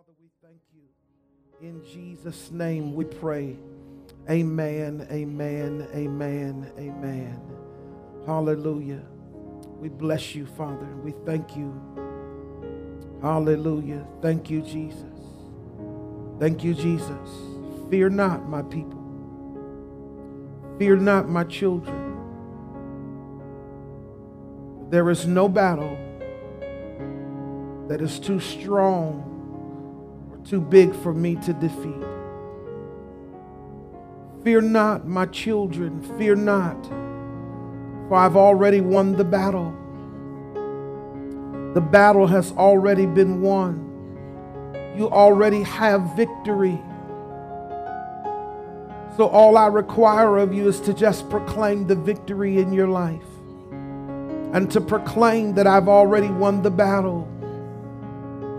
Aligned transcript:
Father, 0.00 0.16
we 0.18 0.30
thank 0.42 0.62
you. 0.72 1.68
In 1.68 1.84
Jesus' 1.84 2.50
name 2.50 2.94
we 2.94 3.04
pray. 3.04 3.54
Amen, 4.30 5.06
amen, 5.10 5.86
amen, 5.94 6.72
amen. 6.78 7.38
Hallelujah. 8.24 9.02
We 9.78 9.90
bless 9.90 10.34
you, 10.34 10.46
Father, 10.46 10.86
we 11.04 11.12
thank 11.26 11.54
you. 11.54 11.78
Hallelujah. 13.20 14.06
Thank 14.22 14.48
you, 14.48 14.62
Jesus. 14.62 15.04
Thank 16.38 16.64
you, 16.64 16.72
Jesus. 16.72 17.28
Fear 17.90 18.08
not, 18.08 18.48
my 18.48 18.62
people. 18.62 19.04
Fear 20.78 20.96
not, 20.96 21.28
my 21.28 21.44
children. 21.44 22.16
There 24.88 25.10
is 25.10 25.26
no 25.26 25.46
battle 25.46 25.98
that 27.88 28.00
is 28.00 28.18
too 28.18 28.40
strong 28.40 29.29
too 30.44 30.60
big 30.60 30.94
for 30.94 31.12
me 31.12 31.36
to 31.36 31.52
defeat. 31.52 32.04
Fear 34.42 34.62
not, 34.62 35.06
my 35.06 35.26
children, 35.26 36.02
fear 36.18 36.34
not, 36.34 36.82
for 38.08 38.14
I've 38.14 38.36
already 38.36 38.80
won 38.80 39.12
the 39.16 39.24
battle. 39.24 39.76
The 41.74 41.80
battle 41.80 42.26
has 42.26 42.52
already 42.52 43.06
been 43.06 43.42
won. 43.42 43.86
You 44.96 45.08
already 45.10 45.62
have 45.62 46.16
victory. 46.16 46.80
So, 49.16 49.28
all 49.28 49.56
I 49.56 49.66
require 49.66 50.38
of 50.38 50.54
you 50.54 50.68
is 50.68 50.80
to 50.80 50.94
just 50.94 51.28
proclaim 51.28 51.86
the 51.86 51.94
victory 51.94 52.58
in 52.58 52.72
your 52.72 52.88
life 52.88 53.22
and 54.52 54.70
to 54.70 54.80
proclaim 54.80 55.54
that 55.54 55.66
I've 55.66 55.88
already 55.88 56.28
won 56.28 56.62
the 56.62 56.70
battle. 56.70 57.28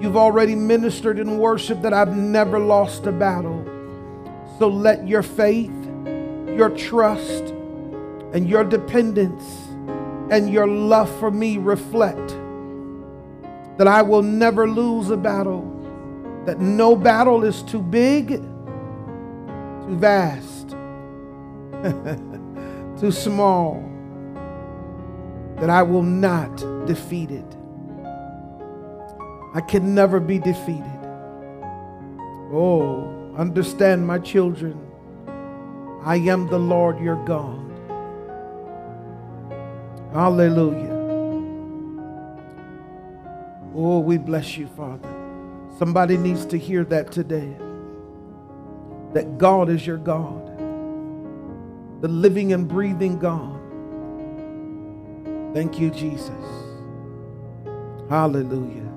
You've 0.01 0.17
already 0.17 0.55
ministered 0.55 1.19
in 1.19 1.37
worship 1.37 1.83
that 1.83 1.93
I've 1.93 2.17
never 2.17 2.57
lost 2.57 3.05
a 3.05 3.11
battle. 3.11 3.63
So 4.58 4.67
let 4.67 5.08
your 5.08 5.21
faith, 5.21 5.71
your 6.47 6.71
trust, 6.71 7.53
and 8.33 8.49
your 8.49 8.63
dependence 8.63 9.43
and 10.31 10.52
your 10.52 10.67
love 10.67 11.08
for 11.19 11.30
me 11.30 11.59
reflect 11.59 12.30
that 13.77 13.88
I 13.88 14.02
will 14.02 14.23
never 14.23 14.67
lose 14.67 15.11
a 15.11 15.17
battle, 15.17 15.61
that 16.45 16.59
no 16.59 16.95
battle 16.95 17.43
is 17.43 17.61
too 17.61 17.81
big, 17.81 18.30
too 18.30 19.97
vast, 19.97 20.69
too 22.99 23.11
small 23.11 23.88
that 25.58 25.69
I 25.69 25.83
will 25.83 26.02
not 26.02 26.58
defeat 26.88 27.30
it. 27.30 27.61
I 29.53 29.61
can 29.61 29.94
never 29.94 30.19
be 30.19 30.39
defeated. 30.39 30.99
Oh, 32.53 33.33
understand, 33.38 34.05
my 34.08 34.19
children, 34.19 34.80
I 36.03 36.16
am 36.17 36.47
the 36.47 36.58
Lord 36.58 36.99
your 36.99 37.23
God. 37.25 37.59
Hallelujah. 40.13 40.91
Oh, 43.73 43.99
we 43.99 44.17
bless 44.17 44.58
you, 44.58 44.67
Father. 44.67 45.09
Somebody 45.77 46.17
needs 46.17 46.45
to 46.47 46.58
hear 46.58 46.83
that 46.86 47.11
today. 47.11 47.55
That 49.13 49.38
God 49.38 49.69
is 49.69 49.86
your 49.86 49.97
God, 49.97 50.58
the 52.02 52.08
living 52.08 52.53
and 52.53 52.67
breathing 52.67 53.19
God. 53.19 53.59
Thank 55.53 55.80
you, 55.80 55.89
Jesus. 55.89 56.30
Hallelujah. 58.09 58.91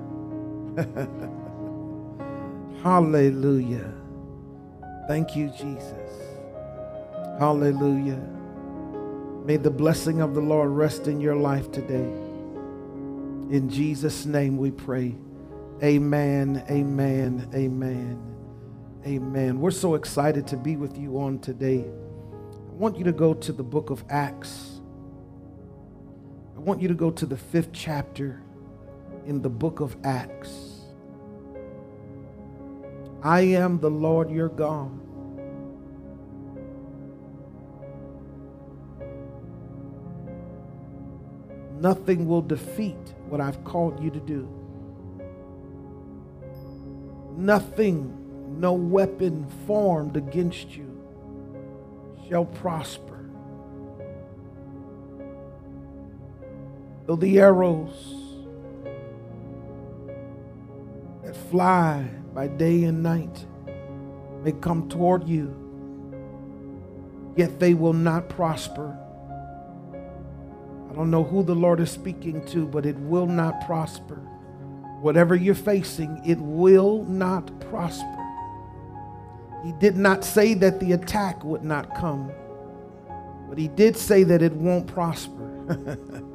Hallelujah. 2.83 3.91
Thank 5.07 5.35
you, 5.35 5.49
Jesus. 5.49 6.11
Hallelujah. 7.39 8.21
May 9.45 9.57
the 9.57 9.71
blessing 9.71 10.21
of 10.21 10.33
the 10.33 10.41
Lord 10.41 10.71
rest 10.71 11.07
in 11.07 11.21
your 11.21 11.35
life 11.35 11.71
today. 11.71 12.11
In 13.51 13.69
Jesus' 13.69 14.25
name 14.25 14.57
we 14.57 14.71
pray. 14.71 15.15
Amen, 15.83 16.63
amen, 16.69 17.49
amen, 17.53 18.19
amen. 19.05 19.59
We're 19.59 19.71
so 19.71 19.95
excited 19.95 20.47
to 20.47 20.57
be 20.57 20.75
with 20.75 20.97
you 20.97 21.19
on 21.19 21.39
today. 21.39 21.85
I 21.85 22.73
want 22.73 22.97
you 22.97 23.03
to 23.05 23.11
go 23.11 23.33
to 23.33 23.53
the 23.53 23.63
book 23.63 23.91
of 23.91 24.03
Acts. 24.09 24.81
I 26.57 26.59
want 26.59 26.81
you 26.81 26.87
to 26.87 26.93
go 26.93 27.11
to 27.11 27.25
the 27.25 27.37
fifth 27.37 27.71
chapter 27.71 28.41
in 29.25 29.41
the 29.41 29.49
book 29.49 29.79
of 29.79 29.97
Acts. 30.03 30.81
I 33.23 33.41
am 33.41 33.79
the 33.79 33.89
Lord 33.89 34.29
your 34.29 34.49
God. 34.49 34.91
Nothing 41.79 42.27
will 42.27 42.41
defeat 42.41 43.15
what 43.27 43.41
I've 43.41 43.63
called 43.63 44.01
you 44.03 44.09
to 44.11 44.19
do. 44.19 44.47
Nothing, 47.35 48.59
no 48.59 48.73
weapon 48.73 49.47
formed 49.67 50.15
against 50.17 50.75
you 50.75 50.91
shall 52.29 52.45
prosper. 52.45 53.29
Though 57.05 57.17
the 57.17 57.39
arrows 57.39 58.24
fly 61.55 62.05
by 62.33 62.47
day 62.47 62.83
and 62.83 63.01
night 63.01 63.45
may 64.43 64.51
come 64.51 64.89
toward 64.89 65.25
you, 65.25 65.55
yet 67.37 67.61
they 67.61 67.73
will 67.73 67.93
not 67.93 68.27
prosper. 68.27 68.93
I 70.89 70.93
don't 70.93 71.09
know 71.09 71.23
who 71.23 71.43
the 71.43 71.55
Lord 71.55 71.79
is 71.79 71.89
speaking 71.89 72.45
to, 72.47 72.67
but 72.67 72.85
it 72.85 72.97
will 72.97 73.25
not 73.25 73.65
prosper. 73.65 74.15
Whatever 74.99 75.33
you're 75.33 75.55
facing, 75.55 76.21
it 76.25 76.37
will 76.39 77.05
not 77.05 77.57
prosper. 77.61 78.27
He 79.63 79.71
did 79.79 79.95
not 79.95 80.25
say 80.25 80.55
that 80.55 80.81
the 80.81 80.91
attack 80.91 81.41
would 81.45 81.63
not 81.63 81.95
come, 81.95 82.33
but 83.47 83.57
he 83.57 83.69
did 83.69 83.95
say 83.95 84.23
that 84.23 84.41
it 84.41 84.51
won't 84.51 84.87
prosper. 84.87 85.97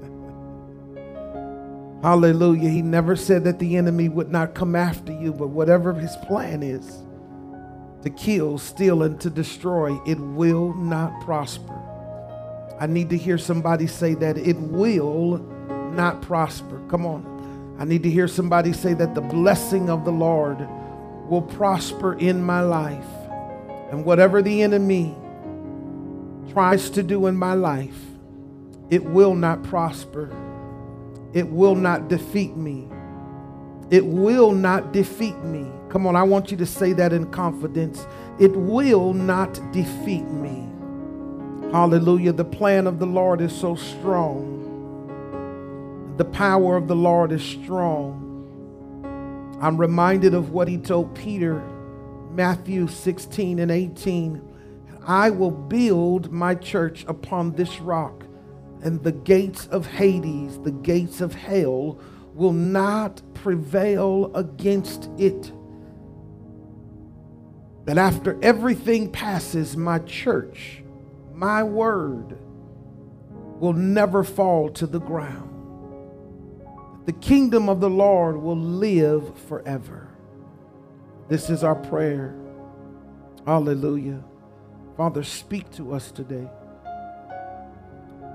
Hallelujah. 2.03 2.71
He 2.71 2.81
never 2.81 3.15
said 3.15 3.45
that 3.45 3.59
the 3.59 3.77
enemy 3.77 4.09
would 4.09 4.31
not 4.31 4.55
come 4.55 4.75
after 4.75 5.13
you, 5.13 5.33
but 5.33 5.49
whatever 5.49 5.93
his 5.93 6.17
plan 6.27 6.63
is 6.63 7.03
to 8.03 8.11
kill, 8.11 8.57
steal, 8.57 9.03
and 9.03 9.21
to 9.21 9.29
destroy, 9.29 9.99
it 10.07 10.19
will 10.19 10.73
not 10.75 11.21
prosper. 11.23 11.79
I 12.81 12.87
need 12.87 13.11
to 13.11 13.19
hear 13.19 13.37
somebody 13.37 13.87
say 13.87 14.15
that 14.15 14.39
it 14.39 14.57
will 14.57 15.39
not 15.93 16.23
prosper. 16.23 16.81
Come 16.89 17.05
on. 17.05 17.77
I 17.79 17.85
need 17.85 18.03
to 18.05 18.11
hear 18.11 18.27
somebody 18.29 18.73
say 18.73 18.95
that 18.95 19.15
the 19.15 19.21
blessing 19.21 19.91
of 19.91 20.07
the 20.07 20.13
Lord 20.13 20.67
will 21.29 21.43
prosper 21.43 22.15
in 22.15 22.43
my 22.43 22.63
life. 22.63 23.05
And 23.91 24.07
whatever 24.07 24.41
the 24.41 24.63
enemy 24.63 25.15
tries 26.53 26.89
to 26.91 27.03
do 27.03 27.27
in 27.27 27.37
my 27.37 27.53
life, 27.53 28.01
it 28.89 29.05
will 29.05 29.35
not 29.35 29.63
prosper. 29.63 30.35
It 31.33 31.49
will 31.49 31.75
not 31.75 32.09
defeat 32.09 32.57
me. 32.57 32.89
It 33.91 34.05
will 34.05 34.53
not 34.53 34.93
defeat 34.93 35.39
me. 35.39 35.71
Come 35.89 36.07
on, 36.07 36.15
I 36.15 36.23
want 36.23 36.51
you 36.51 36.57
to 36.59 36.67
say 36.67 36.93
that 36.93 37.13
in 37.13 37.31
confidence. 37.31 38.07
It 38.39 38.55
will 38.55 39.13
not 39.13 39.61
defeat 39.73 40.27
me. 40.29 40.69
Hallelujah. 41.73 42.33
The 42.33 42.45
plan 42.45 42.87
of 42.87 42.99
the 42.99 43.07
Lord 43.07 43.41
is 43.41 43.53
so 43.53 43.75
strong. 43.77 44.59
The 46.17 46.25
power 46.25 46.77
of 46.77 46.89
the 46.89 46.97
Lord 46.97 47.33
is 47.33 47.43
strong. 47.43 48.27
I'm 49.61 49.77
reminded 49.77 50.35
of 50.35 50.51
what 50.51 50.69
he 50.69 50.79
told 50.79 51.15
Peter, 51.15 51.63
Matthew 52.33 52.89
16 52.89 53.59
and 53.59 53.71
18. 53.71 54.43
I 55.07 55.31
will 55.31 55.51
build 55.51 56.33
my 56.33 56.55
church 56.55 57.05
upon 57.09 57.53
this 57.53 57.81
rock, 57.81 58.25
and 58.83 59.03
the 59.03 59.13
gates 59.13 59.67
of 59.67 59.87
Hades, 59.87 60.59
the 60.61 60.71
gates 60.71 61.21
of 61.21 61.35
hell, 61.35 61.99
will 62.35 62.53
not 62.53 63.23
prevail 63.35 64.31
against 64.35 65.11
it. 65.19 65.53
That 67.85 67.99
after 67.99 68.39
everything 68.43 69.11
passes, 69.11 69.77
my 69.77 69.99
church, 70.01 70.83
my 71.35 71.63
word, 71.63 72.39
will 73.59 73.73
never 73.73 74.25
fall 74.25 74.71
to 74.71 74.87
the 74.87 75.01
ground. 75.01 75.49
The 77.07 77.13
kingdom 77.13 77.69
of 77.69 77.81
the 77.81 77.91
Lord 77.91 78.37
will 78.37 78.57
live 78.57 79.39
forever. 79.49 80.09
This 81.29 81.51
is 81.51 81.65
our 81.65 81.75
prayer. 81.75 82.35
Hallelujah. 83.47 84.23
Father, 84.97 85.23
speak 85.23 85.71
to 85.73 85.93
us 85.95 86.11
today. 86.11 86.49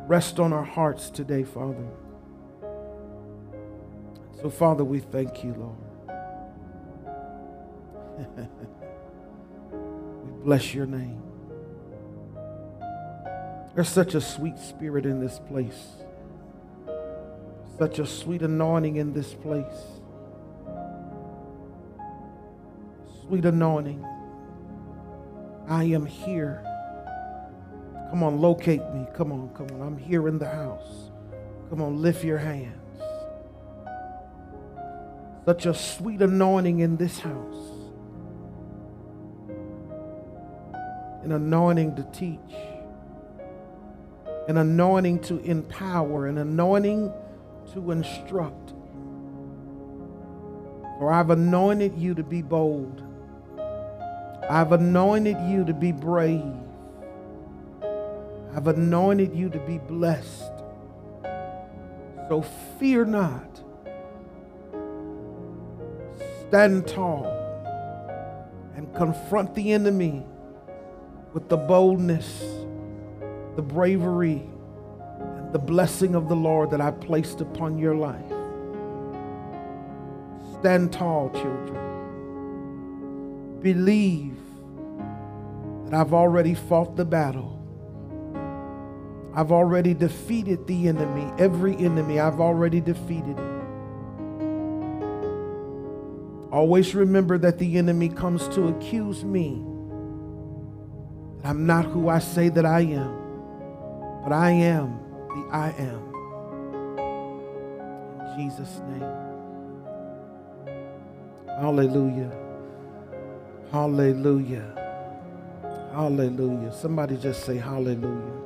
Rest 0.08 0.40
on 0.40 0.54
our 0.54 0.64
hearts 0.64 1.10
today, 1.10 1.44
Father. 1.44 1.88
So, 4.40 4.52
Father, 4.52 4.84
we 4.84 5.00
thank 5.00 5.44
you, 5.44 5.56
Lord. 5.56 5.76
we 10.24 10.44
bless 10.44 10.76
your 10.76 10.86
name. 10.86 11.24
There's 13.74 13.90
such 13.90 14.14
a 14.14 14.22
sweet 14.22 14.60
spirit 14.60 15.08
in 15.08 15.20
this 15.20 15.40
place, 15.40 15.96
such 17.80 17.98
a 17.98 18.06
sweet 18.06 18.44
anointing 18.44 18.98
in 18.98 19.12
this 19.12 19.34
place. 19.34 20.00
Sweet 23.24 23.46
anointing. 23.46 24.06
I 25.68 25.86
am 25.86 26.06
here. 26.06 26.64
Come 28.10 28.24
on, 28.24 28.40
locate 28.40 28.82
me. 28.94 29.06
Come 29.14 29.32
on, 29.32 29.50
come 29.56 29.68
on. 29.72 29.82
I'm 29.86 29.98
here 29.98 30.28
in 30.28 30.40
the 30.40 30.48
house. 30.48 31.12
Come 31.70 31.82
on, 31.82 32.02
lift 32.02 32.24
your 32.24 32.38
hands. 32.38 33.02
Such 35.46 35.66
a 35.66 35.74
sweet 35.74 36.22
anointing 36.22 36.80
in 36.80 36.98
this 36.98 37.20
house. 37.20 37.72
An 41.24 41.32
anointing 41.32 41.96
to 41.96 42.04
teach, 42.14 42.56
an 44.48 44.58
anointing 44.58 45.20
to 45.22 45.40
empower, 45.40 46.28
an 46.28 46.38
anointing 46.38 47.12
to 47.74 47.92
instruct. 47.92 48.74
For 51.00 51.12
I've 51.12 51.32
anointed 51.32 51.98
you 51.98 52.14
to 52.14 52.24
be 52.24 52.42
bold. 52.44 53.02
I've 54.50 54.72
anointed 54.72 55.38
you 55.50 55.66
to 55.66 55.74
be 55.74 55.92
brave. 55.92 56.44
I've 58.56 58.68
anointed 58.68 59.36
you 59.36 59.50
to 59.50 59.60
be 59.60 59.80
blessed. 59.80 60.54
So 62.30 62.42
fear 62.80 63.04
not. 63.04 63.62
Stand 66.48 66.88
tall 66.88 67.26
and 68.76 68.94
confront 68.96 69.54
the 69.56 69.74
enemy 69.74 70.26
with 71.34 71.50
the 71.50 71.58
boldness, 71.58 72.46
the 73.58 73.62
bravery, 73.62 74.42
and 75.20 75.52
the 75.52 75.60
blessing 75.60 76.16
of 76.16 76.30
the 76.30 76.36
Lord 76.36 76.72
that 76.72 76.80
I 76.80 76.92
placed 76.92 77.42
upon 77.42 77.78
your 77.78 77.96
life. 77.96 78.24
Stand 80.60 80.94
tall, 80.94 81.30
children. 81.32 81.82
Believe 83.62 84.38
that 85.86 85.94
I've 85.94 86.14
already 86.14 86.54
fought 86.54 86.96
the 86.96 87.04
battle. 87.04 87.65
I've 89.36 89.52
already 89.52 89.94
defeated 89.94 90.66
the 90.66 90.88
enemy, 90.88 91.32
every 91.38 91.76
enemy, 91.76 92.20
I've 92.22 92.40
already 92.40 92.80
defeated. 92.80 93.38
Always 96.52 96.96
remember 96.96 97.38
that 97.40 97.60
the 97.60 97.78
enemy 97.78 98.08
comes 98.08 98.48
to 98.50 98.70
accuse 98.70 99.26
me. 99.26 99.62
I'm 101.44 101.66
not 101.66 101.86
who 101.86 102.08
I 102.10 102.20
say 102.20 102.50
that 102.50 102.66
I 102.66 102.80
am, 102.82 103.14
but 104.24 104.32
I 104.32 104.52
am 104.52 105.00
the 105.30 105.50
I 105.52 105.70
am. 105.78 106.26
In 108.22 108.50
Jesus' 108.50 108.80
name. 108.88 109.26
Hallelujah. 111.60 112.32
Hallelujah. 113.72 114.92
Hallelujah. 115.94 116.72
Somebody 116.72 117.18
just 117.18 117.46
say 117.46 117.58
hallelujah. 117.58 118.45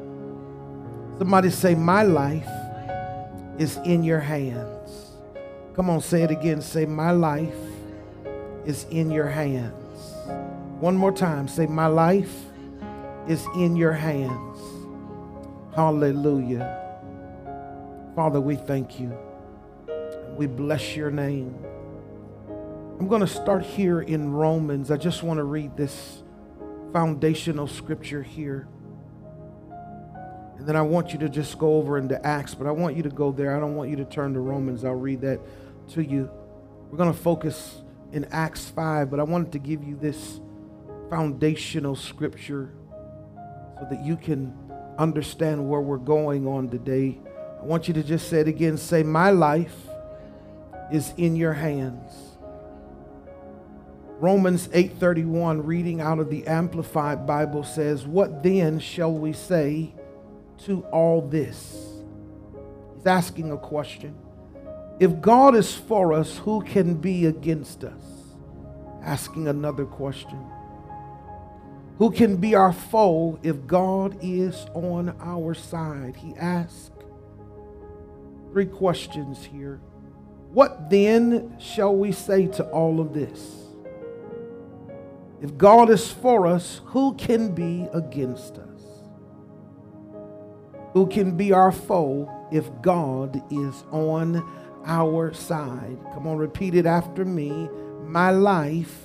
Somebody 1.20 1.50
say, 1.50 1.76
My 1.76 2.04
life 2.04 2.50
is 3.58 3.76
in 3.84 4.04
your 4.04 4.22
hands. 4.22 5.12
Come 5.76 5.90
on, 5.90 6.00
say 6.00 6.24
it 6.24 6.32
again. 6.32 6.62
Say, 6.62 6.86
My 6.86 7.12
life 7.12 7.54
is 8.66 8.86
in 8.90 9.12
your 9.12 9.28
hands. 9.28 9.74
One 10.80 10.96
more 10.96 11.12
time. 11.12 11.50
Say, 11.50 11.66
My 11.66 11.88
life 11.88 12.34
is 13.28 13.46
in 13.58 13.76
your 13.76 13.92
hands. 13.92 14.60
Hallelujah. 15.76 16.78
Father, 18.16 18.40
we 18.40 18.56
thank 18.56 18.98
you. 18.98 19.16
We 20.38 20.48
bless 20.48 20.96
your 20.96 21.12
name. 21.12 21.54
I'm 22.98 23.10
going 23.10 23.22
to 23.22 23.28
start 23.28 23.64
here 23.64 24.00
in 24.00 24.32
Romans. 24.32 24.90
I 24.90 24.96
just 24.96 25.22
want 25.22 25.40
to 25.40 25.44
read 25.44 25.76
this 25.76 26.24
foundational 26.94 27.68
scripture 27.68 28.24
here. 28.24 28.70
And 30.60 30.68
then 30.68 30.76
I 30.76 30.82
want 30.82 31.14
you 31.14 31.20
to 31.20 31.30
just 31.30 31.58
go 31.58 31.76
over 31.76 31.98
into 31.98 32.24
Acts, 32.28 32.54
but 32.54 32.68
I 32.68 32.72
want 32.72 32.98
you 32.98 33.04
to 33.04 33.10
go 33.10 33.32
there. 33.32 33.56
I 33.56 33.62
don't 33.62 33.76
want 33.76 33.90
you 33.90 33.96
to 33.96 34.06
turn 34.06 34.34
to 34.34 34.42
Romans. 34.42 34.84
I'll 34.84 34.94
read 34.94 35.22
that 35.22 35.40
to 35.94 36.04
you. 36.04 36.30
We're 36.92 36.98
going 36.98 37.14
to 37.14 37.18
focus 37.18 37.82
in 38.12 38.26
Acts 38.26 38.70
5, 38.70 39.10
but 39.10 39.22
I 39.22 39.24
wanted 39.24 39.54
to 39.54 39.60
give 39.60 39.86
you 39.86 39.96
this 39.96 40.42
foundational 41.10 41.96
scripture 41.96 42.74
so 43.80 43.88
that 43.90 44.04
you 44.04 44.18
can 44.18 44.54
understand 44.98 45.66
where 45.70 45.80
we're 45.80 45.98
going 45.98 46.46
on 46.46 46.68
today. 46.68 47.18
I 47.62 47.64
want 47.64 47.88
you 47.88 47.94
to 47.94 48.04
just 48.04 48.30
say 48.30 48.42
it 48.42 48.50
again. 48.50 48.76
Say, 48.76 49.02
My 49.02 49.32
life 49.32 49.88
is 50.92 51.14
in 51.16 51.38
your 51.38 51.54
hands. 51.54 52.12
Romans 54.20 54.68
8:31 54.74 55.66
reading 55.66 56.02
out 56.02 56.20
of 56.20 56.30
the 56.30 56.46
amplified 56.46 57.26
Bible 57.26 57.64
says, 57.64 58.06
"What 58.06 58.44
then 58.44 58.80
shall 58.80 59.14
we 59.14 59.32
say 59.32 59.94
to 60.66 60.82
all 60.92 61.22
this?" 61.22 62.02
He's 62.96 63.06
asking 63.06 63.52
a 63.52 63.58
question. 63.58 64.16
If 65.00 65.22
God 65.22 65.56
is 65.56 65.74
for 65.74 66.12
us, 66.12 66.38
who 66.40 66.62
can 66.62 66.96
be 66.96 67.26
against 67.26 67.84
us? 67.84 68.36
Asking 69.02 69.48
another 69.48 69.86
question. 69.86 70.40
Who 72.00 72.12
can 72.12 72.38
be 72.38 72.56
our 72.56 72.74
foe 72.74 73.40
if 73.44 73.68
God 73.68 74.18
is 74.22 74.66
on 74.74 75.14
our 75.22 75.54
side? 75.54 76.16
He 76.18 76.34
asked. 76.36 76.94
Three 78.52 78.66
questions 78.66 79.44
here. 79.44 79.80
What 80.52 80.90
then 80.90 81.56
shall 81.60 81.96
we 81.96 82.12
say 82.12 82.48
to 82.48 82.64
all 82.70 83.00
of 83.00 83.14
this? 83.14 83.68
If 85.42 85.58
God 85.58 85.90
is 85.90 86.12
for 86.12 86.48
us, 86.48 86.82
who 86.86 87.14
can 87.14 87.54
be 87.54 87.88
against 87.94 88.58
us? 88.58 88.69
Who 91.00 91.08
can 91.08 91.38
be 91.38 91.54
our 91.54 91.72
foe 91.72 92.30
if 92.52 92.70
God 92.82 93.42
is 93.50 93.86
on 93.90 94.46
our 94.86 95.34
side. 95.34 95.98
Come 96.14 96.28
on, 96.28 96.36
repeat 96.36 96.76
it 96.76 96.86
after 96.86 97.24
me. 97.24 97.70
My 98.04 98.32
life 98.32 99.00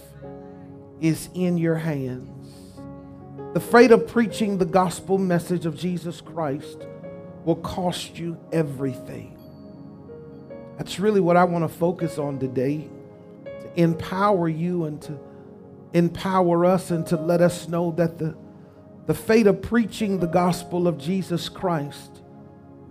is 1.01 1.29
in 1.35 1.57
your 1.57 1.77
hands. 1.77 2.53
The 3.53 3.61
freight 3.61 3.93
of 3.93 4.09
preaching 4.09 4.59
the 4.59 4.65
gospel 4.65 5.19
message 5.19 5.67
of 5.67 5.77
Jesus 5.77 6.21
Christ 6.21 6.85
will 7.45 7.55
cost 7.55 8.19
you 8.19 8.41
everything. 8.53 9.39
That's 10.77 10.99
really 10.99 11.21
what 11.21 11.37
I 11.37 11.45
want 11.45 11.63
to 11.63 11.79
focus 11.79 12.19
on 12.19 12.41
today 12.41 12.89
to 13.45 13.81
empower 13.81 14.49
you 14.49 14.87
and 14.87 15.01
to 15.03 15.17
empower 15.93 16.67
us 16.67 16.91
and 16.91 17.07
to 17.07 17.17
let 17.17 17.41
us 17.41 17.69
know 17.69 17.93
that 17.93 18.19
the, 18.19 18.37
the 19.07 19.15
fate 19.15 19.47
of 19.47 19.63
preaching 19.63 20.19
the 20.19 20.27
gospel 20.27 20.89
of 20.89 20.99
Jesus 20.99 21.49
Christ 21.49 22.23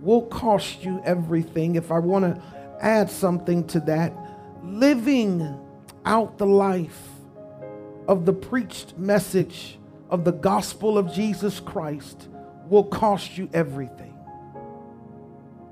will 0.00 0.22
cost 0.26 0.84
you 0.84 1.00
everything. 1.04 1.74
If 1.76 1.90
I 1.90 1.98
want 1.98 2.24
to 2.24 2.42
add 2.80 3.10
something 3.10 3.66
to 3.68 3.80
that. 3.80 4.12
Living 4.62 5.58
out 6.04 6.38
the 6.38 6.46
life 6.46 7.08
of 8.06 8.26
the 8.26 8.32
preached 8.32 8.96
message 8.98 9.78
of 10.10 10.24
the 10.24 10.32
gospel 10.32 10.98
of 10.98 11.12
Jesus 11.12 11.60
Christ 11.60 12.28
will 12.68 12.84
cost 12.84 13.36
you 13.38 13.48
everything. 13.52 14.14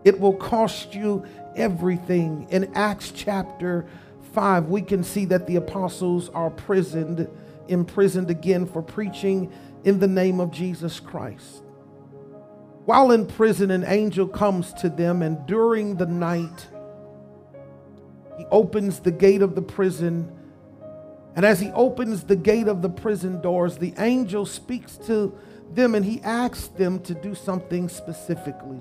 It 0.04 0.18
will 0.18 0.34
cost 0.34 0.94
you 0.94 1.24
everything. 1.54 2.46
In 2.50 2.72
Acts 2.74 3.12
chapter 3.14 3.86
5, 4.32 4.68
we 4.68 4.82
can 4.82 5.04
see 5.04 5.26
that 5.26 5.46
the 5.46 5.56
apostles 5.56 6.28
are 6.30 6.50
prisoned, 6.50 7.28
imprisoned 7.68 8.30
again 8.30 8.66
for 8.66 8.82
preaching 8.82 9.52
in 9.84 9.98
the 9.98 10.08
name 10.08 10.40
of 10.40 10.50
Jesus 10.50 11.00
Christ. 11.00 11.62
While 12.84 13.12
in 13.12 13.26
prison, 13.26 13.70
an 13.70 13.84
angel 13.86 14.26
comes 14.26 14.72
to 14.74 14.88
them, 14.88 15.22
and 15.22 15.46
during 15.46 15.96
the 15.96 16.06
night, 16.06 16.66
he 18.36 18.44
opens 18.50 19.00
the 19.00 19.12
gate 19.12 19.42
of 19.42 19.54
the 19.54 19.62
prison. 19.62 20.30
And 21.36 21.46
as 21.46 21.60
he 21.60 21.70
opens 21.70 22.24
the 22.24 22.36
gate 22.36 22.68
of 22.68 22.82
the 22.82 22.88
prison 22.88 23.40
doors, 23.40 23.78
the 23.78 23.94
angel 23.98 24.44
speaks 24.46 24.96
to 25.06 25.36
them 25.70 25.94
and 25.94 26.04
he 26.04 26.20
asks 26.22 26.68
them 26.68 27.00
to 27.00 27.14
do 27.14 27.34
something 27.34 27.88
specifically. 27.88 28.80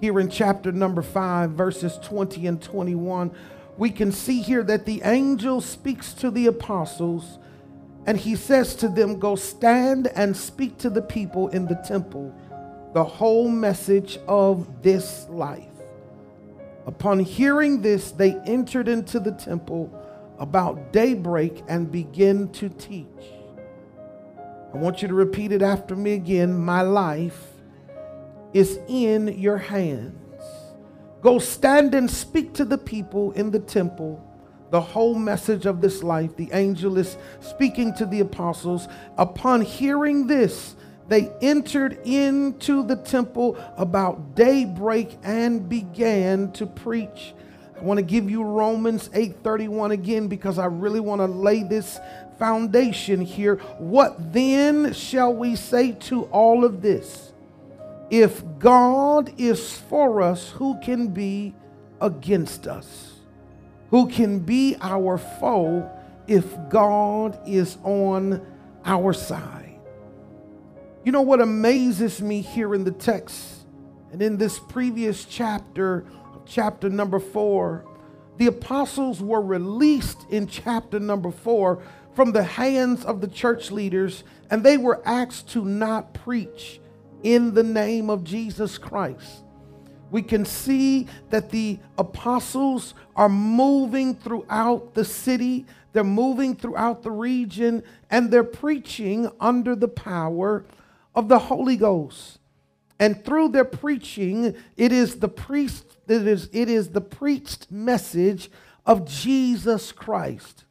Here 0.00 0.18
in 0.18 0.30
chapter 0.30 0.72
number 0.72 1.02
5, 1.02 1.50
verses 1.50 1.98
20 2.02 2.46
and 2.46 2.62
21, 2.62 3.32
we 3.76 3.90
can 3.90 4.12
see 4.12 4.40
here 4.40 4.62
that 4.62 4.86
the 4.86 5.02
angel 5.04 5.60
speaks 5.60 6.14
to 6.14 6.30
the 6.30 6.46
apostles 6.46 7.38
and 8.06 8.18
he 8.18 8.36
says 8.36 8.74
to 8.76 8.88
them, 8.88 9.18
Go 9.18 9.36
stand 9.36 10.08
and 10.08 10.36
speak 10.36 10.78
to 10.78 10.90
the 10.90 11.02
people 11.02 11.48
in 11.48 11.66
the 11.66 11.80
temple 11.86 12.34
the 12.92 13.04
whole 13.04 13.48
message 13.48 14.18
of 14.26 14.82
this 14.82 15.26
life. 15.28 15.64
Upon 16.86 17.20
hearing 17.20 17.82
this, 17.82 18.10
they 18.10 18.34
entered 18.46 18.88
into 18.88 19.20
the 19.20 19.32
temple 19.32 19.92
about 20.38 20.92
daybreak 20.92 21.62
and 21.68 21.92
began 21.92 22.48
to 22.48 22.68
teach. 22.68 23.06
I 24.72 24.76
want 24.76 25.02
you 25.02 25.08
to 25.08 25.14
repeat 25.14 25.52
it 25.52 25.62
after 25.62 25.94
me 25.94 26.14
again. 26.14 26.58
My 26.58 26.82
life 26.82 27.46
is 28.52 28.78
in 28.88 29.28
your 29.38 29.58
hands. 29.58 30.16
Go 31.20 31.38
stand 31.38 31.94
and 31.94 32.10
speak 32.10 32.54
to 32.54 32.64
the 32.64 32.78
people 32.78 33.32
in 33.32 33.50
the 33.50 33.60
temple 33.60 34.24
the 34.70 34.80
whole 34.80 35.14
message 35.14 35.66
of 35.66 35.80
this 35.80 36.02
life. 36.02 36.36
The 36.36 36.50
angel 36.52 36.98
is 36.98 37.16
speaking 37.40 37.94
to 37.94 38.06
the 38.06 38.20
apostles. 38.20 38.88
Upon 39.18 39.62
hearing 39.62 40.26
this, 40.26 40.76
they 41.08 41.32
entered 41.42 41.98
into 42.04 42.86
the 42.86 42.96
temple 42.96 43.58
about 43.76 44.36
daybreak 44.36 45.18
and 45.24 45.68
began 45.68 46.52
to 46.52 46.66
preach. 46.66 47.34
I 47.76 47.82
want 47.82 47.98
to 47.98 48.02
give 48.02 48.30
you 48.30 48.44
Romans 48.44 49.08
8:31 49.12 49.90
again 49.90 50.28
because 50.28 50.58
I 50.58 50.66
really 50.66 51.00
want 51.00 51.20
to 51.20 51.26
lay 51.26 51.62
this 51.62 51.98
foundation 52.38 53.20
here. 53.22 53.56
What 53.78 54.32
then 54.32 54.92
shall 54.92 55.34
we 55.34 55.56
say 55.56 55.92
to 55.92 56.24
all 56.24 56.64
of 56.64 56.80
this? 56.82 57.32
If 58.10 58.42
God 58.58 59.32
is 59.38 59.76
for 59.76 60.20
us, 60.20 60.50
who 60.50 60.78
can 60.80 61.08
be 61.08 61.54
against 62.00 62.66
us? 62.66 63.19
Who 63.90 64.08
can 64.08 64.40
be 64.40 64.76
our 64.80 65.18
foe 65.18 65.90
if 66.26 66.44
God 66.68 67.38
is 67.46 67.76
on 67.82 68.44
our 68.84 69.12
side? 69.12 69.78
You 71.04 71.12
know 71.12 71.22
what 71.22 71.40
amazes 71.40 72.22
me 72.22 72.40
here 72.40 72.74
in 72.74 72.84
the 72.84 72.92
text 72.92 73.60
and 74.12 74.20
in 74.20 74.36
this 74.36 74.58
previous 74.58 75.24
chapter, 75.24 76.04
chapter 76.44 76.88
number 76.88 77.18
four, 77.20 77.84
the 78.38 78.46
apostles 78.46 79.20
were 79.20 79.42
released 79.42 80.26
in 80.30 80.46
chapter 80.46 80.98
number 80.98 81.30
four 81.30 81.82
from 82.14 82.32
the 82.32 82.42
hands 82.42 83.04
of 83.04 83.20
the 83.20 83.28
church 83.28 83.70
leaders, 83.70 84.24
and 84.50 84.64
they 84.64 84.76
were 84.76 85.00
asked 85.06 85.48
to 85.50 85.64
not 85.64 86.12
preach 86.12 86.80
in 87.22 87.54
the 87.54 87.62
name 87.62 88.10
of 88.10 88.24
Jesus 88.24 88.78
Christ 88.78 89.44
we 90.10 90.22
can 90.22 90.44
see 90.44 91.06
that 91.30 91.50
the 91.50 91.78
apostles 91.98 92.94
are 93.16 93.28
moving 93.28 94.14
throughout 94.14 94.94
the 94.94 95.04
city, 95.04 95.66
they're 95.92 96.04
moving 96.04 96.54
throughout 96.54 97.02
the 97.02 97.10
region, 97.10 97.82
and 98.10 98.30
they're 98.30 98.44
preaching 98.44 99.30
under 99.40 99.74
the 99.74 99.88
power 99.88 100.64
of 101.14 101.28
the 101.28 101.38
Holy 101.38 101.76
Ghost. 101.76 102.38
And 102.98 103.24
through 103.24 103.48
their 103.48 103.64
preaching, 103.64 104.54
it 104.76 104.92
is 104.92 105.20
the 105.20 105.28
priest, 105.28 105.98
it 106.06 106.26
is, 106.26 106.50
it 106.52 106.68
is 106.68 106.90
the 106.90 107.00
preached 107.00 107.70
message 107.70 108.50
of 108.84 109.06
Jesus 109.06 109.90
Christ. 109.90 110.64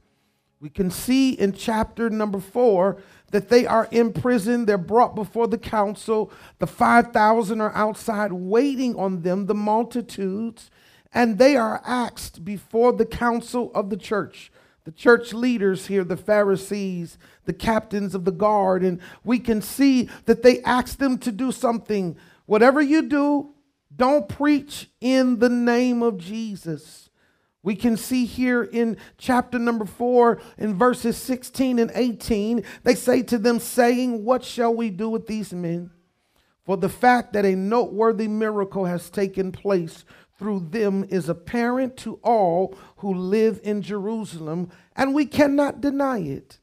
We 0.59 0.69
can 0.69 0.91
see 0.91 1.31
in 1.31 1.53
chapter 1.53 2.09
number 2.09 2.39
four 2.39 3.01
that 3.31 3.49
they 3.49 3.65
are 3.65 3.87
in 3.91 4.13
prison. 4.13 4.65
They're 4.65 4.77
brought 4.77 5.15
before 5.15 5.47
the 5.47 5.57
council. 5.57 6.31
The 6.59 6.67
5,000 6.67 7.61
are 7.61 7.75
outside 7.75 8.31
waiting 8.31 8.95
on 8.95 9.21
them, 9.21 9.45
the 9.45 9.55
multitudes, 9.55 10.69
and 11.13 11.37
they 11.37 11.55
are 11.55 11.81
asked 11.85 12.45
before 12.45 12.93
the 12.93 13.05
council 13.05 13.71
of 13.73 13.89
the 13.89 13.97
church. 13.97 14.51
The 14.85 14.91
church 14.91 15.33
leaders 15.33 15.87
here, 15.87 16.03
the 16.03 16.17
Pharisees, 16.17 17.17
the 17.45 17.53
captains 17.53 18.15
of 18.15 18.25
the 18.25 18.31
guard, 18.31 18.83
and 18.83 18.99
we 19.23 19.39
can 19.39 19.61
see 19.61 20.09
that 20.25 20.41
they 20.41 20.61
ask 20.61 20.97
them 20.97 21.17
to 21.19 21.31
do 21.31 21.51
something. 21.51 22.17
Whatever 22.45 22.81
you 22.81 23.03
do, 23.03 23.53
don't 23.95 24.29
preach 24.29 24.89
in 25.01 25.39
the 25.39 25.49
name 25.49 26.01
of 26.01 26.17
Jesus. 26.17 27.08
We 27.61 27.75
can 27.75 27.97
see 27.97 28.25
here 28.25 28.63
in 28.63 28.97
chapter 29.17 29.59
number 29.59 29.85
four, 29.85 30.41
in 30.57 30.77
verses 30.77 31.17
16 31.17 31.79
and 31.79 31.91
18, 31.93 32.63
they 32.83 32.95
say 32.95 33.21
to 33.23 33.37
them, 33.37 33.59
saying, 33.59 34.23
What 34.23 34.43
shall 34.43 34.73
we 34.73 34.89
do 34.89 35.09
with 35.09 35.27
these 35.27 35.53
men? 35.53 35.91
For 36.65 36.77
the 36.77 36.89
fact 36.89 37.33
that 37.33 37.45
a 37.45 37.55
noteworthy 37.55 38.27
miracle 38.27 38.85
has 38.85 39.09
taken 39.09 39.51
place 39.51 40.05
through 40.37 40.67
them 40.69 41.05
is 41.09 41.27
apparent 41.27 41.97
to 41.97 42.19
all 42.23 42.77
who 42.97 43.13
live 43.13 43.59
in 43.63 43.81
Jerusalem, 43.81 44.69
and 44.95 45.13
we 45.13 45.25
cannot 45.25 45.81
deny 45.81 46.19
it. 46.19 46.59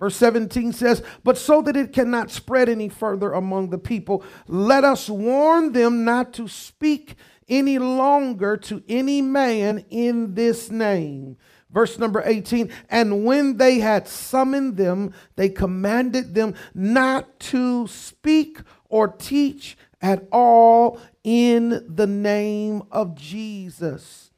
Verse 0.00 0.16
17 0.16 0.72
says, 0.72 1.00
But 1.22 1.38
so 1.38 1.62
that 1.62 1.76
it 1.76 1.92
cannot 1.92 2.32
spread 2.32 2.68
any 2.68 2.88
further 2.88 3.32
among 3.32 3.70
the 3.70 3.78
people, 3.78 4.24
let 4.48 4.82
us 4.82 5.08
warn 5.08 5.70
them 5.72 6.04
not 6.04 6.32
to 6.32 6.48
speak 6.48 7.14
any 7.48 7.78
longer 7.78 8.56
to 8.56 8.82
any 8.88 9.22
man 9.22 9.84
in 9.90 10.34
this 10.34 10.70
name. 10.70 11.36
Verse 11.70 11.98
number 11.98 12.22
18, 12.24 12.70
and 12.90 13.24
when 13.24 13.56
they 13.56 13.78
had 13.78 14.06
summoned 14.06 14.76
them, 14.76 15.14
they 15.36 15.48
commanded 15.48 16.34
them 16.34 16.54
not 16.74 17.40
to 17.40 17.86
speak 17.86 18.58
or 18.90 19.08
teach 19.08 19.78
at 20.02 20.28
all 20.30 21.00
in 21.24 21.82
the 21.88 22.06
name 22.06 22.82
of 22.90 23.14
Jesus. 23.14 24.31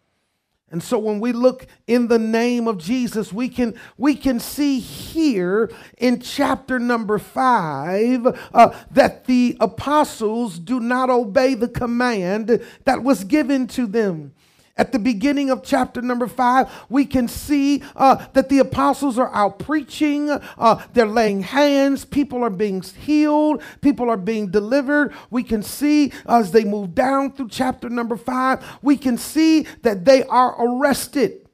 And 0.75 0.83
so 0.83 0.99
when 0.99 1.21
we 1.21 1.31
look 1.31 1.69
in 1.87 2.09
the 2.09 2.19
name 2.19 2.67
of 2.67 2.79
Jesus, 2.79 3.33
we 3.33 3.49
can 3.49 3.77
we 3.97 4.17
can 4.17 4.41
see 4.41 4.81
here 4.81 5.71
in 5.99 6.21
chapter 6.21 6.81
number 6.81 7.17
5 7.17 8.27
uh, 8.53 8.75
that 8.91 9.27
the 9.27 9.57
apostles 9.61 10.59
do 10.59 10.81
not 10.81 11.11
obey 11.11 11.55
the 11.55 11.69
command 11.69 12.61
that 12.87 13.05
was 13.05 13.23
given 13.23 13.69
to 13.69 13.87
them. 13.87 14.35
At 14.77 14.91
the 14.91 14.99
beginning 14.99 15.51
of 15.51 15.63
chapter 15.63 16.03
number 16.03 16.27
five, 16.27 16.69
we 16.89 17.05
can 17.05 17.29
see 17.29 17.83
uh, 17.95 18.27
that 18.33 18.49
the 18.49 18.59
apostles 18.59 19.21
are 19.21 19.33
out 19.33 19.61
preaching, 19.61 20.31
uh, 20.31 20.83
they're 20.93 21.07
laying 21.07 21.43
hands, 21.43 22.05
people 22.05 22.43
are 22.43 22.51
being 22.51 22.83
healed, 22.83 23.63
people 23.83 24.11
are 24.11 24.17
being 24.17 24.51
delivered. 24.51 25.15
We 25.31 25.45
can 25.45 25.63
see 25.63 26.13
as 26.27 26.51
they 26.51 26.65
move 26.65 26.93
down 26.93 27.33
through 27.33 27.51
chapter 27.51 27.89
number 27.89 28.17
five, 28.17 28.65
we 28.83 28.97
can 28.97 29.17
see 29.17 29.63
that 29.83 30.05
they 30.05 30.25
are 30.25 30.57
arrested 30.61 31.49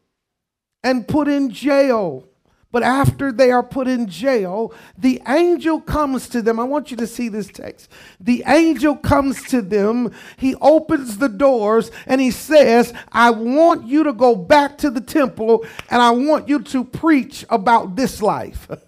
and 0.83 1.07
put 1.07 1.29
in 1.29 1.51
jail. 1.51 2.30
But 2.73 2.85
after 2.85 3.33
they 3.33 3.51
are 3.51 3.65
put 3.65 3.89
in 3.89 4.09
jail, 4.09 4.73
the 4.97 5.21
angel 5.27 5.81
comes 5.81 6.29
to 6.29 6.41
them. 6.41 6.61
I 6.61 6.65
want 6.65 6.91
you 6.91 6.97
to 6.99 7.07
see 7.07 7.29
this 7.29 7.49
text. 7.49 7.91
The 8.21 8.45
angel 8.47 8.97
comes 8.97 9.43
to 9.45 9.61
them. 9.61 10.13
He 10.37 10.55
opens 10.57 11.19
the 11.19 11.29
doors 11.29 11.91
and 12.07 12.21
he 12.21 12.31
says, 12.31 12.95
I 13.11 13.31
want 13.31 13.87
you 13.89 14.05
to 14.05 14.13
go 14.13 14.37
back 14.37 14.79
to 14.79 14.91
the 14.91 15.01
temple 15.01 15.65
and 15.91 16.01
I 16.01 16.11
want 16.11 16.49
you 16.49 16.61
to 16.61 16.85
preach 16.85 17.45
about 17.51 17.97
this 17.97 18.23
life. 18.23 18.69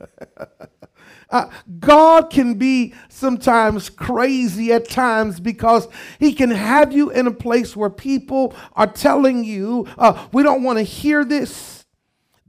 Uh, 1.32 1.48
God 1.80 2.28
can 2.28 2.54
be 2.58 2.92
sometimes 3.08 3.88
crazy 3.88 4.70
at 4.70 4.90
times 4.90 5.40
because 5.40 5.88
He 6.18 6.34
can 6.34 6.50
have 6.50 6.92
you 6.92 7.10
in 7.10 7.26
a 7.26 7.30
place 7.30 7.74
where 7.74 7.88
people 7.88 8.54
are 8.74 8.86
telling 8.86 9.42
you, 9.42 9.86
uh, 9.96 10.28
we 10.32 10.42
don't 10.42 10.62
want 10.62 10.78
to 10.78 10.82
hear 10.82 11.24
this. 11.24 11.81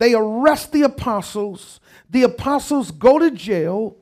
They 0.04 0.16
arrest 0.16 0.74
the 0.74 0.82
apostles. 0.82 1.80
The 2.10 2.24
apostles 2.24 2.92
go 2.92 3.20
to 3.20 3.32
jail. 3.32 3.96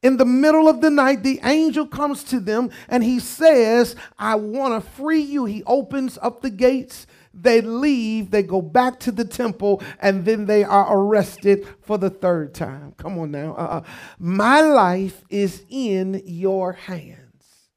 In 0.00 0.16
the 0.16 0.24
middle 0.24 0.68
of 0.68 0.80
the 0.80 0.90
night, 0.90 1.24
the 1.24 1.40
angel 1.42 1.88
comes 1.88 2.22
to 2.30 2.38
them 2.38 2.70
and 2.88 3.02
he 3.02 3.18
says, 3.18 3.96
I 4.16 4.36
want 4.36 4.74
to 4.74 4.90
free 4.92 5.22
you. 5.22 5.46
He 5.46 5.64
opens 5.64 6.20
up 6.22 6.40
the 6.40 6.50
gates. 6.50 7.08
They 7.34 7.62
leave, 7.62 8.30
they 8.30 8.44
go 8.44 8.62
back 8.62 9.00
to 9.00 9.10
the 9.10 9.24
temple, 9.24 9.82
and 9.98 10.24
then 10.24 10.46
they 10.46 10.62
are 10.62 10.86
arrested 10.96 11.66
for 11.80 11.98
the 11.98 12.10
third 12.10 12.54
time. 12.54 12.92
Come 12.96 13.18
on 13.18 13.32
now. 13.32 13.54
Uh, 13.54 13.82
my 14.20 14.60
life 14.60 15.24
is 15.30 15.64
in 15.68 16.22
your 16.26 16.74
hands. 16.74 17.70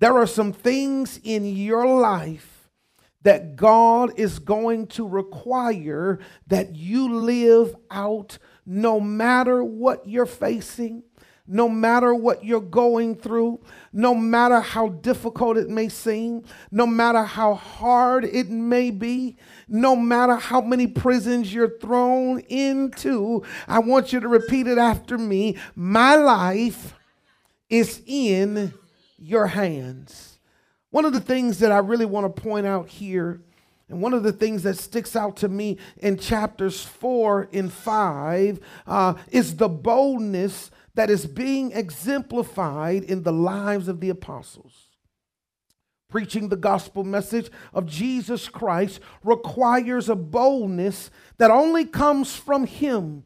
There 0.00 0.18
are 0.18 0.26
some 0.26 0.52
things 0.52 1.18
in 1.24 1.46
your 1.46 1.86
life 1.86 2.49
that 3.22 3.56
God 3.56 4.18
is 4.18 4.38
going 4.38 4.86
to 4.88 5.06
require 5.06 6.20
that 6.46 6.74
you 6.74 7.12
live 7.14 7.76
out 7.90 8.38
no 8.64 9.00
matter 9.00 9.62
what 9.62 10.08
you're 10.08 10.26
facing, 10.26 11.02
no 11.46 11.68
matter 11.68 12.14
what 12.14 12.44
you're 12.44 12.60
going 12.60 13.16
through, 13.16 13.60
no 13.92 14.14
matter 14.14 14.60
how 14.60 14.88
difficult 14.88 15.56
it 15.56 15.68
may 15.68 15.88
seem, 15.88 16.44
no 16.70 16.86
matter 16.86 17.24
how 17.24 17.54
hard 17.54 18.24
it 18.24 18.48
may 18.48 18.90
be, 18.90 19.36
no 19.66 19.96
matter 19.96 20.36
how 20.36 20.60
many 20.60 20.86
prisons 20.86 21.52
you're 21.52 21.78
thrown 21.78 22.38
into. 22.40 23.42
I 23.66 23.80
want 23.80 24.12
you 24.12 24.20
to 24.20 24.28
repeat 24.28 24.68
it 24.68 24.78
after 24.78 25.18
me. 25.18 25.58
My 25.74 26.14
life 26.14 26.94
is 27.68 28.00
in 28.06 28.72
your 29.18 29.48
hands. 29.48 30.29
One 30.90 31.04
of 31.04 31.12
the 31.12 31.20
things 31.20 31.60
that 31.60 31.72
I 31.72 31.78
really 31.78 32.06
want 32.06 32.34
to 32.34 32.42
point 32.42 32.66
out 32.66 32.88
here, 32.88 33.40
and 33.88 34.02
one 34.02 34.12
of 34.12 34.22
the 34.22 34.32
things 34.32 34.64
that 34.64 34.76
sticks 34.76 35.14
out 35.14 35.36
to 35.38 35.48
me 35.48 35.78
in 35.98 36.18
chapters 36.18 36.84
four 36.84 37.48
and 37.52 37.72
five, 37.72 38.60
uh, 38.86 39.14
is 39.30 39.56
the 39.56 39.68
boldness 39.68 40.70
that 40.94 41.10
is 41.10 41.26
being 41.26 41.72
exemplified 41.72 43.04
in 43.04 43.22
the 43.22 43.32
lives 43.32 43.88
of 43.88 44.00
the 44.00 44.10
apostles. 44.10 44.88
Preaching 46.08 46.48
the 46.48 46.56
gospel 46.56 47.04
message 47.04 47.50
of 47.72 47.86
Jesus 47.86 48.48
Christ 48.48 49.00
requires 49.22 50.08
a 50.08 50.16
boldness 50.16 51.08
that 51.38 51.52
only 51.52 51.84
comes 51.84 52.34
from 52.34 52.66
Him 52.66 53.24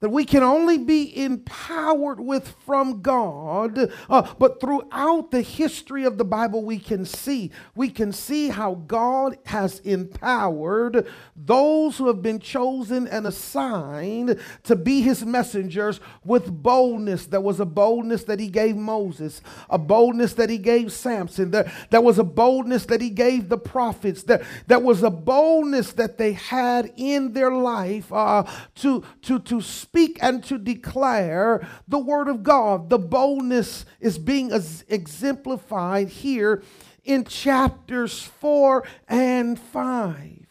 that 0.00 0.10
we 0.10 0.24
can 0.24 0.44
only 0.44 0.78
be 0.78 1.24
empowered 1.24 2.20
with 2.20 2.48
from 2.64 3.02
God. 3.02 3.90
Uh, 4.08 4.32
but 4.38 4.60
throughout 4.60 5.32
the 5.32 5.42
history 5.42 6.04
of 6.04 6.18
the 6.18 6.24
Bible, 6.24 6.64
we 6.64 6.78
can 6.78 7.04
see 7.04 7.50
we 7.74 7.88
can 7.90 8.12
see 8.12 8.48
how 8.48 8.74
God 8.74 9.36
has 9.46 9.80
empowered 9.80 11.06
those 11.34 11.98
who 11.98 12.06
have 12.06 12.22
been 12.22 12.38
chosen 12.38 13.08
and 13.08 13.26
assigned 13.26 14.38
to 14.64 14.76
be 14.76 15.00
His 15.00 15.24
messengers 15.24 16.00
with 16.24 16.62
boldness. 16.62 17.26
There 17.26 17.40
was 17.40 17.58
a 17.58 17.66
boldness 17.66 18.24
that 18.24 18.38
He 18.38 18.48
gave 18.48 18.76
Moses, 18.76 19.40
a 19.68 19.78
boldness 19.78 20.34
that 20.34 20.48
He 20.48 20.58
gave 20.58 20.92
Samson. 20.92 21.50
There, 21.50 21.72
there 21.90 22.00
was 22.00 22.20
a 22.20 22.24
boldness 22.24 22.86
that 22.86 23.00
He 23.00 23.10
gave 23.10 23.48
the 23.48 23.58
prophets. 23.58 24.22
There, 24.22 24.46
there 24.68 24.78
was 24.78 25.02
a 25.02 25.10
boldness 25.10 25.92
that 25.94 26.18
they 26.18 26.34
had 26.34 26.92
in 26.96 27.32
their 27.32 27.50
life 27.50 28.12
uh, 28.12 28.44
to 28.76 29.02
to 29.22 29.40
to 29.40 29.60
speak 29.88 30.18
and 30.20 30.44
to 30.44 30.58
declare 30.58 31.66
the 31.86 31.98
word 31.98 32.28
of 32.28 32.42
God. 32.42 32.90
The 32.90 32.98
boldness 32.98 33.86
is 34.00 34.18
being 34.18 34.52
exemplified 34.52 36.10
here 36.10 36.62
in 37.04 37.24
chapters 37.24 38.20
4 38.22 38.84
and 39.08 39.58
5. 39.58 40.46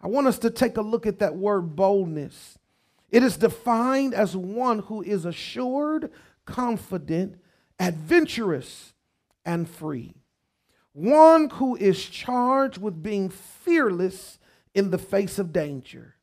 I 0.00 0.06
want 0.08 0.26
us 0.26 0.40
to 0.40 0.50
take 0.50 0.76
a 0.76 0.82
look 0.82 1.06
at 1.06 1.20
that 1.20 1.36
word 1.36 1.76
boldness. 1.76 2.58
It 3.10 3.22
is 3.22 3.36
defined 3.36 4.12
as 4.12 4.36
one 4.36 4.80
who 4.80 5.02
is 5.02 5.24
assured, 5.24 6.10
confident, 6.44 7.36
adventurous, 7.78 8.94
and 9.44 9.70
free. 9.70 10.16
One 10.92 11.48
who 11.50 11.76
is 11.76 12.04
charged 12.04 12.78
with 12.78 13.04
being 13.04 13.28
fearless 13.28 14.40
in 14.74 14.90
the 14.90 14.98
face 14.98 15.38
of 15.38 15.52
danger. 15.52 16.16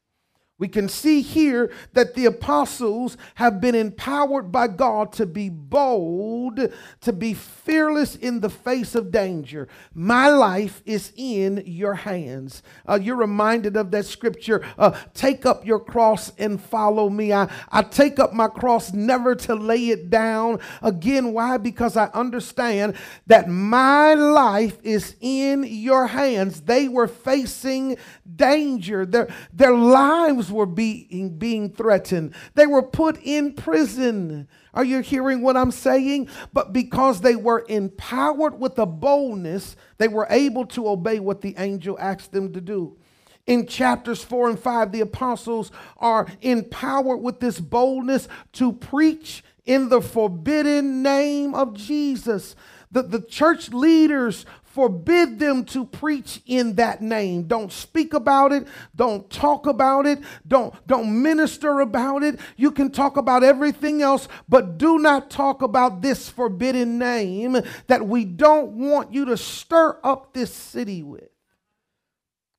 We 0.60 0.68
can 0.68 0.90
see 0.90 1.22
here 1.22 1.72
that 1.94 2.16
the 2.16 2.26
apostles 2.26 3.16
have 3.36 3.62
been 3.62 3.76
empowered 3.76 4.52
by 4.52 4.68
God 4.68 5.12
to 5.14 5.28
be 5.28 5.50
bold, 5.50 6.60
to 7.02 7.14
be 7.14 7.36
fearless 7.36 8.16
in 8.16 8.40
the 8.40 8.50
face 8.50 8.96
of 8.96 9.12
danger. 9.12 9.68
My 9.94 10.30
life 10.30 10.82
is 10.84 11.14
in 11.16 11.62
your 11.68 11.94
hands. 11.94 12.64
Uh, 12.90 12.98
you're 13.00 13.16
reminded 13.16 13.78
of 13.78 13.92
that 13.92 14.08
scripture 14.08 14.66
uh, 14.80 14.98
take 15.14 15.46
up 15.46 15.64
your 15.64 15.80
cross 15.80 16.32
and 16.40 16.60
follow 16.60 17.08
me. 17.08 17.32
I, 17.32 17.50
I 17.70 17.84
take 17.84 18.18
up 18.18 18.34
my 18.34 18.48
cross 18.48 18.94
never 18.94 19.36
to 19.36 19.54
lay 19.54 19.90
it 19.90 20.10
down. 20.10 20.60
Again, 20.82 21.34
why? 21.34 21.58
Because 21.58 21.96
I 21.96 22.08
understand 22.16 22.96
that 23.28 23.48
my 23.48 24.16
life 24.16 24.80
is 24.82 25.16
in 25.22 25.66
your 25.66 26.08
hands. 26.08 26.62
They 26.62 26.88
were 26.88 27.08
facing 27.08 27.98
danger, 28.36 29.06
their, 29.06 29.28
their 29.54 29.76
lives 29.76 30.47
lives 30.48 30.52
were 30.52 30.66
being, 30.66 31.38
being 31.38 31.70
threatened. 31.70 32.34
They 32.56 32.68
were 32.68 32.84
put 32.84 33.20
in 33.24 33.54
prison. 33.54 34.48
Are 34.74 34.84
you 34.84 35.02
hearing 35.02 35.42
what 35.42 35.58
I'm 35.58 35.72
saying? 35.72 36.30
But 36.54 36.74
because 36.74 37.22
they 37.22 37.36
were 37.36 37.66
empowered 37.68 38.60
with 38.60 38.78
a 38.80 38.86
boldness, 38.86 39.76
they 39.98 40.08
were 40.08 40.28
able 40.30 40.66
to 40.68 40.88
obey 40.88 41.20
what 41.20 41.42
the 41.42 41.56
angel 41.58 41.98
asked 42.00 42.32
them 42.32 42.54
to 42.54 42.62
do. 42.62 42.98
In 43.46 43.66
chapters 43.66 44.24
four 44.24 44.50
and 44.50 44.60
five, 44.60 44.92
the 44.92 45.02
apostles 45.02 45.72
are 45.98 46.28
empowered 46.42 47.22
with 47.22 47.40
this 47.40 47.60
boldness 47.60 48.28
to 48.54 48.74
preach 48.74 49.44
in 49.66 49.90
the 49.90 50.02
forbidden 50.02 51.02
name 51.02 51.54
of 51.56 51.74
Jesus. 51.74 52.56
The, 52.92 53.04
the 53.04 53.22
church 53.22 53.70
leaders 53.70 54.46
forbid 54.78 55.40
them 55.40 55.66
to 55.66 55.84
preach 55.84 56.40
in 56.46 56.76
that 56.76 57.02
name. 57.02 57.44
Don't 57.48 57.72
speak 57.72 58.14
about 58.14 58.54
it, 58.54 58.68
don't 58.96 59.28
talk 59.30 59.66
about 59.66 60.06
it, 60.06 60.20
don't, 60.48 60.72
don't 60.86 61.24
minister 61.24 61.80
about 61.80 62.22
it. 62.22 62.40
You 62.58 62.70
can 62.70 62.92
talk 62.92 63.18
about 63.18 63.44
everything 63.44 64.04
else, 64.04 64.28
but 64.48 64.78
do 64.78 65.00
not 65.00 65.32
talk 65.32 65.64
about 65.64 66.04
this 66.04 66.30
forbidden 66.30 67.00
name 67.00 67.58
that 67.88 68.08
we 68.08 68.24
don't 68.24 68.74
want 68.74 69.12
you 69.12 69.26
to 69.26 69.38
stir 69.38 70.00
up 70.04 70.34
this 70.34 70.54
city 70.54 71.02
with. 71.02 71.30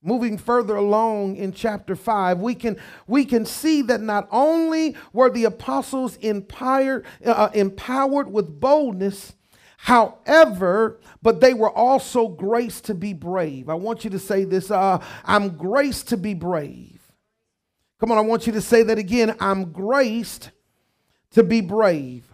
Moving 0.03 0.39
further 0.39 0.75
along 0.75 1.37
in 1.37 1.53
chapter 1.53 1.95
5, 1.95 2.41
we 2.41 2.57
can, 2.57 2.79
we 3.07 3.25
can 3.25 3.47
see 3.47 3.83
that 3.83 4.01
not 4.01 4.27
only 4.33 4.97
were 5.13 5.31
the 5.31 5.45
apostles 5.45 6.17
empowered, 6.17 7.05
uh, 7.25 7.51
empowered 7.55 8.33
with 8.33 8.59
boldness, 8.59 9.35
However, 9.81 10.99
but 11.23 11.41
they 11.41 11.55
were 11.55 11.71
also 11.71 12.27
graced 12.27 12.87
to 12.87 12.95
be 12.95 13.13
brave. 13.13 13.69
I 13.69 13.75
want 13.75 14.03
you 14.03 14.11
to 14.11 14.19
say 14.19 14.43
this 14.43 14.73
uh, 14.73 15.03
I'm 15.25 15.57
graced 15.57 16.09
to 16.09 16.17
be 16.17 16.35
brave. 16.35 17.01
Come 18.01 18.11
on, 18.11 18.19
I 18.19 18.23
want 18.23 18.49
you 18.49 18.53
to 18.55 18.61
say 18.61 18.83
that 18.83 18.99
again. 18.99 19.37
I'm 19.39 19.71
graced 19.71 20.51
to 21.31 21.45
be 21.45 21.61
brave. 21.61 22.27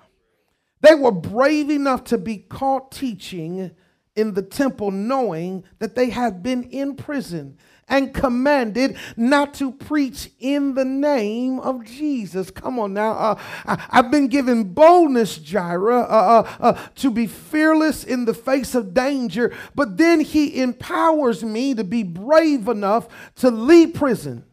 They 0.81 0.95
were 0.95 1.13
brave 1.13 1.69
enough 1.69 2.05
to 2.05 2.19
be 2.19 2.39
caught 2.39 2.91
teaching 2.91 3.73
in 4.17 4.35
the 4.35 4.43
temple, 4.43 4.91
knowing 4.91 5.65
that 5.79 5.95
they 5.95 6.11
had 6.11 6.43
been 6.43 6.65
in 6.65 6.95
prison 6.95 7.57
and 7.89 8.15
commanded 8.15 8.97
not 9.17 9.55
to 9.55 9.71
preach 9.71 10.31
in 10.41 10.75
the 10.75 10.85
name 10.85 11.61
of 11.61 11.85
Jesus. 11.85 12.51
Come 12.51 12.79
on 12.79 12.95
now. 12.95 13.13
Uh, 13.13 13.41
I, 13.67 13.97
have 13.97 14.11
been 14.11 14.29
given 14.29 14.73
boldness, 14.73 15.39
Jireh, 15.39 16.03
uh, 16.03 16.07
uh, 16.07 16.57
uh, 16.61 16.87
to 16.97 17.11
be 17.11 17.27
fearless 17.27 18.05
in 18.05 18.25
the 18.25 18.35
face 18.35 18.75
of 18.75 18.95
danger, 18.95 19.55
but 19.75 19.99
then 19.99 20.21
he 20.21 20.61
empowers 20.61 21.45
me 21.45 21.75
to 21.75 21.85
be 21.85 22.03
brave 22.03 22.69
enough 22.69 23.09
to 23.37 23.51
leave 23.51 23.95
prison 23.95 24.45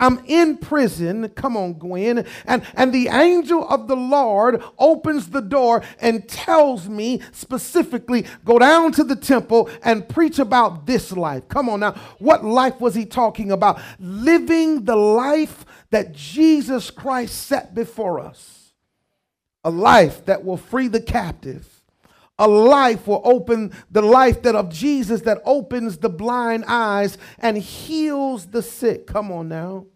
I'm 0.00 0.20
in 0.26 0.58
prison. 0.58 1.28
Come 1.30 1.56
on, 1.56 1.74
Gwen. 1.74 2.24
And, 2.46 2.62
and 2.74 2.92
the 2.92 3.08
angel 3.08 3.68
of 3.68 3.88
the 3.88 3.96
Lord 3.96 4.62
opens 4.78 5.30
the 5.30 5.40
door 5.40 5.82
and 6.00 6.28
tells 6.28 6.88
me 6.88 7.20
specifically 7.32 8.24
go 8.44 8.58
down 8.60 8.92
to 8.92 9.04
the 9.04 9.16
temple 9.16 9.68
and 9.82 10.08
preach 10.08 10.38
about 10.38 10.86
this 10.86 11.10
life. 11.10 11.48
Come 11.48 11.68
on 11.68 11.80
now. 11.80 11.92
What 12.18 12.44
life 12.44 12.80
was 12.80 12.94
he 12.94 13.06
talking 13.06 13.50
about? 13.50 13.80
Living 13.98 14.84
the 14.84 14.96
life 14.96 15.64
that 15.90 16.12
Jesus 16.12 16.90
Christ 16.90 17.46
set 17.46 17.74
before 17.74 18.20
us. 18.20 18.72
A 19.64 19.70
life 19.70 20.24
that 20.26 20.44
will 20.44 20.56
free 20.56 20.86
the 20.86 21.00
captive. 21.00 21.77
A 22.38 22.46
life 22.46 23.06
will 23.06 23.22
open 23.24 23.72
the 23.90 24.02
life 24.02 24.42
that 24.42 24.54
of 24.54 24.68
Jesus 24.68 25.22
that 25.22 25.42
opens 25.44 25.98
the 25.98 26.08
blind 26.08 26.64
eyes 26.68 27.18
and 27.38 27.58
heals 27.58 28.46
the 28.46 28.62
sick. 28.62 29.06
Come 29.06 29.32
on 29.32 29.48
now. 29.48 29.86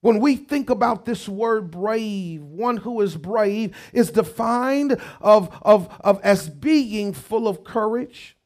When 0.00 0.18
we 0.18 0.34
think 0.36 0.68
about 0.68 1.04
this 1.04 1.28
word 1.28 1.70
brave, 1.70 2.42
one 2.42 2.78
who 2.78 3.00
is 3.02 3.16
brave 3.16 3.76
is 3.92 4.10
defined 4.10 5.00
of, 5.20 5.56
of, 5.62 5.94
of 6.00 6.20
as 6.22 6.48
being 6.48 7.12
full 7.12 7.46
of 7.46 7.62
courage, 7.62 8.36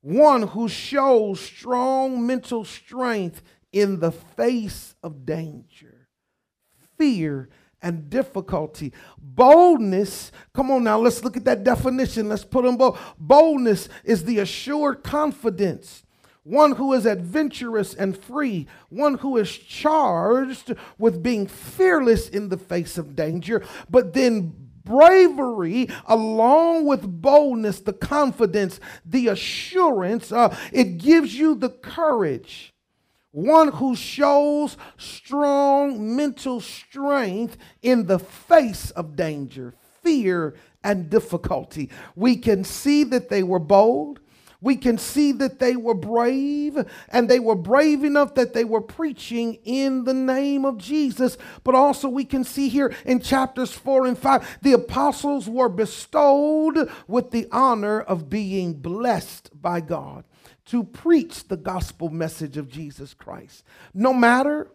one 0.00 0.42
who 0.42 0.68
shows 0.68 1.40
strong 1.40 2.24
mental 2.24 2.64
strength 2.64 3.42
in 3.72 3.98
the 3.98 4.12
face 4.12 4.94
of 5.02 5.26
danger, 5.26 6.06
fear, 6.96 7.48
and 7.86 8.10
difficulty. 8.10 8.92
Boldness, 9.18 10.32
come 10.52 10.70
on 10.70 10.84
now, 10.84 10.98
let's 10.98 11.22
look 11.22 11.36
at 11.36 11.44
that 11.44 11.62
definition. 11.62 12.28
Let's 12.28 12.44
put 12.44 12.64
them 12.64 12.76
both. 12.76 12.98
Boldness 13.18 13.88
is 14.04 14.24
the 14.24 14.40
assured 14.40 15.04
confidence 15.04 16.02
one 16.42 16.70
who 16.76 16.92
is 16.92 17.06
adventurous 17.06 17.92
and 17.92 18.16
free, 18.16 18.68
one 18.88 19.18
who 19.18 19.36
is 19.36 19.50
charged 19.50 20.72
with 20.96 21.20
being 21.20 21.44
fearless 21.44 22.28
in 22.28 22.50
the 22.50 22.56
face 22.56 22.96
of 22.96 23.16
danger, 23.16 23.64
but 23.90 24.12
then 24.14 24.54
bravery 24.84 25.88
along 26.06 26.86
with 26.86 27.20
boldness, 27.20 27.80
the 27.80 27.92
confidence, 27.92 28.78
the 29.04 29.26
assurance, 29.26 30.30
uh, 30.30 30.56
it 30.72 30.98
gives 30.98 31.34
you 31.34 31.56
the 31.56 31.70
courage. 31.70 32.72
One 33.36 33.68
who 33.68 33.94
shows 33.94 34.78
strong 34.96 36.16
mental 36.16 36.58
strength 36.58 37.58
in 37.82 38.06
the 38.06 38.18
face 38.18 38.90
of 38.92 39.14
danger, 39.14 39.74
fear, 40.02 40.54
and 40.82 41.10
difficulty. 41.10 41.90
We 42.14 42.36
can 42.36 42.64
see 42.64 43.04
that 43.04 43.28
they 43.28 43.42
were 43.42 43.58
bold 43.58 44.20
we 44.62 44.76
can 44.76 44.96
see 44.96 45.32
that 45.32 45.58
they 45.58 45.76
were 45.76 45.94
brave 45.94 46.78
and 47.10 47.28
they 47.28 47.38
were 47.38 47.54
brave 47.54 48.04
enough 48.04 48.34
that 48.34 48.54
they 48.54 48.64
were 48.64 48.80
preaching 48.80 49.58
in 49.64 50.04
the 50.04 50.14
name 50.14 50.64
of 50.64 50.78
Jesus. 50.78 51.36
But 51.62 51.74
also, 51.74 52.08
we 52.08 52.24
can 52.24 52.42
see 52.42 52.68
here 52.68 52.94
in 53.04 53.20
chapters 53.20 53.72
four 53.72 54.06
and 54.06 54.18
five, 54.18 54.58
the 54.62 54.72
apostles 54.72 55.48
were 55.48 55.68
bestowed 55.68 56.90
with 57.06 57.32
the 57.32 57.46
honor 57.52 58.00
of 58.00 58.30
being 58.30 58.74
blessed 58.74 59.50
by 59.60 59.80
God 59.82 60.24
to 60.66 60.84
preach 60.84 61.48
the 61.48 61.56
gospel 61.56 62.08
message 62.08 62.56
of 62.56 62.68
Jesus 62.68 63.14
Christ. 63.14 63.64
No 63.94 64.12
matter 64.12 64.68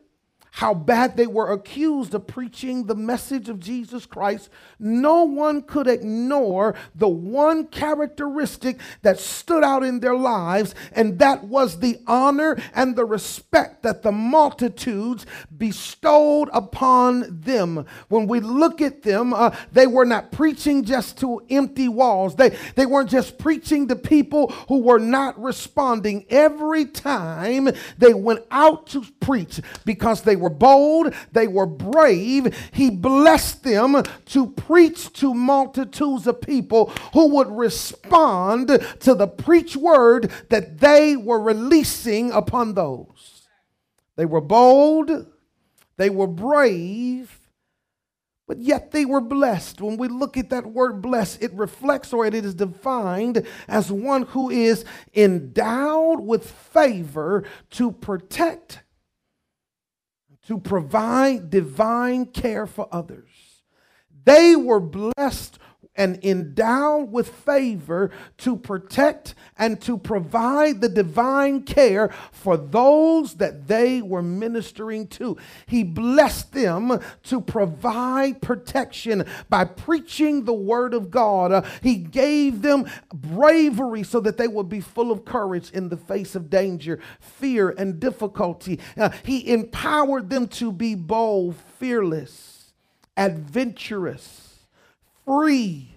how 0.51 0.73
bad 0.73 1.15
they 1.15 1.27
were 1.27 1.53
accused 1.53 2.13
of 2.13 2.27
preaching 2.27 2.85
the 2.85 2.95
message 2.95 3.47
of 3.47 3.59
Jesus 3.59 4.05
Christ, 4.05 4.49
no 4.79 5.23
one 5.23 5.61
could 5.61 5.87
ignore 5.87 6.75
the 6.93 7.07
one 7.07 7.67
characteristic 7.67 8.77
that 9.01 9.17
stood 9.17 9.63
out 9.63 9.83
in 9.83 10.01
their 10.01 10.15
lives, 10.15 10.75
and 10.91 11.17
that 11.19 11.45
was 11.45 11.79
the 11.79 11.99
honor 12.05 12.57
and 12.75 12.97
the 12.97 13.05
respect 13.05 13.81
that 13.83 14.03
the 14.03 14.11
multitudes 14.11 15.25
bestowed 15.57 16.49
upon 16.51 17.41
them. 17.41 17.85
When 18.09 18.27
we 18.27 18.41
look 18.41 18.81
at 18.81 19.03
them, 19.03 19.33
uh, 19.33 19.55
they 19.71 19.87
were 19.87 20.05
not 20.05 20.33
preaching 20.33 20.83
just 20.83 21.17
to 21.19 21.41
empty 21.49 21.87
walls, 21.87 22.35
they, 22.35 22.57
they 22.75 22.85
weren't 22.85 23.09
just 23.09 23.37
preaching 23.37 23.87
to 23.87 23.95
people 23.95 24.49
who 24.67 24.81
were 24.81 24.99
not 24.99 25.41
responding. 25.41 26.25
Every 26.29 26.85
time 26.85 27.69
they 27.97 28.13
went 28.13 28.43
out 28.51 28.87
to 28.87 29.05
preach 29.21 29.61
because 29.85 30.23
they 30.23 30.35
were 30.41 30.49
bold, 30.49 31.13
they 31.31 31.47
were 31.47 31.65
brave. 31.65 32.69
He 32.73 32.89
blessed 32.89 33.63
them 33.63 34.03
to 34.25 34.47
preach 34.47 35.13
to 35.13 35.33
multitudes 35.33 36.27
of 36.27 36.41
people 36.41 36.91
who 37.13 37.27
would 37.35 37.49
respond 37.49 38.67
to 38.99 39.13
the 39.13 39.27
preach 39.27 39.77
word 39.77 40.31
that 40.49 40.79
they 40.79 41.15
were 41.15 41.39
releasing 41.39 42.31
upon 42.31 42.73
those. 42.73 43.47
They 44.17 44.25
were 44.25 44.41
bold, 44.41 45.27
they 45.97 46.09
were 46.09 46.27
brave, 46.27 47.39
but 48.47 48.59
yet 48.59 48.91
they 48.91 49.05
were 49.05 49.21
blessed. 49.21 49.79
When 49.79 49.95
we 49.95 50.09
look 50.09 50.35
at 50.35 50.49
that 50.49 50.65
word 50.65 51.01
blessed, 51.01 51.41
it 51.41 51.53
reflects 51.53 52.11
or 52.11 52.25
it 52.25 52.35
is 52.35 52.53
defined 52.53 53.47
as 53.67 53.91
one 53.91 54.23
who 54.23 54.49
is 54.49 54.83
endowed 55.15 56.19
with 56.19 56.51
favor 56.51 57.45
to 57.71 57.93
protect 57.93 58.81
to 60.47 60.57
provide 60.57 61.49
divine 61.49 62.25
care 62.25 62.65
for 62.65 62.87
others. 62.91 63.61
They 64.23 64.55
were 64.55 64.79
blessed 64.79 65.57
and 65.95 66.23
endowed 66.23 67.11
with 67.11 67.29
favor 67.29 68.11
to 68.37 68.55
protect 68.55 69.35
and 69.57 69.81
to 69.81 69.97
provide 69.97 70.79
the 70.79 70.89
divine 70.89 71.63
care 71.63 72.09
for 72.31 72.55
those 72.55 73.35
that 73.35 73.67
they 73.67 74.01
were 74.01 74.21
ministering 74.21 75.07
to. 75.07 75.37
He 75.65 75.83
blessed 75.83 76.53
them 76.53 76.99
to 77.23 77.41
provide 77.41 78.41
protection 78.41 79.25
by 79.49 79.65
preaching 79.65 80.45
the 80.45 80.53
word 80.53 80.93
of 80.93 81.11
God. 81.11 81.51
Uh, 81.51 81.61
he 81.81 81.95
gave 81.95 82.61
them 82.61 82.89
bravery 83.13 84.03
so 84.03 84.21
that 84.21 84.37
they 84.37 84.47
would 84.47 84.69
be 84.69 84.81
full 84.81 85.11
of 85.11 85.25
courage 85.25 85.71
in 85.71 85.89
the 85.89 85.97
face 85.97 86.35
of 86.35 86.49
danger, 86.49 86.99
fear, 87.19 87.69
and 87.69 87.99
difficulty. 87.99 88.79
Uh, 88.97 89.09
he 89.23 89.51
empowered 89.51 90.29
them 90.29 90.47
to 90.47 90.71
be 90.71 90.95
bold, 90.95 91.55
fearless, 91.77 92.73
adventurous 93.17 94.50
free 95.25 95.91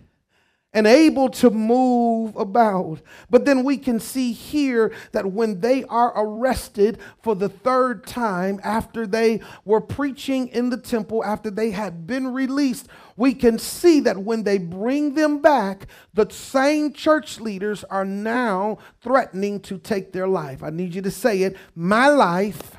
and 0.74 0.88
able 0.88 1.28
to 1.28 1.50
move 1.50 2.34
about. 2.34 3.00
But 3.30 3.44
then 3.44 3.62
we 3.62 3.78
can 3.78 4.00
see 4.00 4.32
here 4.32 4.92
that 5.12 5.32
when 5.32 5.60
they 5.60 5.84
are 5.84 6.12
arrested 6.16 6.98
for 7.22 7.36
the 7.36 7.48
third 7.48 8.04
time 8.06 8.60
after 8.64 9.06
they 9.06 9.40
were 9.64 9.80
preaching 9.80 10.48
in 10.48 10.70
the 10.70 10.76
temple, 10.76 11.24
after 11.24 11.48
they 11.48 11.70
had 11.70 12.08
been 12.08 12.26
released, 12.34 12.88
we 13.16 13.34
can 13.34 13.56
see 13.56 14.00
that 14.00 14.18
when 14.18 14.42
they 14.42 14.58
bring 14.58 15.14
them 15.14 15.40
back, 15.40 15.86
the 16.12 16.28
same 16.28 16.92
church 16.92 17.38
leaders 17.38 17.84
are 17.84 18.04
now 18.04 18.78
threatening 19.00 19.60
to 19.60 19.78
take 19.78 20.12
their 20.12 20.26
life. 20.26 20.62
I 20.64 20.70
need 20.70 20.92
you 20.92 21.02
to 21.02 21.10
say 21.10 21.42
it. 21.42 21.56
My 21.76 22.08
life 22.08 22.72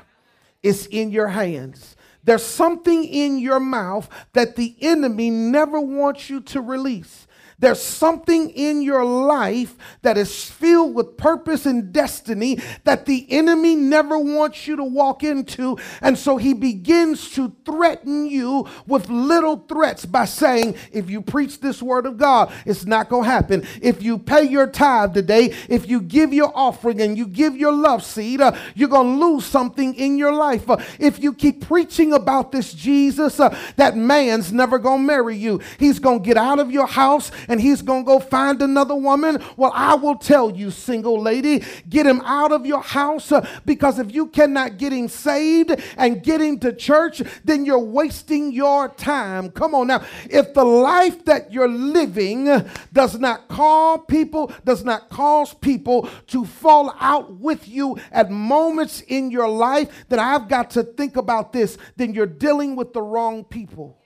is 0.62 0.86
in 0.88 1.10
your 1.10 1.28
hands. 1.28 1.95
There's 2.26 2.44
something 2.44 3.04
in 3.04 3.38
your 3.38 3.60
mouth 3.60 4.08
that 4.34 4.56
the 4.56 4.76
enemy 4.80 5.30
never 5.30 5.80
wants 5.80 6.28
you 6.28 6.40
to 6.40 6.60
release. 6.60 7.25
There's 7.58 7.80
something 7.80 8.50
in 8.50 8.82
your 8.82 9.04
life 9.04 9.76
that 10.02 10.18
is 10.18 10.44
filled 10.44 10.94
with 10.94 11.16
purpose 11.16 11.64
and 11.64 11.90
destiny 11.90 12.58
that 12.84 13.06
the 13.06 13.26
enemy 13.32 13.74
never 13.74 14.18
wants 14.18 14.66
you 14.66 14.76
to 14.76 14.84
walk 14.84 15.22
into. 15.22 15.78
And 16.02 16.18
so 16.18 16.36
he 16.36 16.52
begins 16.52 17.30
to 17.30 17.54
threaten 17.64 18.26
you 18.26 18.68
with 18.86 19.08
little 19.08 19.64
threats 19.68 20.04
by 20.04 20.26
saying, 20.26 20.76
if 20.92 21.08
you 21.08 21.22
preach 21.22 21.60
this 21.60 21.82
word 21.82 22.04
of 22.04 22.18
God, 22.18 22.52
it's 22.66 22.84
not 22.84 23.08
going 23.08 23.24
to 23.24 23.30
happen. 23.30 23.66
If 23.80 24.02
you 24.02 24.18
pay 24.18 24.42
your 24.42 24.66
tithe 24.66 25.14
today, 25.14 25.54
if 25.68 25.88
you 25.88 26.02
give 26.02 26.34
your 26.34 26.52
offering 26.54 27.00
and 27.00 27.16
you 27.16 27.26
give 27.26 27.56
your 27.56 27.72
love 27.72 28.04
seed, 28.04 28.42
uh, 28.42 28.54
you're 28.74 28.88
going 28.90 29.18
to 29.18 29.26
lose 29.26 29.46
something 29.46 29.94
in 29.94 30.18
your 30.18 30.32
life. 30.32 30.68
Uh, 30.68 30.76
if 30.98 31.22
you 31.22 31.32
keep 31.32 31.66
preaching 31.66 32.12
about 32.12 32.52
this 32.52 32.74
Jesus, 32.74 33.40
uh, 33.40 33.56
that 33.76 33.96
man's 33.96 34.52
never 34.52 34.78
going 34.78 35.00
to 35.00 35.06
marry 35.06 35.36
you. 35.36 35.60
He's 35.78 35.98
going 35.98 36.20
to 36.20 36.26
get 36.26 36.36
out 36.36 36.58
of 36.58 36.70
your 36.70 36.86
house 36.86 37.30
and 37.48 37.60
he's 37.60 37.82
going 37.82 38.04
to 38.04 38.06
go 38.06 38.20
find 38.20 38.62
another 38.62 38.94
woman. 38.94 39.42
Well, 39.56 39.72
I 39.74 39.94
will 39.94 40.16
tell 40.16 40.50
you, 40.50 40.70
single 40.70 41.20
lady, 41.20 41.62
get 41.88 42.06
him 42.06 42.20
out 42.24 42.52
of 42.52 42.66
your 42.66 42.82
house 42.82 43.32
uh, 43.32 43.46
because 43.64 43.98
if 43.98 44.14
you 44.14 44.26
cannot 44.28 44.78
get 44.78 44.92
him 44.92 45.08
saved 45.08 45.74
and 45.96 46.22
get 46.22 46.40
him 46.40 46.58
to 46.60 46.72
church, 46.72 47.22
then 47.44 47.64
you're 47.64 47.78
wasting 47.78 48.52
your 48.52 48.88
time. 48.88 49.50
Come 49.50 49.74
on 49.74 49.88
now. 49.88 50.04
If 50.24 50.54
the 50.54 50.64
life 50.64 51.24
that 51.24 51.52
you're 51.52 51.68
living 51.68 52.44
does 52.92 53.18
not 53.18 53.48
call 53.48 53.98
people, 53.98 54.52
does 54.64 54.84
not 54.84 55.08
cause 55.08 55.54
people 55.54 56.08
to 56.28 56.44
fall 56.44 56.94
out 57.00 57.34
with 57.34 57.68
you 57.68 57.98
at 58.12 58.30
moments 58.30 59.02
in 59.02 59.30
your 59.30 59.48
life, 59.48 60.06
then 60.08 60.18
I've 60.18 60.48
got 60.48 60.70
to 60.72 60.82
think 60.82 61.16
about 61.16 61.52
this. 61.52 61.78
Then 61.96 62.14
you're 62.14 62.26
dealing 62.26 62.76
with 62.76 62.92
the 62.92 63.02
wrong 63.02 63.44
people. 63.44 63.98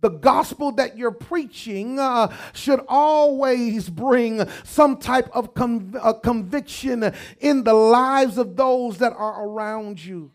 The 0.00 0.10
gospel 0.10 0.70
that 0.72 0.96
you're 0.96 1.10
preaching 1.10 1.98
uh, 1.98 2.32
should 2.52 2.80
always 2.86 3.90
bring 3.90 4.48
some 4.62 4.98
type 4.98 5.28
of 5.32 5.54
conv- 5.54 6.22
conviction 6.22 7.12
in 7.40 7.64
the 7.64 7.74
lives 7.74 8.38
of 8.38 8.56
those 8.56 8.98
that 8.98 9.12
are 9.12 9.44
around 9.44 10.04
you. 10.04 10.30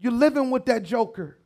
You're 0.00 0.12
living 0.12 0.50
with 0.50 0.66
that 0.66 0.82
joker. 0.82 1.38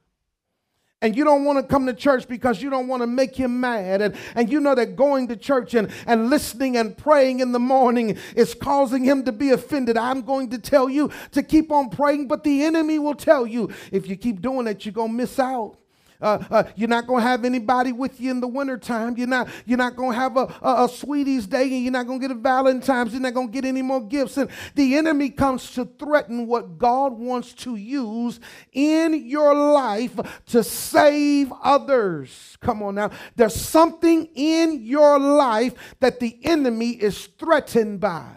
And 1.00 1.14
you 1.14 1.24
don't 1.24 1.44
want 1.44 1.60
to 1.60 1.62
come 1.62 1.86
to 1.86 1.94
church 1.94 2.26
because 2.26 2.60
you 2.60 2.70
don't 2.70 2.88
want 2.88 3.02
to 3.02 3.06
make 3.06 3.36
him 3.36 3.60
mad. 3.60 4.02
And, 4.02 4.16
and 4.34 4.50
you 4.50 4.58
know 4.58 4.74
that 4.74 4.96
going 4.96 5.28
to 5.28 5.36
church 5.36 5.74
and, 5.74 5.92
and 6.06 6.28
listening 6.28 6.76
and 6.76 6.96
praying 6.96 7.38
in 7.38 7.52
the 7.52 7.60
morning 7.60 8.16
is 8.34 8.52
causing 8.52 9.04
him 9.04 9.24
to 9.24 9.30
be 9.30 9.50
offended. 9.50 9.96
I'm 9.96 10.22
going 10.22 10.50
to 10.50 10.58
tell 10.58 10.88
you 10.88 11.12
to 11.32 11.42
keep 11.44 11.70
on 11.70 11.90
praying, 11.90 12.26
but 12.26 12.42
the 12.42 12.64
enemy 12.64 12.98
will 12.98 13.14
tell 13.14 13.46
you 13.46 13.70
if 13.92 14.08
you 14.08 14.16
keep 14.16 14.40
doing 14.40 14.66
it, 14.66 14.84
you're 14.84 14.92
going 14.92 15.12
to 15.12 15.16
miss 15.16 15.38
out. 15.38 15.76
Uh, 16.20 16.42
uh, 16.50 16.64
you're 16.74 16.88
not 16.88 17.06
going 17.06 17.22
to 17.22 17.28
have 17.28 17.44
anybody 17.44 17.92
with 17.92 18.20
you 18.20 18.30
in 18.30 18.40
the 18.40 18.48
wintertime. 18.48 19.16
You're 19.16 19.28
not, 19.28 19.48
you're 19.66 19.78
not 19.78 19.94
going 19.94 20.12
to 20.12 20.16
have 20.18 20.36
a, 20.36 20.52
a, 20.62 20.84
a 20.84 20.88
Sweetest 20.88 21.48
Day 21.48 21.62
and 21.62 21.84
you're 21.84 21.92
not 21.92 22.08
going 22.08 22.20
to 22.20 22.26
get 22.26 22.36
a 22.36 22.40
Valentine's. 22.40 23.12
You're 23.12 23.22
not 23.22 23.34
going 23.34 23.48
to 23.48 23.52
get 23.52 23.64
any 23.64 23.82
more 23.82 24.00
gifts. 24.00 24.36
And 24.36 24.50
the 24.74 24.96
enemy 24.96 25.30
comes 25.30 25.70
to 25.72 25.84
threaten 25.84 26.48
what 26.48 26.76
God 26.76 27.12
wants 27.12 27.52
to 27.54 27.76
use 27.76 28.40
in 28.72 29.28
your 29.28 29.54
life 29.54 30.18
to 30.46 30.64
save 30.64 31.52
others. 31.62 32.58
Come 32.60 32.82
on 32.82 32.96
now. 32.96 33.10
There's 33.36 33.54
something 33.54 34.28
in 34.34 34.82
your 34.82 35.20
life 35.20 35.96
that 36.00 36.18
the 36.18 36.36
enemy 36.42 36.90
is 36.90 37.26
threatened 37.38 38.00
by. 38.00 38.34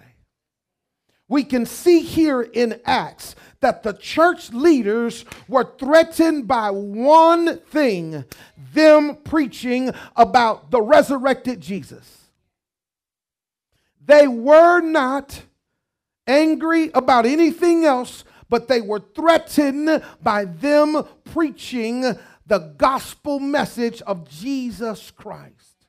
We 1.28 1.46
can 1.46 1.66
see 1.66 2.02
here 2.02 2.42
in 2.42 2.80
Acts 2.86 3.36
that 3.62 3.84
the 3.84 3.94
church 3.94 4.52
leaders 4.52 5.24
were 5.48 5.72
threatened 5.78 6.48
by 6.48 6.70
one 6.72 7.60
thing 7.60 8.26
them 8.74 9.16
preaching 9.24 9.92
about 10.16 10.72
the 10.72 10.82
resurrected 10.82 11.62
Jesus. 11.62 12.18
They 14.04 14.28
were 14.28 14.82
not 14.82 15.44
angry 16.28 16.90
about 16.94 17.26
anything 17.26 17.86
else, 17.86 18.24
but 18.50 18.68
they 18.68 18.82
were 18.82 19.04
threatened 19.16 20.04
by 20.22 20.46
them 20.46 21.04
preaching 21.24 22.02
the 22.48 22.74
gospel 22.78 23.40
message 23.40 24.02
of 24.02 24.30
Jesus 24.30 25.12
Christ. 25.12 25.86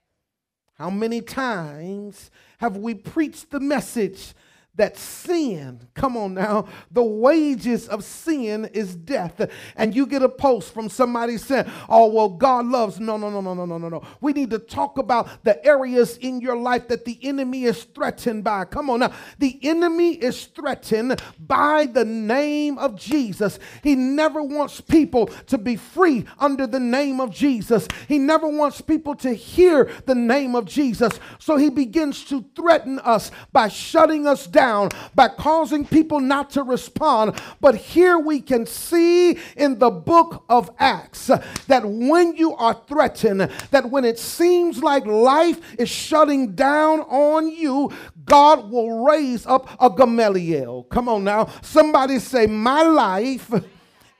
How 0.74 0.90
many 0.90 1.20
times 1.20 2.30
have 2.58 2.76
we 2.76 2.94
preached 2.94 3.50
the 3.50 3.60
message 3.60 4.34
that 4.76 4.96
sin, 4.96 5.86
come 5.94 6.16
on 6.16 6.32
now, 6.32 6.66
the 6.90 7.02
wages 7.02 7.88
of 7.88 8.02
sin 8.02 8.64
is 8.72 8.96
death. 8.96 9.50
And 9.76 9.94
you 9.94 10.06
get 10.06 10.22
a 10.22 10.28
post 10.30 10.72
from 10.72 10.88
somebody 10.88 11.36
saying, 11.36 11.66
oh, 11.90 12.10
well, 12.10 12.30
God 12.30 12.64
loves. 12.64 12.98
No, 12.98 13.18
no, 13.18 13.28
no, 13.28 13.42
no, 13.42 13.52
no, 13.52 13.66
no, 13.66 13.76
no, 13.76 13.88
no. 13.90 14.02
We 14.22 14.32
need 14.32 14.48
to 14.50 14.58
talk 14.58 14.96
about 14.96 15.44
the 15.44 15.62
areas 15.64 16.16
in 16.16 16.40
your 16.40 16.56
life 16.56 16.88
that 16.88 17.04
the 17.04 17.18
enemy 17.22 17.64
is 17.64 17.84
threatened 17.84 18.44
by. 18.44 18.64
Come 18.64 18.88
on 18.88 19.00
now. 19.00 19.12
The 19.38 19.58
enemy 19.62 20.12
is 20.14 20.46
threatened 20.46 21.20
by 21.38 21.84
the 21.84 22.06
name 22.06 22.78
of 22.78 22.96
Jesus. 22.96 23.58
He 23.82 23.94
never 23.94 24.42
wants 24.42 24.80
people 24.80 25.26
to 25.26 25.58
be 25.58 25.76
free 25.76 26.24
under 26.38 26.66
the 26.66 26.80
name 26.80 27.20
of 27.20 27.30
Jesus. 27.30 27.88
He 28.08 28.18
never 28.18 28.48
wants 28.48 28.80
people 28.80 29.14
to 29.16 29.34
hear 29.34 29.90
the 30.06 30.14
name 30.14 30.56
of 30.56 30.64
Jesus. 30.64 31.20
So 31.38 31.58
he 31.58 31.68
begins 31.68 32.24
to 32.26 32.42
threaten 32.56 32.98
us 33.00 33.30
by 33.52 33.68
shutting 33.68 34.26
us 34.26 34.46
down 34.46 34.61
down, 34.62 34.90
by 35.14 35.26
causing 35.26 35.84
people 35.84 36.20
not 36.20 36.50
to 36.50 36.62
respond. 36.62 37.34
But 37.60 37.74
here 37.74 38.18
we 38.18 38.40
can 38.40 38.64
see 38.64 39.36
in 39.56 39.78
the 39.80 39.90
book 39.90 40.44
of 40.48 40.70
Acts 40.78 41.26
that 41.66 41.84
when 41.84 42.36
you 42.36 42.54
are 42.54 42.80
threatened, 42.86 43.50
that 43.72 43.90
when 43.90 44.04
it 44.04 44.20
seems 44.20 44.80
like 44.80 45.04
life 45.04 45.58
is 45.80 45.88
shutting 45.88 46.54
down 46.54 47.00
on 47.00 47.48
you, 47.48 47.90
God 48.24 48.70
will 48.70 49.04
raise 49.04 49.46
up 49.46 49.68
a 49.80 49.90
Gamaliel. 49.90 50.84
Come 50.84 51.08
on 51.08 51.24
now. 51.24 51.48
Somebody 51.60 52.20
say, 52.20 52.46
My 52.46 52.82
life 52.82 53.50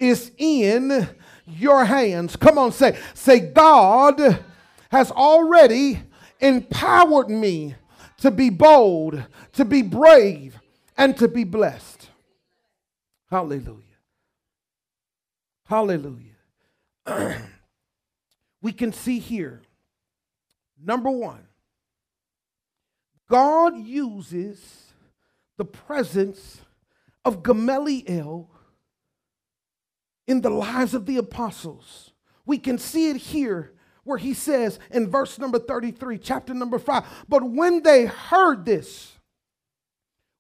is 0.01 0.33
in 0.39 1.09
your 1.47 1.85
hands. 1.85 2.35
Come 2.35 2.59
on, 2.59 2.73
say, 2.73 2.99
say, 3.15 3.39
God 3.39 4.41
has 4.91 5.13
already 5.13 6.03
empowered 6.41 7.31
me 7.31 7.77
to 8.23 8.31
be 8.31 8.51
bold, 8.51 9.21
to 9.53 9.65
be 9.65 9.83
brave, 9.83 10.61
and 10.97 11.17
to 11.17 11.27
be 11.27 11.43
blessed. 11.43 12.09
Hallelujah. 13.29 13.83
Hallelujah. 15.65 16.37
we 18.63 18.73
can 18.73 18.93
see 18.93 19.19
here, 19.19 19.63
number 20.81 21.11
one, 21.11 21.49
God 23.29 23.77
uses 23.77 24.93
the 25.57 25.65
presence 25.65 26.61
of 27.25 27.43
Gamaliel 27.43 28.49
in 30.29 30.43
the 30.43 30.51
lives 30.51 30.95
of 30.95 31.07
the 31.07 31.17
apostles. 31.17 32.13
We 32.47 32.59
can 32.59 32.79
see 32.79 33.11
it 33.11 33.17
here 33.17 33.72
where 34.05 34.19
he 34.19 34.35
says 34.35 34.79
in 34.91 35.09
verse 35.09 35.39
number 35.39 35.59
33, 35.59 36.19
chapter 36.19 36.55
number 36.55 36.79
5, 36.79 37.05
but 37.29 37.43
when 37.43 37.83
they 37.83 38.07
heard 38.07 38.65
this, 38.65 39.19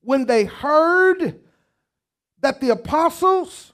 when 0.02 0.26
they 0.26 0.44
heard 0.44 1.40
that 2.40 2.60
the 2.60 2.70
apostles 2.70 3.72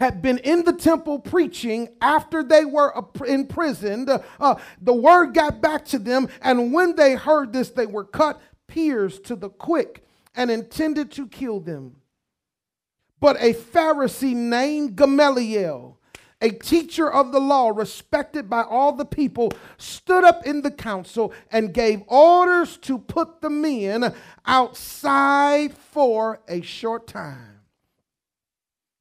had 0.00 0.22
been 0.22 0.38
in 0.38 0.64
the 0.64 0.72
temple 0.72 1.18
preaching 1.18 1.88
after 2.00 2.42
they 2.42 2.64
were 2.64 2.92
imprisoned, 3.26 4.08
uh, 4.40 4.54
the 4.80 4.94
word 4.94 5.34
got 5.34 5.60
back 5.60 5.84
to 5.84 5.98
them, 5.98 6.28
and 6.40 6.72
when 6.72 6.94
they 6.96 7.14
heard 7.14 7.52
this, 7.52 7.70
they 7.70 7.86
were 7.86 8.04
cut, 8.04 8.40
pierced 8.66 9.24
to 9.24 9.36
the 9.36 9.50
quick, 9.50 10.04
and 10.34 10.50
intended 10.50 11.10
to 11.10 11.26
kill 11.26 11.58
them. 11.60 11.96
But 13.20 13.36
a 13.40 13.52
Pharisee 13.52 14.36
named 14.36 14.94
Gamaliel, 14.94 15.97
a 16.40 16.50
teacher 16.50 17.10
of 17.10 17.32
the 17.32 17.40
law, 17.40 17.70
respected 17.70 18.48
by 18.48 18.62
all 18.62 18.92
the 18.92 19.04
people, 19.04 19.50
stood 19.76 20.24
up 20.24 20.46
in 20.46 20.62
the 20.62 20.70
council 20.70 21.32
and 21.50 21.74
gave 21.74 22.02
orders 22.06 22.76
to 22.78 22.98
put 22.98 23.40
the 23.40 23.50
men 23.50 24.14
outside 24.46 25.76
for 25.76 26.40
a 26.48 26.60
short 26.60 27.06
time. 27.08 27.60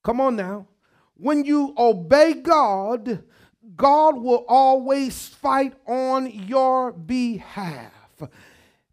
Come 0.03 0.19
on 0.19 0.35
now. 0.35 0.67
When 1.15 1.45
you 1.45 1.73
obey 1.77 2.33
God, 2.33 3.23
God 3.75 4.17
will 4.17 4.45
always 4.47 5.27
fight 5.27 5.73
on 5.85 6.31
your 6.31 6.91
behalf. 6.91 7.91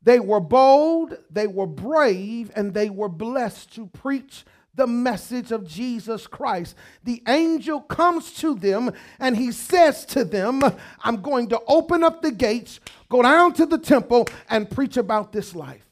They 0.03 0.21
were 0.21 0.41
bold, 0.41 1.17
they 1.31 1.47
were 1.47 1.67
brave, 1.67 2.51
and 2.55 2.75
they 2.75 2.91
were 2.91 3.09
blessed 3.09 3.75
to 3.77 3.87
preach 3.87 4.45
the 4.77 4.87
message 4.87 5.53
of 5.53 5.67
Jesus 5.67 6.27
Christ. 6.27 6.77
The 7.05 7.23
angel 7.29 7.81
comes 7.81 8.33
to 8.35 8.55
them 8.55 8.93
and 9.19 9.37
he 9.37 9.53
says 9.53 10.05
to 10.07 10.25
them, 10.25 10.63
I'm 11.03 11.23
going 11.23 11.49
to 11.49 11.61
open 11.67 12.03
up 12.03 12.23
the 12.23 12.33
gates, 12.33 12.81
go 13.09 13.23
down 13.23 13.53
to 13.55 13.67
the 13.67 13.79
temple, 13.79 14.27
and 14.49 14.71
preach 14.71 14.97
about 14.97 15.33
this 15.33 15.55
life. 15.55 15.87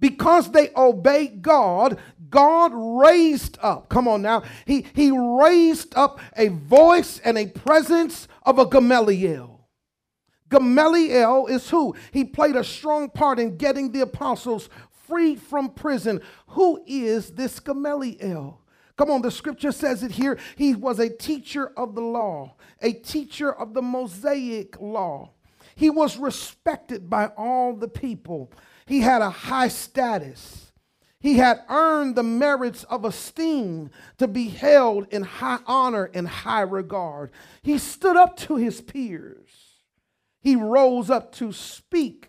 Because 0.00 0.52
they 0.52 0.70
obeyed 0.76 1.42
God, 1.42 1.98
God 2.30 2.72
raised 2.74 3.58
up, 3.60 3.88
come 3.88 4.06
on 4.06 4.22
now, 4.22 4.44
he, 4.64 4.86
he 4.94 5.10
raised 5.10 5.94
up 5.96 6.20
a 6.36 6.48
voice 6.48 7.20
and 7.24 7.36
a 7.36 7.46
presence 7.46 8.28
of 8.44 8.58
a 8.58 8.66
Gamaliel. 8.66 9.58
Gamaliel 10.50 11.46
is 11.46 11.68
who? 11.68 11.94
He 12.12 12.24
played 12.24 12.56
a 12.56 12.64
strong 12.64 13.10
part 13.10 13.38
in 13.38 13.56
getting 13.56 13.92
the 13.92 14.00
apostles 14.00 14.68
freed 15.08 15.40
from 15.40 15.70
prison. 15.70 16.20
Who 16.48 16.82
is 16.86 17.30
this 17.30 17.58
Gamaliel? 17.58 18.60
Come 18.96 19.10
on, 19.10 19.22
the 19.22 19.30
scripture 19.30 19.72
says 19.72 20.02
it 20.02 20.10
here. 20.10 20.38
He 20.56 20.74
was 20.74 20.98
a 20.98 21.08
teacher 21.08 21.72
of 21.76 21.94
the 21.94 22.02
law, 22.02 22.56
a 22.82 22.92
teacher 22.92 23.52
of 23.52 23.72
the 23.72 23.82
Mosaic 23.82 24.78
law. 24.80 25.30
He 25.76 25.88
was 25.88 26.16
respected 26.16 27.08
by 27.08 27.26
all 27.36 27.74
the 27.74 27.88
people. 27.88 28.52
He 28.86 29.00
had 29.00 29.22
a 29.22 29.30
high 29.30 29.68
status. 29.68 30.72
He 31.20 31.34
had 31.34 31.62
earned 31.68 32.16
the 32.16 32.22
merits 32.22 32.84
of 32.84 33.04
esteem 33.04 33.90
to 34.18 34.28
be 34.28 34.48
held 34.48 35.06
in 35.12 35.22
high 35.22 35.60
honor 35.66 36.10
and 36.12 36.28
high 36.28 36.62
regard. 36.62 37.30
He 37.62 37.78
stood 37.78 38.16
up 38.16 38.36
to 38.38 38.56
his 38.56 38.80
peers. 38.80 39.50
He 40.40 40.56
rose 40.56 41.10
up 41.10 41.32
to 41.34 41.52
speak 41.52 42.27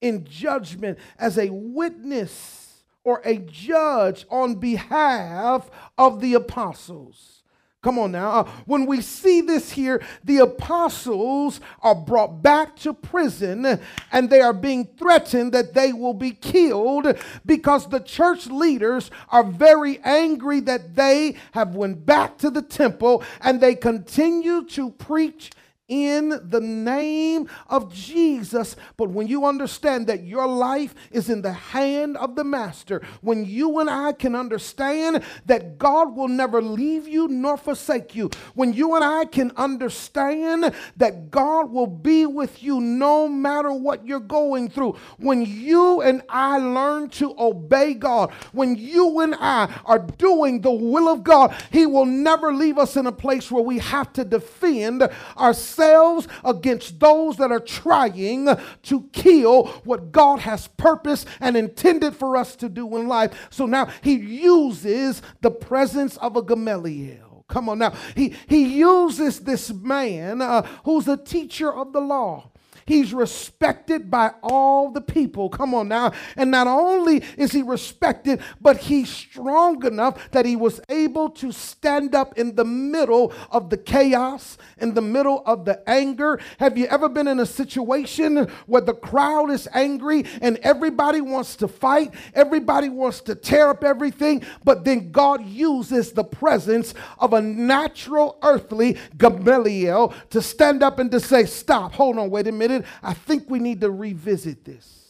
in 0.00 0.24
judgment 0.24 0.98
as 1.18 1.38
a 1.38 1.50
witness 1.50 2.84
or 3.04 3.22
a 3.24 3.38
judge 3.38 4.26
on 4.30 4.56
behalf 4.56 5.70
of 5.96 6.20
the 6.20 6.34
apostles. 6.34 7.38
Come 7.80 8.00
on 8.00 8.10
now. 8.10 8.30
Uh, 8.30 8.50
when 8.66 8.86
we 8.86 9.00
see 9.00 9.40
this 9.40 9.70
here, 9.70 10.02
the 10.24 10.38
apostles 10.38 11.60
are 11.80 11.94
brought 11.94 12.42
back 12.42 12.74
to 12.78 12.92
prison 12.92 13.80
and 14.10 14.28
they 14.28 14.40
are 14.40 14.52
being 14.52 14.84
threatened 14.98 15.52
that 15.52 15.74
they 15.74 15.92
will 15.92 16.12
be 16.12 16.32
killed 16.32 17.16
because 17.46 17.88
the 17.88 18.00
church 18.00 18.48
leaders 18.48 19.12
are 19.28 19.44
very 19.44 20.00
angry 20.02 20.58
that 20.60 20.96
they 20.96 21.36
have 21.52 21.76
went 21.76 22.04
back 22.04 22.36
to 22.38 22.50
the 22.50 22.62
temple 22.62 23.22
and 23.42 23.60
they 23.60 23.76
continue 23.76 24.64
to 24.64 24.90
preach 24.90 25.52
in 25.88 26.28
the 26.50 26.60
name 26.60 27.48
of 27.66 27.92
Jesus. 27.92 28.76
But 28.96 29.10
when 29.10 29.26
you 29.26 29.46
understand 29.46 30.06
that 30.06 30.22
your 30.22 30.46
life 30.46 30.94
is 31.10 31.30
in 31.30 31.42
the 31.42 31.52
hand 31.52 32.16
of 32.18 32.36
the 32.36 32.44
Master, 32.44 33.02
when 33.22 33.44
you 33.46 33.78
and 33.80 33.88
I 33.88 34.12
can 34.12 34.34
understand 34.34 35.24
that 35.46 35.78
God 35.78 36.14
will 36.14 36.28
never 36.28 36.60
leave 36.60 37.08
you 37.08 37.26
nor 37.26 37.56
forsake 37.56 38.14
you, 38.14 38.30
when 38.54 38.74
you 38.74 38.94
and 38.94 39.04
I 39.04 39.24
can 39.24 39.50
understand 39.56 40.74
that 40.96 41.30
God 41.30 41.70
will 41.70 41.86
be 41.86 42.26
with 42.26 42.62
you 42.62 42.80
no 42.80 43.26
matter 43.26 43.72
what 43.72 44.06
you're 44.06 44.20
going 44.20 44.68
through, 44.68 44.96
when 45.16 45.42
you 45.42 46.02
and 46.02 46.22
I 46.28 46.58
learn 46.58 47.08
to 47.10 47.34
obey 47.38 47.94
God, 47.94 48.30
when 48.52 48.76
you 48.76 49.20
and 49.20 49.34
I 49.38 49.74
are 49.86 49.98
doing 49.98 50.60
the 50.60 50.70
will 50.70 51.08
of 51.08 51.24
God, 51.24 51.54
He 51.72 51.86
will 51.86 52.06
never 52.06 52.52
leave 52.52 52.76
us 52.76 52.96
in 52.96 53.06
a 53.06 53.12
place 53.12 53.50
where 53.50 53.62
we 53.62 53.78
have 53.78 54.12
to 54.12 54.24
defend 54.24 55.08
ourselves 55.36 55.77
ourselves 55.78 56.28
against 56.44 56.98
those 57.00 57.36
that 57.36 57.52
are 57.52 57.60
trying 57.60 58.48
to 58.82 59.02
kill 59.12 59.66
what 59.84 60.12
God 60.12 60.40
has 60.40 60.68
purposed 60.68 61.26
and 61.40 61.56
intended 61.56 62.14
for 62.14 62.36
us 62.36 62.56
to 62.56 62.68
do 62.68 62.96
in 62.96 63.08
life. 63.08 63.48
So 63.50 63.66
now 63.66 63.88
he 64.02 64.14
uses 64.14 65.22
the 65.40 65.50
presence 65.50 66.16
of 66.18 66.36
a 66.36 66.42
Gamaliel. 66.42 67.44
Come 67.48 67.68
on 67.68 67.78
now. 67.78 67.94
He, 68.14 68.34
he 68.46 68.78
uses 68.78 69.40
this 69.40 69.72
man 69.72 70.42
uh, 70.42 70.62
who's 70.84 71.08
a 71.08 71.16
teacher 71.16 71.72
of 71.72 71.92
the 71.92 72.00
law. 72.00 72.50
He's 72.88 73.12
respected 73.12 74.10
by 74.10 74.30
all 74.42 74.90
the 74.90 75.02
people. 75.02 75.50
Come 75.50 75.74
on 75.74 75.88
now. 75.88 76.12
And 76.36 76.50
not 76.50 76.66
only 76.66 77.22
is 77.36 77.52
he 77.52 77.60
respected, 77.60 78.40
but 78.62 78.78
he's 78.78 79.10
strong 79.10 79.84
enough 79.84 80.30
that 80.30 80.46
he 80.46 80.56
was 80.56 80.80
able 80.88 81.28
to 81.32 81.52
stand 81.52 82.14
up 82.14 82.38
in 82.38 82.56
the 82.56 82.64
middle 82.64 83.34
of 83.50 83.68
the 83.68 83.76
chaos, 83.76 84.56
in 84.78 84.94
the 84.94 85.02
middle 85.02 85.42
of 85.44 85.66
the 85.66 85.86
anger. 85.86 86.40
Have 86.60 86.78
you 86.78 86.86
ever 86.86 87.10
been 87.10 87.28
in 87.28 87.40
a 87.40 87.44
situation 87.44 88.48
where 88.64 88.80
the 88.80 88.94
crowd 88.94 89.50
is 89.50 89.68
angry 89.74 90.24
and 90.40 90.56
everybody 90.62 91.20
wants 91.20 91.56
to 91.56 91.68
fight? 91.68 92.14
Everybody 92.32 92.88
wants 92.88 93.20
to 93.20 93.34
tear 93.34 93.68
up 93.68 93.84
everything, 93.84 94.42
but 94.64 94.86
then 94.86 95.12
God 95.12 95.44
uses 95.44 96.12
the 96.12 96.24
presence 96.24 96.94
of 97.18 97.34
a 97.34 97.42
natural 97.42 98.38
earthly 98.42 98.96
Gamaliel 99.18 100.14
to 100.30 100.40
stand 100.40 100.82
up 100.82 100.98
and 100.98 101.10
to 101.10 101.20
say, 101.20 101.44
Stop, 101.44 101.92
hold 101.92 102.16
on, 102.16 102.30
wait 102.30 102.46
a 102.46 102.52
minute. 102.52 102.77
I 103.02 103.14
think 103.14 103.48
we 103.48 103.58
need 103.58 103.80
to 103.82 103.90
revisit 103.90 104.64
this. 104.64 105.08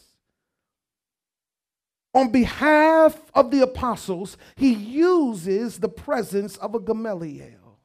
On 2.14 2.31
behalf 2.31 3.20
of 3.35 3.50
the 3.50 3.62
apostles, 3.62 4.37
he 4.57 4.72
uses 4.72 5.78
the 5.78 5.88
presence 5.88 6.57
of 6.57 6.74
a 6.74 6.81
Gamaliel. 6.81 7.78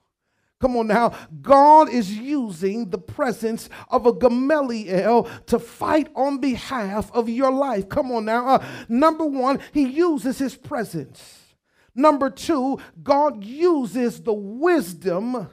Come 0.60 0.78
on 0.78 0.88
now. 0.88 1.14
God 1.42 1.90
is 1.90 2.18
using 2.18 2.90
the 2.90 2.98
presence 2.98 3.70
of 3.90 4.06
a 4.06 4.14
Gamaliel 4.14 5.28
to 5.48 5.60
fight 5.60 6.08
on 6.16 6.38
behalf 6.38 7.12
of 7.12 7.28
your 7.28 7.52
life. 7.52 7.90
Come 7.90 8.12
on 8.12 8.26
now. 8.26 8.48
Uh, 8.48 8.66
number 8.88 9.26
one, 9.26 9.60
he 9.74 9.84
uses 9.84 10.40
his 10.40 10.56
presence. 10.56 11.40
Number 11.94 12.30
two, 12.30 12.80
God 13.04 13.44
uses 13.44 14.22
the 14.22 14.34
wisdom 14.34 15.50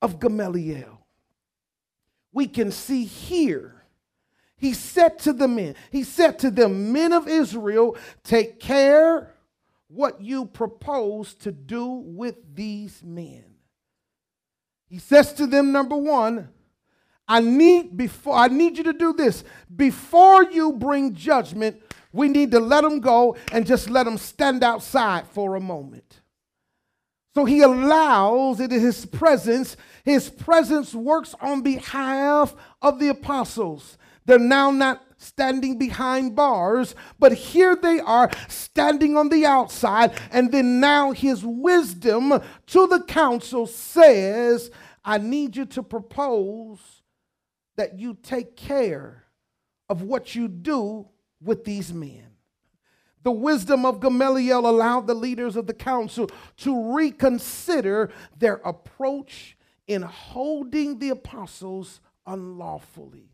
of 0.00 0.20
Gamaliel 0.20 0.95
we 2.36 2.46
can 2.46 2.70
see 2.70 3.04
here 3.04 3.76
he 4.58 4.72
said 4.72 5.18
to 5.20 5.32
the 5.32 5.48
men, 5.48 5.74
he 5.90 6.02
said 6.02 6.38
to 6.40 6.50
the 6.50 6.68
men 6.68 7.12
of 7.12 7.28
Israel, 7.28 7.96
take 8.24 8.58
care 8.58 9.34
what 9.88 10.20
you 10.20 10.46
propose 10.46 11.34
to 11.34 11.52
do 11.52 11.86
with 11.86 12.36
these 12.54 13.02
men. 13.02 13.44
He 14.88 14.98
says 14.98 15.32
to 15.34 15.46
them, 15.46 15.72
number 15.72 15.96
one, 15.96 16.48
I 17.28 17.40
need 17.40 17.96
before 17.96 18.36
I 18.36 18.48
need 18.48 18.78
you 18.78 18.84
to 18.84 18.92
do 18.92 19.12
this. 19.12 19.44
Before 19.74 20.44
you 20.44 20.72
bring 20.72 21.12
judgment, 21.12 21.82
we 22.12 22.28
need 22.28 22.52
to 22.52 22.60
let 22.60 22.82
them 22.82 23.00
go 23.00 23.36
and 23.52 23.66
just 23.66 23.90
let 23.90 24.04
them 24.04 24.16
stand 24.16 24.62
outside 24.64 25.26
for 25.28 25.56
a 25.56 25.60
moment. 25.60 26.22
So 27.36 27.44
he 27.44 27.60
allows 27.60 28.60
it 28.60 28.72
in 28.72 28.80
his 28.80 29.04
presence. 29.04 29.76
His 30.06 30.30
presence 30.30 30.94
works 30.94 31.34
on 31.38 31.60
behalf 31.60 32.56
of 32.80 32.98
the 32.98 33.08
apostles. 33.08 33.98
They're 34.24 34.38
now 34.38 34.70
not 34.70 35.02
standing 35.18 35.76
behind 35.76 36.34
bars, 36.34 36.94
but 37.18 37.34
here 37.34 37.76
they 37.76 38.00
are 38.00 38.30
standing 38.48 39.18
on 39.18 39.28
the 39.28 39.44
outside. 39.44 40.12
And 40.30 40.50
then 40.50 40.80
now 40.80 41.12
his 41.12 41.44
wisdom 41.44 42.42
to 42.68 42.86
the 42.86 43.02
council 43.02 43.66
says, 43.66 44.70
I 45.04 45.18
need 45.18 45.56
you 45.56 45.66
to 45.66 45.82
propose 45.82 47.02
that 47.76 47.98
you 47.98 48.14
take 48.14 48.56
care 48.56 49.24
of 49.90 50.00
what 50.00 50.34
you 50.34 50.48
do 50.48 51.06
with 51.42 51.66
these 51.66 51.92
men. 51.92 52.25
The 53.26 53.32
wisdom 53.32 53.84
of 53.84 53.98
Gamaliel 53.98 54.70
allowed 54.70 55.08
the 55.08 55.14
leaders 55.14 55.56
of 55.56 55.66
the 55.66 55.74
council 55.74 56.30
to 56.58 56.94
reconsider 56.94 58.12
their 58.38 58.60
approach 58.64 59.56
in 59.88 60.02
holding 60.02 61.00
the 61.00 61.08
apostles 61.08 62.00
unlawfully. 62.24 63.32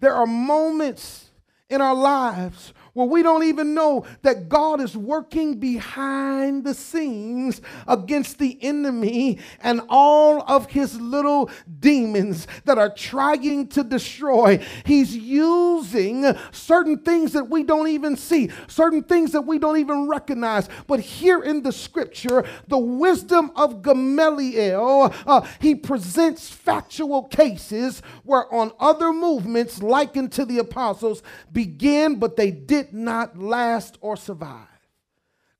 There 0.00 0.12
are 0.12 0.26
moments 0.26 1.30
in 1.70 1.80
our 1.80 1.94
lives 1.94 2.74
where 2.96 3.06
we 3.06 3.22
don't 3.22 3.44
even 3.44 3.74
know 3.74 4.06
that 4.22 4.48
God 4.48 4.80
is 4.80 4.96
working 4.96 5.60
behind 5.60 6.64
the 6.64 6.72
scenes 6.72 7.60
against 7.86 8.38
the 8.38 8.58
enemy 8.62 9.38
and 9.60 9.82
all 9.90 10.42
of 10.48 10.70
his 10.70 10.98
little 10.98 11.50
demons 11.78 12.46
that 12.64 12.78
are 12.78 12.88
trying 12.88 13.68
to 13.68 13.84
destroy. 13.84 14.64
He's 14.86 15.14
using 15.14 16.24
certain 16.52 17.00
things 17.00 17.34
that 17.34 17.50
we 17.50 17.64
don't 17.64 17.88
even 17.88 18.16
see, 18.16 18.48
certain 18.66 19.02
things 19.02 19.32
that 19.32 19.42
we 19.42 19.58
don't 19.58 19.76
even 19.76 20.08
recognize. 20.08 20.70
But 20.86 21.00
here 21.00 21.42
in 21.42 21.62
the 21.62 21.72
scripture, 21.72 22.46
the 22.68 22.78
wisdom 22.78 23.50
of 23.56 23.82
Gamaliel, 23.82 25.12
uh, 25.26 25.46
he 25.60 25.74
presents 25.74 26.48
factual 26.48 27.24
cases 27.24 28.00
where 28.24 28.50
on 28.54 28.72
other 28.80 29.12
movements 29.12 29.82
likened 29.82 30.32
to 30.32 30.46
the 30.46 30.60
apostles 30.60 31.22
began, 31.52 32.14
but 32.14 32.36
they 32.36 32.50
did 32.50 32.85
not 32.92 33.38
last 33.38 33.98
or 34.00 34.16
survive. 34.16 34.68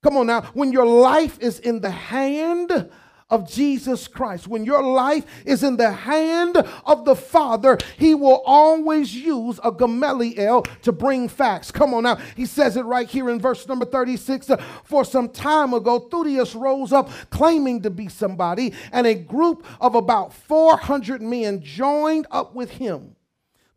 Come 0.02 0.16
on 0.18 0.26
now, 0.28 0.42
when 0.54 0.72
your 0.72 0.86
life 0.86 1.38
is 1.40 1.58
in 1.58 1.80
the 1.80 1.90
hand 1.90 2.90
of 3.28 3.50
Jesus 3.50 4.06
Christ, 4.06 4.46
when 4.46 4.64
your 4.64 4.82
life 4.82 5.24
is 5.44 5.64
in 5.64 5.76
the 5.76 5.90
hand 5.90 6.56
of 6.84 7.04
the 7.04 7.16
Father, 7.16 7.76
He 7.98 8.14
will 8.14 8.40
always 8.46 9.14
use 9.14 9.58
a 9.64 9.72
Gamaliel 9.72 10.62
to 10.82 10.92
bring 10.92 11.28
facts. 11.28 11.72
Come 11.72 11.92
on 11.92 12.04
now, 12.04 12.16
He 12.36 12.46
says 12.46 12.76
it 12.76 12.84
right 12.84 13.08
here 13.08 13.28
in 13.28 13.40
verse 13.40 13.66
number 13.66 13.84
36. 13.84 14.50
Uh, 14.50 14.56
For 14.84 15.04
some 15.04 15.28
time 15.28 15.74
ago, 15.74 16.08
Theudas 16.08 16.54
rose 16.54 16.92
up 16.92 17.10
claiming 17.30 17.82
to 17.82 17.90
be 17.90 18.08
somebody, 18.08 18.74
and 18.92 19.08
a 19.08 19.14
group 19.14 19.66
of 19.80 19.96
about 19.96 20.32
400 20.32 21.20
men 21.20 21.62
joined 21.62 22.28
up 22.30 22.54
with 22.54 22.70
him 22.70 23.15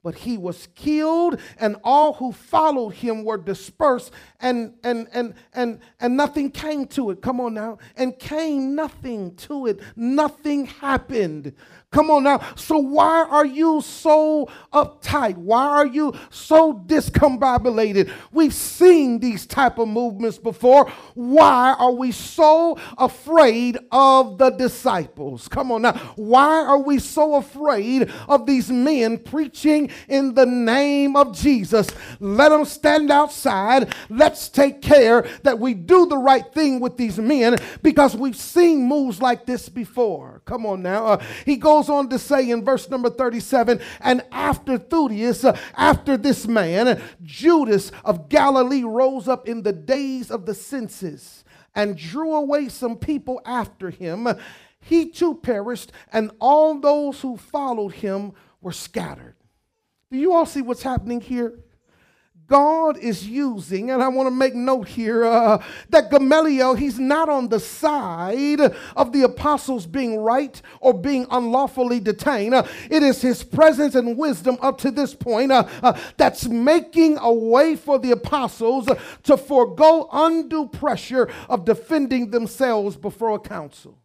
but 0.03 0.15
he 0.15 0.37
was 0.37 0.67
killed 0.75 1.39
and 1.59 1.75
all 1.83 2.13
who 2.13 2.31
followed 2.31 2.89
him 2.89 3.23
were 3.23 3.37
dispersed 3.37 4.11
and 4.39 4.73
and 4.83 5.07
and 5.13 5.33
and 5.53 5.79
and 5.99 6.15
nothing 6.15 6.49
came 6.49 6.85
to 6.87 7.11
it. 7.11 7.21
Come 7.21 7.41
on 7.41 7.53
now. 7.53 7.77
And 7.95 8.17
came 8.17 8.75
nothing 8.75 9.35
to 9.35 9.67
it. 9.67 9.79
Nothing 9.95 10.65
happened 10.65 11.53
Come 11.91 12.11
on 12.11 12.23
now. 12.23 12.39
So 12.55 12.77
why 12.77 13.25
are 13.27 13.47
you 13.47 13.81
so 13.81 14.47
uptight? 14.71 15.37
Why 15.37 15.65
are 15.65 15.87
you 15.87 16.13
so 16.29 16.75
discombobulated? 16.85 18.11
We've 18.31 18.53
seen 18.53 19.19
these 19.19 19.47
type 19.47 19.79
of 19.79 19.87
movements 19.87 20.37
before. 20.37 20.87
Why 21.15 21.75
are 21.79 21.91
we 21.91 22.11
so 22.11 22.77
afraid 22.95 23.79
of 23.91 24.37
the 24.37 24.51
disciples? 24.51 25.47
Come 25.47 25.71
on 25.71 25.81
now. 25.81 25.93
Why 26.15 26.63
are 26.63 26.77
we 26.77 26.99
so 26.99 27.35
afraid 27.35 28.11
of 28.27 28.45
these 28.45 28.69
men 28.69 29.17
preaching 29.17 29.89
in 30.07 30.35
the 30.35 30.45
name 30.45 31.15
of 31.15 31.35
Jesus? 31.35 31.89
Let 32.19 32.49
them 32.49 32.65
stand 32.65 33.09
outside. 33.09 33.95
Let's 34.09 34.47
take 34.47 34.83
care 34.83 35.27
that 35.41 35.57
we 35.57 35.73
do 35.73 36.05
the 36.05 36.19
right 36.19 36.45
thing 36.53 36.79
with 36.81 36.97
these 36.97 37.17
men 37.17 37.57
because 37.81 38.15
we've 38.15 38.37
seen 38.37 38.83
moves 38.83 39.23
like 39.23 39.47
this 39.47 39.69
before. 39.69 40.43
Come 40.45 40.67
on 40.67 40.83
now. 40.83 41.05
Uh, 41.07 41.23
he 41.45 41.55
goes 41.55 41.78
goes 41.79 41.89
on 41.89 42.09
to 42.09 42.19
say 42.19 42.49
in 42.49 42.65
verse 42.65 42.89
number 42.89 43.09
37 43.09 43.79
and 44.01 44.21
after 44.33 44.77
Theudas, 44.77 45.45
uh, 45.45 45.57
after 45.75 46.17
this 46.17 46.45
man, 46.45 47.01
Judas 47.23 47.91
of 48.03 48.27
Galilee 48.27 48.83
rose 48.83 49.29
up 49.29 49.47
in 49.47 49.63
the 49.63 49.71
days 49.71 50.29
of 50.29 50.45
the 50.45 50.53
census 50.53 51.45
and 51.73 51.97
drew 51.97 52.35
away 52.35 52.67
some 52.67 52.97
people 52.97 53.41
after 53.45 53.89
him. 53.89 54.27
He 54.81 55.09
too 55.09 55.35
perished, 55.35 55.93
and 56.11 56.31
all 56.39 56.79
those 56.79 57.21
who 57.21 57.37
followed 57.37 57.93
him 57.93 58.33
were 58.59 58.73
scattered. 58.73 59.35
Do 60.11 60.17
you 60.17 60.33
all 60.33 60.45
see 60.45 60.61
what's 60.61 60.83
happening 60.83 61.21
here? 61.21 61.59
God 62.49 62.97
is 62.97 63.27
using, 63.27 63.91
and 63.91 64.01
I 64.01 64.07
want 64.07 64.25
to 64.25 64.31
make 64.31 64.55
note 64.55 64.87
here 64.87 65.23
uh, 65.23 65.63
that 65.89 66.09
Gamaliel, 66.09 66.73
he's 66.73 66.97
not 66.97 67.29
on 67.29 67.47
the 67.47 67.59
side 67.59 68.59
of 68.95 69.13
the 69.13 69.21
apostles 69.23 69.85
being 69.85 70.17
right 70.17 70.59
or 70.81 70.93
being 70.93 71.27
unlawfully 71.29 71.99
detained. 71.99 72.55
Uh, 72.55 72.63
it 72.89 73.03
is 73.03 73.21
his 73.21 73.43
presence 73.43 73.93
and 73.93 74.17
wisdom 74.17 74.57
up 74.61 74.79
to 74.79 74.89
this 74.89 75.13
point 75.13 75.51
uh, 75.51 75.67
uh 75.83 75.97
that's 76.17 76.47
making 76.47 77.17
a 77.19 77.31
way 77.31 77.75
for 77.75 77.99
the 77.99 78.11
apostles 78.11 78.89
to 79.21 79.37
forego 79.37 80.09
undue 80.11 80.67
pressure 80.67 81.29
of 81.47 81.65
defending 81.65 82.31
themselves 82.31 82.95
before 82.95 83.35
a 83.35 83.39
council. 83.39 83.98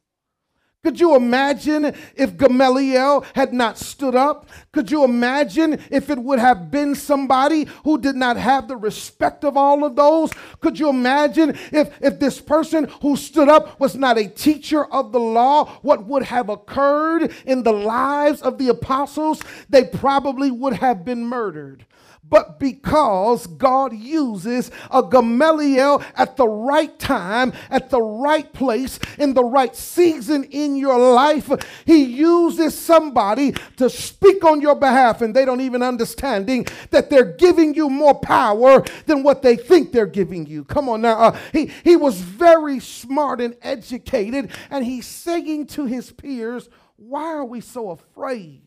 Could 0.85 1.01
you 1.01 1.16
imagine 1.16 1.94
if 2.14 2.37
Gamaliel 2.37 3.25
had 3.35 3.55
not 3.55 3.79
stood 3.79 4.14
up? 4.14 4.51
Could 4.70 4.90
you 4.90 5.03
imagine 5.03 5.81
if 5.90 6.11
it 6.11 6.18
would 6.18 6.38
have 6.38 6.70
been 6.70 6.94
somebody 6.94 7.66
who 7.85 7.97
did 7.97 8.16
not 8.16 8.37
have 8.37 8.68
the 8.68 8.77
respect 8.77 9.47
of 9.47 9.57
all 9.57 9.83
of 9.83 9.97
those? 9.97 10.31
Could 10.61 10.79
you 10.79 10.90
imagine 10.90 11.57
if, 11.73 11.90
if 12.03 12.20
this 12.20 12.38
person 12.38 12.85
who 13.01 13.16
stood 13.16 13.49
up 13.49 13.81
was 13.81 13.97
not 13.97 14.18
a 14.18 14.29
teacher 14.29 14.85
of 14.85 15.11
the 15.11 15.20
law, 15.20 15.64
what 15.81 16.05
would 16.05 16.25
have 16.25 16.51
occurred 16.51 17.33
in 17.47 17.62
the 17.62 17.73
lives 17.73 18.42
of 18.42 18.59
the 18.59 18.68
apostles? 18.68 19.40
They 19.70 19.85
probably 19.85 20.51
would 20.51 20.75
have 20.75 21.03
been 21.03 21.25
murdered 21.25 21.87
but 22.29 22.59
because 22.59 23.47
God 23.47 23.92
uses 23.92 24.70
a 24.90 25.03
Gamaliel 25.03 26.03
at 26.16 26.37
the 26.37 26.49
right 26.49 26.99
time, 26.99 27.53
at 27.70 27.90
the 27.90 28.01
right 28.01 28.51
place, 28.53 28.99
in 29.18 29.35
the 29.35 29.44
right 29.44 29.77
season 29.77 30.44
in 30.44 30.73
your 30.76 30.98
life, 30.98 31.50
He 31.84 32.04
uses 32.04 32.78
somebody 32.78 33.52
to 33.76 33.88
speak 33.88 34.44
on 34.44 34.60
your 34.60 34.74
behalf, 34.74 35.22
and 35.22 35.34
they 35.34 35.44
don't 35.44 35.60
even 35.60 35.82
understanding 35.82 36.66
that 36.90 37.10
they're 37.10 37.24
giving 37.24 37.74
you 37.74 37.88
more 37.88 38.14
power 38.14 38.84
than 39.06 39.22
what 39.22 39.42
they 39.42 39.56
think 39.56 39.92
they're 39.92 40.06
giving 40.06 40.46
you. 40.46 40.64
Come 40.64 40.88
on 40.88 41.02
now. 41.02 41.18
Uh, 41.18 41.38
he, 41.52 41.70
he 41.82 41.96
was 41.96 42.20
very 42.20 42.80
smart 42.80 43.40
and 43.40 43.56
educated, 43.62 44.50
and 44.70 44.84
he's 44.84 45.06
saying 45.06 45.66
to 45.68 45.87
his 45.87 46.10
peers, 46.10 46.68
Why 46.96 47.24
are 47.24 47.44
we 47.44 47.60
so 47.60 47.90
afraid? 47.90 48.63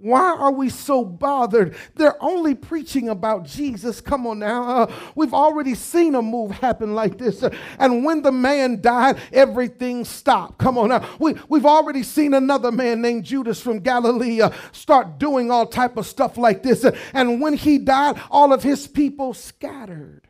Why 0.00 0.36
are 0.38 0.52
we 0.52 0.68
so 0.68 1.04
bothered? 1.04 1.74
They're 1.96 2.22
only 2.22 2.54
preaching 2.54 3.08
about 3.08 3.44
Jesus. 3.44 4.00
Come 4.00 4.28
on 4.28 4.38
now. 4.38 4.62
Uh, 4.62 4.92
we've 5.16 5.34
already 5.34 5.74
seen 5.74 6.14
a 6.14 6.22
move 6.22 6.52
happen 6.52 6.94
like 6.94 7.18
this. 7.18 7.42
Uh, 7.42 7.50
and 7.80 8.04
when 8.04 8.22
the 8.22 8.30
man 8.30 8.80
died, 8.80 9.18
everything 9.32 10.04
stopped. 10.04 10.58
Come 10.58 10.78
on 10.78 10.90
now. 10.90 11.08
We, 11.18 11.34
we've 11.48 11.66
already 11.66 12.04
seen 12.04 12.34
another 12.34 12.70
man 12.70 13.02
named 13.02 13.24
Judas 13.24 13.60
from 13.60 13.80
Galilee 13.80 14.40
uh, 14.40 14.50
start 14.70 15.18
doing 15.18 15.50
all 15.50 15.66
type 15.66 15.96
of 15.96 16.06
stuff 16.06 16.38
like 16.38 16.62
this. 16.62 16.84
And 17.12 17.40
when 17.40 17.54
he 17.54 17.78
died, 17.78 18.20
all 18.30 18.52
of 18.52 18.62
his 18.62 18.86
people 18.86 19.34
scattered. 19.34 20.28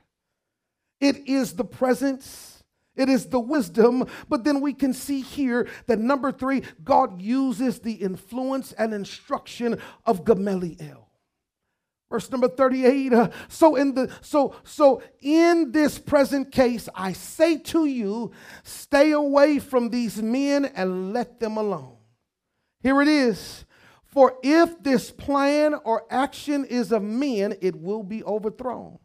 It 0.99 1.29
is 1.29 1.53
the 1.53 1.65
presence 1.65 2.58
it 2.99 3.09
is 3.09 3.27
the 3.27 3.41
wisdom. 3.41 4.07
But 4.29 4.45
then 4.45 4.61
we 4.61 4.75
can 4.75 4.93
see 4.93 5.21
here 5.21 5.69
that 5.87 5.99
number 5.99 6.33
three, 6.33 6.63
God 6.85 7.23
uses 7.23 7.79
the 7.79 7.93
influence 7.93 8.73
and 8.73 8.93
instruction 8.93 9.81
of 10.05 10.25
Gamaliel. 10.25 11.09
Verse 12.11 12.31
number 12.31 12.49
38. 12.49 13.13
Uh, 13.13 13.29
so 13.49 13.77
in 13.77 13.95
the 13.95 14.11
so 14.23 14.55
so 14.65 15.03
in 15.21 15.73
this 15.73 15.99
present 15.99 16.51
case, 16.51 16.89
I 16.95 17.13
say 17.13 17.59
to 17.59 17.85
you, 17.85 18.33
stay 18.63 19.13
away 19.13 19.59
from 19.59 19.91
these 19.91 20.23
men 20.23 20.65
and 20.65 21.13
let 21.13 21.39
them 21.39 21.59
alone. 21.59 21.97
Here 22.83 23.01
it 23.03 23.09
is. 23.09 23.67
For 24.07 24.39
if 24.43 24.83
this 24.83 25.11
plan 25.11 25.75
or 25.85 26.07
action 26.11 26.65
is 26.65 26.93
of 26.93 27.03
men, 27.03 27.55
it 27.61 27.77
will 27.77 28.03
be 28.03 28.25
overthrown. 28.25 28.99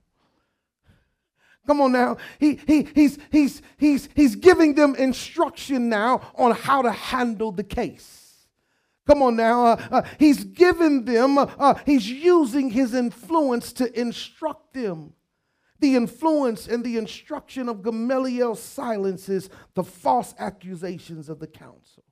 Come 1.65 1.79
on 1.81 1.93
now. 1.93 2.17
He, 2.39 2.59
he, 2.67 2.87
he's, 2.93 3.17
he's, 3.31 3.61
he's, 3.77 4.09
he's 4.15 4.35
giving 4.35 4.75
them 4.75 4.95
instruction 4.95 5.87
now 5.89 6.21
on 6.35 6.51
how 6.51 6.81
to 6.81 6.91
handle 6.91 7.51
the 7.51 7.63
case. 7.63 8.47
Come 9.05 9.21
on 9.21 9.35
now. 9.35 9.65
Uh, 9.65 9.87
uh, 9.91 10.01
he's 10.17 10.43
giving 10.43 11.05
them, 11.05 11.37
uh, 11.37 11.75
he's 11.85 12.09
using 12.09 12.69
his 12.69 12.93
influence 12.93 13.73
to 13.73 13.99
instruct 13.99 14.73
them. 14.73 15.13
The 15.79 15.95
influence 15.95 16.67
and 16.67 16.83
the 16.83 16.97
instruction 16.97 17.67
of 17.67 17.83
Gamaliel 17.83 18.55
silences 18.55 19.49
the 19.73 19.83
false 19.83 20.33
accusations 20.39 21.27
of 21.27 21.39
the 21.39 21.47
council. 21.47 22.03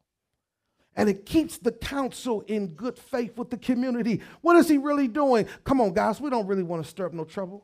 And 0.97 1.07
it 1.07 1.25
keeps 1.25 1.57
the 1.57 1.71
council 1.71 2.41
in 2.47 2.67
good 2.67 2.97
faith 2.97 3.37
with 3.37 3.49
the 3.49 3.57
community. 3.57 4.21
What 4.41 4.57
is 4.57 4.67
he 4.67 4.77
really 4.77 5.07
doing? 5.07 5.47
Come 5.63 5.79
on, 5.79 5.93
guys, 5.93 6.19
we 6.19 6.29
don't 6.29 6.47
really 6.47 6.63
want 6.63 6.83
to 6.83 6.89
stir 6.89 7.05
up 7.05 7.13
no 7.13 7.23
trouble. 7.23 7.63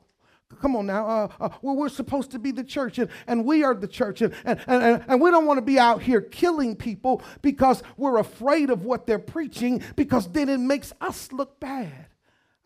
Come 0.62 0.76
on 0.76 0.86
now. 0.86 1.08
Uh, 1.08 1.28
uh, 1.40 1.50
well, 1.62 1.76
we're 1.76 1.90
supposed 1.90 2.32
to 2.32 2.40
be 2.40 2.52
the 2.52 2.64
church, 2.64 2.98
and, 3.00 3.10
and 3.28 3.46
we 3.46 3.64
are 3.64 3.76
the 3.76 3.88
church, 3.88 4.22
and, 4.22 4.34
and, 4.46 4.60
and, 4.68 5.04
and 5.08 5.22
we 5.22 5.30
don't 5.30 5.46
want 5.46 5.58
to 5.58 5.62
be 5.62 5.78
out 5.78 6.02
here 6.02 6.22
killing 6.22 6.76
people 6.76 7.22
because 7.42 7.84
we're 7.98 8.18
afraid 8.18 8.70
of 8.70 8.86
what 8.86 9.06
they're 9.06 9.20
preaching, 9.20 9.84
because 9.96 10.32
then 10.32 10.50
it 10.50 10.60
makes 10.60 10.94
us 11.02 11.32
look 11.32 11.60
bad. 11.60 12.08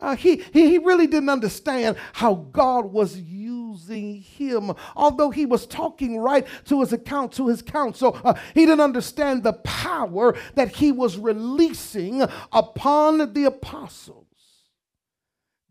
Uh, 0.00 0.16
he, 0.16 0.42
he 0.52 0.78
really 0.78 1.06
didn't 1.06 1.28
understand 1.28 1.96
how 2.12 2.34
God 2.34 2.86
was 2.86 3.16
using 3.16 4.20
him. 4.20 4.72
Although 4.96 5.30
he 5.30 5.46
was 5.46 5.64
talking 5.64 6.18
right 6.18 6.44
to 6.64 6.80
his 6.80 6.92
account, 6.92 7.32
to 7.34 7.46
his 7.46 7.62
council, 7.62 8.18
uh, 8.24 8.34
he 8.52 8.66
didn't 8.66 8.80
understand 8.80 9.44
the 9.44 9.52
power 9.52 10.36
that 10.56 10.74
he 10.74 10.90
was 10.90 11.16
releasing 11.16 12.22
upon 12.52 13.32
the 13.32 13.44
apostles. 13.44 14.21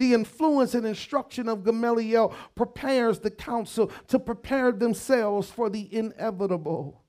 The 0.01 0.15
influence 0.15 0.73
and 0.73 0.87
instruction 0.87 1.47
of 1.47 1.63
Gamaliel 1.63 2.33
prepares 2.55 3.19
the 3.19 3.29
council 3.29 3.91
to 4.07 4.17
prepare 4.17 4.71
themselves 4.71 5.51
for 5.51 5.69
the 5.69 5.87
inevitable. 5.95 7.03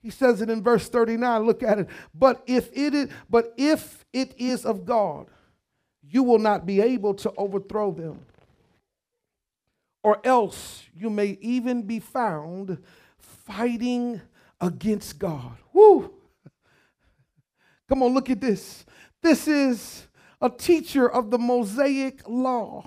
He 0.00 0.10
says 0.10 0.40
it 0.40 0.48
in 0.48 0.62
verse 0.62 0.88
39. 0.88 1.42
Look 1.44 1.64
at 1.64 1.80
it. 1.80 1.88
But 2.14 2.44
if 2.46 2.70
it 2.72 2.94
is, 2.94 3.08
but 3.28 3.52
if 3.56 4.04
it 4.12 4.32
is 4.38 4.64
of 4.64 4.86
God, 4.86 5.26
you 6.08 6.22
will 6.22 6.38
not 6.38 6.66
be 6.66 6.80
able 6.80 7.14
to 7.14 7.32
overthrow 7.36 7.90
them. 7.90 8.20
Or 10.04 10.24
else 10.24 10.84
you 10.94 11.10
may 11.10 11.36
even 11.40 11.82
be 11.82 11.98
found 11.98 12.78
fighting 13.18 14.20
against 14.60 15.18
God. 15.18 15.56
Woo! 15.72 16.14
Come 17.88 18.04
on, 18.04 18.14
look 18.14 18.30
at 18.30 18.40
this. 18.40 18.84
This 19.20 19.48
is 19.48 20.06
a 20.40 20.48
teacher 20.48 21.10
of 21.10 21.30
the 21.30 21.38
Mosaic 21.38 22.26
law. 22.28 22.86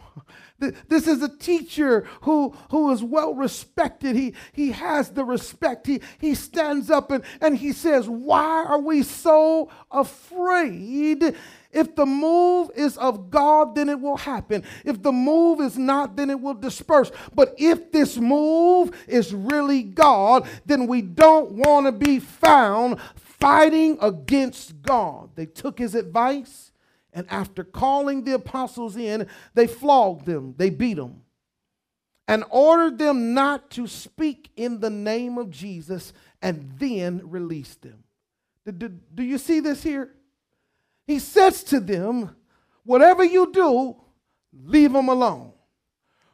This 0.88 1.08
is 1.08 1.22
a 1.22 1.38
teacher 1.38 2.08
who, 2.22 2.56
who 2.72 2.91
is 2.91 3.04
well 3.04 3.34
respected. 3.34 4.16
He, 4.16 4.34
he 4.54 4.72
has 4.72 5.10
the 5.10 5.26
respect. 5.26 5.88
He, 5.88 6.01
he 6.20 6.36
stands 6.36 6.89
up 6.89 7.12
and, 7.12 7.24
and 7.41 7.58
he 7.58 7.74
says, 7.74 8.08
Why 8.08 8.64
are 8.66 8.80
we 8.80 9.04
so 9.04 9.70
afraid? 9.91 11.36
If 11.72 11.95
the 11.95 12.06
move 12.06 12.70
is 12.76 12.97
of 12.97 13.32
God, 13.32 13.76
then 13.76 13.89
it 13.89 13.99
will 13.99 14.18
happen. 14.18 14.64
If 14.86 15.01
the 15.01 15.12
move 15.12 15.60
is 15.60 15.78
not, 15.78 16.16
then 16.16 16.30
it 16.30 16.39
will 16.39 16.54
disperse. 16.54 17.12
But 17.34 17.56
if 17.58 17.91
this 17.91 18.18
move 18.18 18.95
is 19.08 19.34
really 19.34 19.82
God, 19.82 20.47
then 20.66 20.88
we 20.88 21.01
don't 21.01 21.51
want 21.51 21.88
to 21.88 21.91
be 21.91 22.20
found 22.20 23.01
fighting 23.16 23.97
against 24.01 24.82
God. 24.84 25.32
They 25.36 25.47
took 25.47 25.80
his 25.80 25.95
advice 25.95 26.72
and 27.14 27.28
after 27.30 27.64
calling 27.64 28.24
the 28.24 28.34
apostles 28.34 28.95
in, 28.95 29.28
they 29.53 29.68
flogged 29.68 30.26
them, 30.26 30.55
they 30.57 30.70
beat 30.70 30.95
them, 30.95 31.22
and 32.28 32.43
ordered 32.49 32.97
them 32.97 33.34
not 33.34 33.70
to 33.72 33.88
speak 33.88 34.49
in 34.55 34.80
the 34.80 34.89
name 34.89 35.38
of 35.38 35.49
Jesus, 35.49 36.14
and 36.41 36.74
then 36.78 37.22
released 37.24 37.82
them. 37.82 38.03
Do, 38.66 38.89
do, 38.89 39.24
you 39.24 39.38
see 39.38 39.59
this 39.59 39.84
here? 39.84 40.09
He 41.05 41.20
says 41.20 41.64
to 41.66 41.80
them, 41.80 42.36
Whatever 42.86 43.24
you 43.24 43.51
do, 43.51 43.95
leave 44.66 44.91
them 44.91 45.07
alone. 45.07 45.53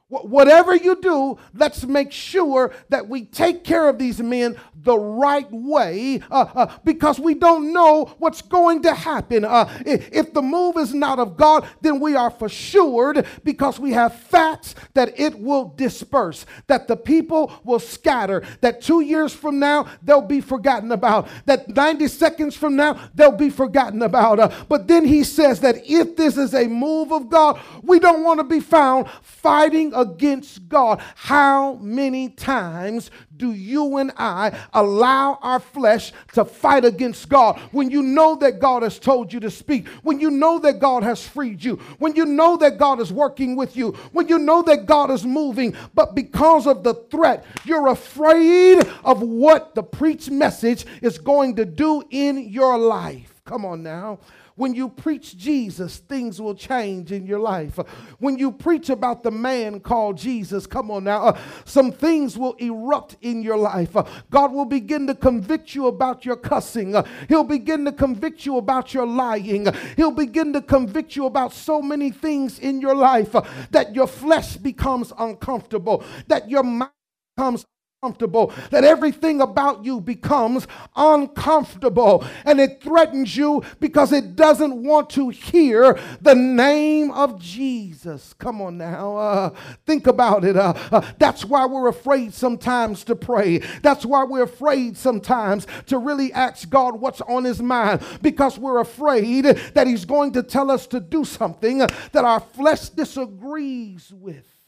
Whatever 0.09 0.75
you 0.75 0.99
do, 0.99 1.37
let's 1.53 1.85
make 1.85 2.11
sure 2.11 2.73
that 2.89 3.07
we 3.07 3.25
take 3.25 3.63
care 3.63 3.87
of 3.87 3.99
these 3.99 4.19
men 4.19 4.57
the 4.75 4.97
right 4.97 5.47
way 5.51 6.21
uh, 6.31 6.45
uh, 6.55 6.77
because 6.83 7.19
we 7.19 7.35
don't 7.35 7.71
know 7.71 8.15
what's 8.17 8.41
going 8.41 8.81
to 8.81 8.93
happen. 8.93 9.45
Uh, 9.45 9.71
if 9.85 10.33
the 10.33 10.41
move 10.41 10.77
is 10.77 10.95
not 10.95 11.19
of 11.19 11.37
God, 11.37 11.67
then 11.81 11.99
we 11.99 12.15
are 12.15 12.31
for 12.31 12.49
sure 12.49 13.13
because 13.43 13.79
we 13.79 13.91
have 13.91 14.15
facts 14.15 14.73
that 14.95 15.19
it 15.19 15.39
will 15.39 15.73
disperse, 15.75 16.47
that 16.65 16.87
the 16.87 16.97
people 16.97 17.53
will 17.63 17.79
scatter, 17.79 18.43
that 18.61 18.81
two 18.81 19.01
years 19.01 19.31
from 19.31 19.59
now 19.59 19.87
they'll 20.01 20.21
be 20.21 20.41
forgotten 20.41 20.91
about, 20.91 21.27
that 21.45 21.69
90 21.69 22.07
seconds 22.07 22.55
from 22.55 22.75
now 22.75 22.99
they'll 23.13 23.31
be 23.31 23.51
forgotten 23.51 24.01
about. 24.01 24.39
Uh, 24.39 24.51
but 24.67 24.87
then 24.87 25.05
he 25.05 25.23
says 25.23 25.59
that 25.59 25.75
if 25.85 26.15
this 26.15 26.35
is 26.35 26.55
a 26.55 26.67
move 26.67 27.11
of 27.11 27.29
God, 27.29 27.59
we 27.83 27.99
don't 27.99 28.23
want 28.23 28.39
to 28.39 28.43
be 28.43 28.59
found 28.59 29.07
fighting 29.21 29.93
against 29.99 30.67
God. 30.69 31.01
How 31.15 31.75
many 31.75 32.29
times 32.29 33.11
do 33.37 33.51
you 33.53 33.97
and 33.97 34.11
I 34.17 34.57
allow 34.73 35.39
our 35.41 35.59
flesh 35.59 36.11
to 36.33 36.45
fight 36.45 36.85
against 36.85 37.29
God 37.29 37.59
when 37.71 37.89
you 37.89 38.01
know 38.01 38.35
that 38.35 38.59
God 38.59 38.83
has 38.83 38.99
told 38.99 39.31
you 39.31 39.39
to 39.39 39.49
speak, 39.49 39.87
when 40.03 40.19
you 40.19 40.29
know 40.29 40.59
that 40.59 40.79
God 40.79 41.03
has 41.03 41.25
freed 41.25 41.63
you, 41.63 41.77
when 41.99 42.15
you 42.15 42.25
know 42.25 42.57
that 42.57 42.77
God 42.77 42.99
is 42.99 43.11
working 43.11 43.55
with 43.55 43.75
you, 43.75 43.91
when 44.11 44.27
you 44.27 44.37
know 44.37 44.61
that 44.63 44.85
God 44.85 45.09
is 45.09 45.25
moving, 45.25 45.75
but 45.93 46.15
because 46.15 46.67
of 46.67 46.83
the 46.83 46.93
threat, 46.93 47.45
you're 47.63 47.87
afraid 47.87 48.79
of 49.03 49.21
what 49.21 49.73
the 49.75 49.83
preached 49.83 50.29
message 50.29 50.85
is 51.01 51.17
going 51.17 51.55
to 51.55 51.65
do 51.65 52.03
in 52.09 52.49
your 52.49 52.77
life? 52.77 53.41
Come 53.45 53.65
on 53.65 53.81
now. 53.81 54.19
When 54.59 54.75
you 54.75 54.89
preach 54.89 55.37
Jesus, 55.37 55.99
things 55.99 56.41
will 56.41 56.53
change 56.53 57.13
in 57.13 57.25
your 57.25 57.39
life. 57.39 57.79
When 58.17 58.37
you 58.37 58.51
preach 58.51 58.89
about 58.89 59.23
the 59.23 59.31
man 59.31 59.79
called 59.79 60.17
Jesus, 60.17 60.67
come 60.67 60.91
on 60.91 61.05
now, 61.05 61.27
uh, 61.27 61.39
some 61.63 61.93
things 61.93 62.37
will 62.37 62.55
erupt 62.55 63.15
in 63.21 63.41
your 63.41 63.55
life. 63.55 63.95
Uh, 63.95 64.03
God 64.29 64.51
will 64.51 64.65
begin 64.65 65.07
to 65.07 65.15
convict 65.15 65.73
you 65.75 65.87
about 65.87 66.25
your 66.25 66.35
cussing. 66.35 66.93
Uh, 66.93 67.03
he'll 67.29 67.45
begin 67.45 67.85
to 67.85 67.93
convict 67.93 68.45
you 68.45 68.57
about 68.57 68.93
your 68.93 69.05
lying. 69.05 69.65
He'll 69.95 70.11
begin 70.11 70.51
to 70.51 70.61
convict 70.61 71.15
you 71.15 71.25
about 71.25 71.53
so 71.53 71.81
many 71.81 72.11
things 72.11 72.59
in 72.59 72.81
your 72.81 72.95
life 72.95 73.35
uh, 73.37 73.43
that 73.71 73.95
your 73.95 74.07
flesh 74.07 74.57
becomes 74.57 75.13
uncomfortable, 75.17 76.03
that 76.27 76.49
your 76.49 76.63
mind 76.63 76.91
becomes 77.37 77.65
comfortable, 78.01 78.53
that 78.71 78.85
everything 78.85 79.41
about 79.41 79.83
you 79.83 79.99
becomes 79.99 80.65
uncomfortable 80.95 82.23
and 82.45 82.57
it 82.57 82.81
threatens 82.81 83.35
you 83.35 83.61
because 83.81 84.13
it 84.13 84.37
doesn't 84.37 84.81
want 84.81 85.09
to 85.09 85.27
hear 85.27 85.99
the 86.21 86.33
name 86.33 87.11
of 87.11 87.37
Jesus. 87.41 88.33
Come 88.35 88.61
on 88.61 88.77
now, 88.77 89.17
uh, 89.17 89.49
think 89.85 90.07
about 90.07 90.45
it. 90.45 90.55
Uh, 90.55 90.73
uh, 90.93 91.01
that's 91.19 91.43
why 91.43 91.65
we're 91.65 91.89
afraid 91.89 92.33
sometimes 92.33 93.03
to 93.03 93.17
pray. 93.17 93.57
That's 93.81 94.05
why 94.05 94.23
we're 94.23 94.43
afraid 94.43 94.95
sometimes 94.95 95.67
to 95.87 95.97
really 95.97 96.31
ask 96.31 96.69
God 96.69 97.01
what's 97.01 97.19
on 97.21 97.43
his 97.43 97.61
mind 97.61 98.01
because 98.21 98.57
we're 98.57 98.79
afraid 98.79 99.43
that 99.43 99.87
he's 99.87 100.05
going 100.05 100.31
to 100.33 100.43
tell 100.43 100.71
us 100.71 100.87
to 100.87 101.01
do 101.01 101.25
something 101.25 101.79
that 101.79 102.15
our 102.15 102.39
flesh 102.39 102.87
disagrees 102.87 104.13
with 104.15 104.58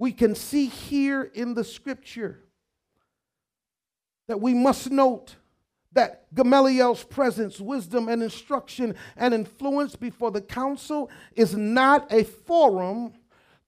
we 0.00 0.12
can 0.12 0.34
see 0.34 0.64
here 0.64 1.22
in 1.34 1.52
the 1.52 1.62
scripture 1.62 2.42
that 4.28 4.40
we 4.40 4.54
must 4.54 4.90
note 4.90 5.36
that 5.92 6.34
Gamaliel's 6.34 7.04
presence, 7.04 7.60
wisdom, 7.60 8.08
and 8.08 8.22
instruction 8.22 8.94
and 9.14 9.34
influence 9.34 9.96
before 9.96 10.30
the 10.30 10.40
council 10.40 11.10
is 11.36 11.54
not 11.54 12.10
a 12.10 12.24
forum 12.24 13.12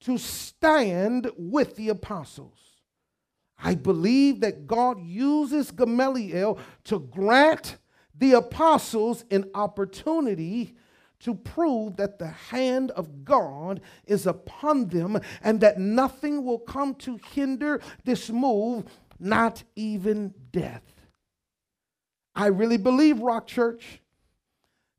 to 0.00 0.16
stand 0.16 1.30
with 1.36 1.76
the 1.76 1.90
apostles. 1.90 2.80
I 3.62 3.74
believe 3.74 4.40
that 4.40 4.66
God 4.66 5.02
uses 5.02 5.70
Gamaliel 5.70 6.58
to 6.84 6.98
grant 6.98 7.76
the 8.16 8.32
apostles 8.32 9.26
an 9.30 9.50
opportunity 9.54 10.76
to 11.22 11.34
prove 11.34 11.96
that 11.96 12.18
the 12.18 12.28
hand 12.28 12.90
of 12.92 13.24
God 13.24 13.80
is 14.06 14.26
upon 14.26 14.88
them 14.88 15.20
and 15.42 15.60
that 15.60 15.78
nothing 15.78 16.44
will 16.44 16.58
come 16.58 16.94
to 16.96 17.18
hinder 17.32 17.80
this 18.04 18.28
move, 18.30 18.84
not 19.18 19.62
even 19.76 20.34
death. 20.50 20.82
I 22.34 22.46
really 22.46 22.76
believe, 22.76 23.20
Rock 23.20 23.46
Church, 23.46 24.00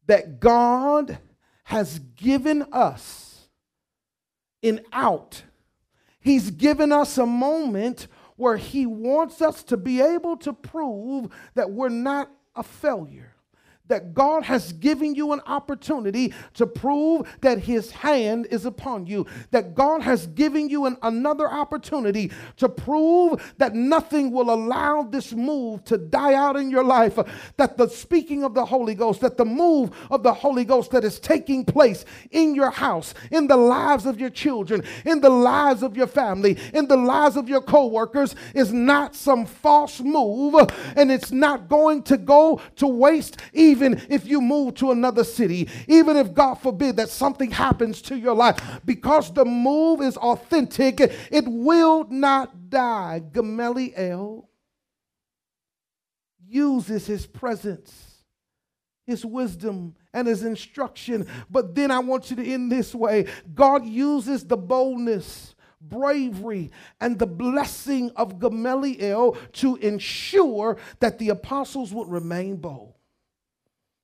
that 0.05 0.39
God 0.39 1.17
has 1.65 1.99
given 1.99 2.65
us 2.71 3.47
an 4.61 4.81
out. 4.93 5.43
He's 6.19 6.51
given 6.51 6.91
us 6.91 7.17
a 7.17 7.25
moment 7.25 8.07
where 8.37 8.57
He 8.57 8.85
wants 8.85 9.41
us 9.41 9.63
to 9.63 9.77
be 9.77 9.99
able 9.99 10.37
to 10.37 10.53
prove 10.53 11.27
that 11.55 11.71
we're 11.71 11.89
not 11.89 12.29
a 12.55 12.63
failure 12.63 13.32
that 13.89 14.13
God 14.13 14.43
has 14.43 14.71
given 14.71 15.13
you 15.13 15.33
an 15.33 15.41
opportunity 15.45 16.33
to 16.53 16.65
prove 16.65 17.27
that 17.41 17.59
His 17.59 17.91
hand 17.91 18.47
is 18.49 18.65
upon 18.65 19.05
you, 19.05 19.25
that 19.51 19.75
God 19.75 20.01
has 20.01 20.25
given 20.27 20.69
you 20.69 20.85
an, 20.85 20.95
another 21.03 21.49
opportunity 21.49 22.31
to 22.57 22.69
prove 22.69 23.53
that 23.57 23.75
nothing 23.75 24.31
will 24.31 24.53
allow 24.53 25.03
this 25.03 25.33
move 25.33 25.83
to 25.83 25.97
die 25.97 26.33
out 26.33 26.55
in 26.55 26.71
your 26.71 26.83
life, 26.83 27.19
that 27.57 27.75
the 27.75 27.89
speaking 27.89 28.45
of 28.45 28.53
the 28.53 28.63
Holy 28.63 28.95
Ghost, 28.95 29.19
that 29.19 29.35
the 29.35 29.45
move 29.45 29.91
of 30.09 30.23
the 30.23 30.33
Holy 30.33 30.63
Ghost 30.63 30.91
that 30.91 31.03
is 31.03 31.19
taking 31.19 31.65
place 31.65 32.05
in 32.31 32.55
your 32.55 32.71
house, 32.71 33.13
in 33.31 33.47
the 33.47 33.57
lives 33.57 34.05
of 34.05 34.17
your 34.17 34.29
children, 34.29 34.81
in 35.05 35.19
the 35.19 35.29
lives 35.29 35.83
of 35.83 35.97
your 35.97 36.07
family, 36.07 36.57
in 36.73 36.87
the 36.87 36.95
lives 36.95 37.35
of 37.35 37.49
your 37.49 37.61
co 37.61 37.87
workers 37.87 38.33
is 38.53 38.71
not 38.71 39.13
some 39.13 39.45
false 39.45 39.99
move 39.99 40.55
and 40.95 41.11
it's 41.11 41.33
not 41.33 41.67
going 41.67 42.01
to 42.03 42.17
go 42.17 42.61
to 42.77 42.87
waste 42.87 43.41
even 43.73 43.99
if 44.07 44.27
you 44.27 44.39
move 44.39 44.75
to 44.75 44.91
another 44.91 45.23
city, 45.23 45.67
even 45.87 46.15
if 46.15 46.31
God 46.31 46.55
forbid 46.55 46.97
that 46.97 47.09
something 47.09 47.49
happens 47.49 48.03
to 48.03 48.15
your 48.15 48.35
life, 48.35 48.61
because 48.85 49.33
the 49.33 49.45
move 49.45 49.99
is 50.01 50.15
authentic, 50.17 50.99
it 50.99 51.45
will 51.47 52.05
not 52.09 52.69
die. 52.69 53.19
Gamaliel 53.33 54.47
uses 56.47 57.07
his 57.07 57.25
presence, 57.25 58.23
his 59.07 59.25
wisdom, 59.25 59.95
and 60.13 60.27
his 60.27 60.43
instruction. 60.43 61.25
But 61.49 61.73
then 61.73 61.89
I 61.89 61.97
want 61.97 62.29
you 62.29 62.35
to 62.35 62.45
end 62.45 62.71
this 62.71 62.93
way 62.93 63.25
God 63.55 63.87
uses 63.87 64.45
the 64.45 64.57
boldness 64.57 65.55
bravery 65.81 66.71
and 67.01 67.19
the 67.19 67.27
blessing 67.27 68.09
of 68.15 68.39
Gamaliel 68.39 69.35
to 69.53 69.75
ensure 69.77 70.77
that 70.99 71.19
the 71.19 71.29
apostles 71.29 71.91
would 71.91 72.07
remain 72.07 72.55
bold. 72.55 72.92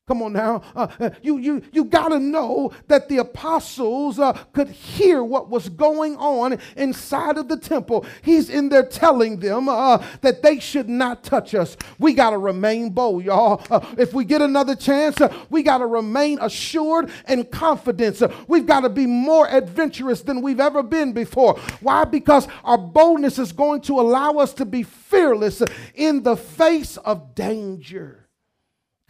Come 0.10 0.24
on 0.24 0.34
now. 0.34 0.64
Uh, 0.76 0.88
uh 1.00 1.10
you 1.22 1.38
you, 1.38 1.62
you 1.72 1.86
got 1.86 2.08
to 2.08 2.18
know 2.18 2.72
that 2.88 3.10
the 3.10 3.18
apostles 3.18 4.18
uh, 4.18 4.34
could 4.54 4.68
hear 4.68 5.24
what 5.24 5.52
was 5.52 5.70
going 5.70 6.18
on 6.18 6.58
inside 6.76 7.38
of 7.38 7.48
the 7.48 7.58
temple. 7.58 8.08
He's 8.24 8.50
in 8.50 8.70
there 8.70 8.88
telling 8.88 9.40
them 9.40 9.70
uh, 9.70 10.04
that 10.22 10.42
they 10.42 10.60
should 10.60 10.90
not 10.90 11.24
touch 11.24 11.54
us. 11.54 11.78
We 12.00 12.14
got 12.14 12.32
to 12.32 12.40
remain 12.40 12.90
bold, 12.90 13.24
y'all. 13.24 13.64
Uh, 13.70 13.82
if 14.00 14.12
we 14.12 14.26
get 14.26 14.42
another 14.42 14.76
chance, 14.76 15.22
uh, 15.22 15.32
we 15.52 15.62
got 15.62 15.78
to 15.78 15.86
remain 15.86 16.40
assured 16.42 17.12
and 17.26 17.50
confident. 17.52 18.20
we've 18.48 18.66
got 18.66 18.80
to 18.80 18.90
be 18.90 19.06
more 19.06 19.48
adventurous 19.48 20.24
than 20.24 20.42
we've 20.42 20.60
ever 20.60 20.82
been 20.82 21.14
before. 21.14 21.60
Why? 21.82 22.06
Because 22.06 22.48
our 22.64 22.80
boldness 22.80 23.38
is 23.38 23.52
going 23.52 23.82
to 23.82 24.00
allow 24.00 24.40
us 24.40 24.56
to 24.56 24.66
be 24.66 24.82
fearless 24.82 25.62
in 25.94 26.24
the 26.24 26.36
face 26.36 26.98
of 26.98 27.36
danger. 27.36 28.19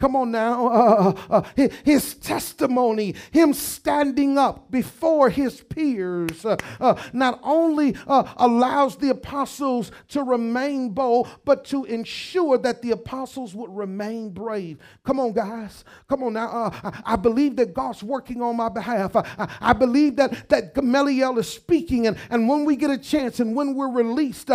Come 0.00 0.16
on 0.16 0.30
now. 0.30 0.66
Uh, 0.66 1.14
uh, 1.28 1.42
uh 1.58 1.68
his 1.84 2.14
testimony, 2.14 3.14
him 3.30 3.52
standing 3.52 4.38
up 4.38 4.70
before 4.70 5.28
his 5.28 5.60
peers, 5.60 6.44
uh, 6.44 6.56
uh 6.80 6.94
not 7.12 7.38
only 7.42 7.94
uh, 8.06 8.24
allows 8.38 8.96
the 8.96 9.10
apostles 9.10 9.92
to 10.08 10.22
remain 10.22 10.90
bold, 10.90 11.28
but 11.44 11.66
to 11.66 11.84
ensure 11.84 12.56
that 12.58 12.80
the 12.80 12.92
apostles 12.92 13.54
would 13.54 13.74
remain 13.76 14.30
brave. 14.30 14.78
Come 15.04 15.20
on, 15.20 15.32
guys. 15.32 15.84
Come 16.08 16.22
on 16.22 16.32
now. 16.32 16.72
I, 16.82 17.02
I, 17.04 17.16
believe 17.16 17.56
that 17.56 17.74
God's 17.74 18.02
working 18.02 18.40
on 18.40 18.56
my 18.56 18.70
behalf. 18.70 19.14
I, 19.14 19.48
I, 19.60 19.72
believe 19.74 20.16
that, 20.16 20.48
that 20.48 20.74
Gamaliel 20.74 21.38
is 21.38 21.48
speaking, 21.48 22.06
and, 22.06 22.16
and 22.30 22.48
when 22.48 22.64
we 22.64 22.74
get 22.76 22.90
a 22.90 22.98
chance 22.98 23.38
and 23.38 23.54
when 23.54 23.74
we're 23.74 23.90
released, 23.90 24.50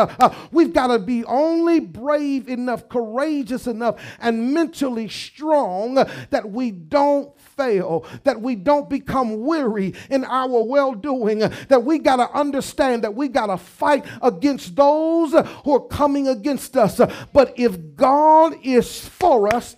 we've 0.51 0.73
got 0.73 0.87
to 0.87 0.97
be 0.97 1.23
only 1.25 1.79
brave 1.79 2.49
enough, 2.49 2.89
courageous 2.89 3.67
enough, 3.67 4.01
and 4.19 4.51
mentally 4.51 5.07
strong 5.07 5.34
strong 5.36 5.95
that 6.29 6.49
we 6.49 6.71
don't 6.71 7.38
fail, 7.41 8.05
that 8.23 8.39
we 8.39 8.55
don't 8.55 8.89
become 8.89 9.41
weary 9.41 9.93
in 10.09 10.23
our 10.23 10.63
well 10.63 10.93
doing, 10.93 11.39
that 11.39 11.83
we 11.83 11.99
got 11.99 12.15
to 12.15 12.31
understand 12.31 13.03
that 13.03 13.13
we 13.13 13.27
got 13.27 13.47
to 13.47 13.57
fight 13.57 14.05
against 14.21 14.77
those 14.77 15.33
who 15.65 15.73
are 15.73 15.88
coming 15.88 16.29
against 16.29 16.77
us. 16.77 17.01
But 17.33 17.53
if 17.59 17.95
God 17.97 18.55
is 18.63 19.05
for 19.07 19.53
us, 19.53 19.75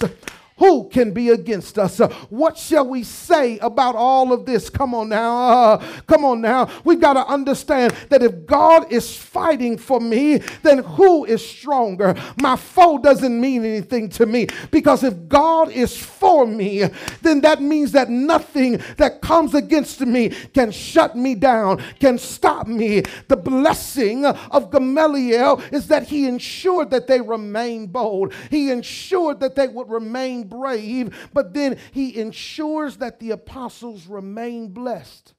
who 0.58 0.90
can 0.90 1.12
be 1.12 1.30
against 1.30 1.78
us? 1.78 2.00
Uh, 2.00 2.10
what 2.30 2.58
shall 2.58 2.88
we 2.88 3.04
say 3.04 3.60
about 3.60 3.96
all 3.96 4.34
of 4.34 4.46
this? 4.46 4.70
Come 4.70 4.94
on 4.96 5.10
now. 5.10 5.38
Uh, 5.50 5.86
come 6.08 6.26
on 6.26 6.42
now. 6.42 6.70
We've 6.84 7.00
got 7.00 7.14
to 7.14 7.26
understand 7.26 7.94
that 8.10 8.24
if 8.24 8.46
God 8.46 8.92
is 8.92 9.16
fighting 9.16 9.78
for 9.78 10.00
me, 10.00 10.38
then 10.64 10.80
who 10.80 11.26
is 11.26 11.48
stronger? 11.48 12.16
My 12.42 12.56
foe 12.56 12.98
doesn't 12.98 13.40
mean 13.40 13.64
anything 13.64 14.10
to 14.10 14.26
me 14.26 14.48
because 14.72 15.04
if 15.04 15.28
God 15.28 15.70
is 15.70 15.96
for 15.96 16.48
me, 16.48 16.86
then 17.22 17.42
that 17.42 17.62
means 17.62 17.92
that 17.92 18.10
nothing 18.10 18.82
that 18.98 19.22
comes 19.22 19.54
against 19.54 20.02
me 20.02 20.30
can 20.54 20.72
shut 20.72 21.16
me 21.16 21.36
down, 21.36 21.84
can 22.00 22.18
stop 22.18 22.68
me. 22.68 23.04
The 23.28 23.38
blessing 23.38 24.26
of 24.26 24.72
Gamaliel 24.72 25.62
is 25.72 25.88
that 25.88 26.08
he 26.08 26.26
ensured 26.28 26.90
that 26.92 27.08
they 27.08 27.22
remain 27.22 27.88
bold, 27.88 28.34
he 28.50 28.72
ensured 28.72 29.40
that 29.42 29.56
they 29.56 29.68
would 29.68 29.90
remain 29.90 30.47
brave, 30.48 31.30
but 31.34 31.54
then 31.54 31.78
he 31.92 32.20
ensures 32.20 32.98
that 32.98 33.20
the 33.20 33.32
apostles 33.32 34.08
remain 34.08 34.70
blessed. 34.70 35.34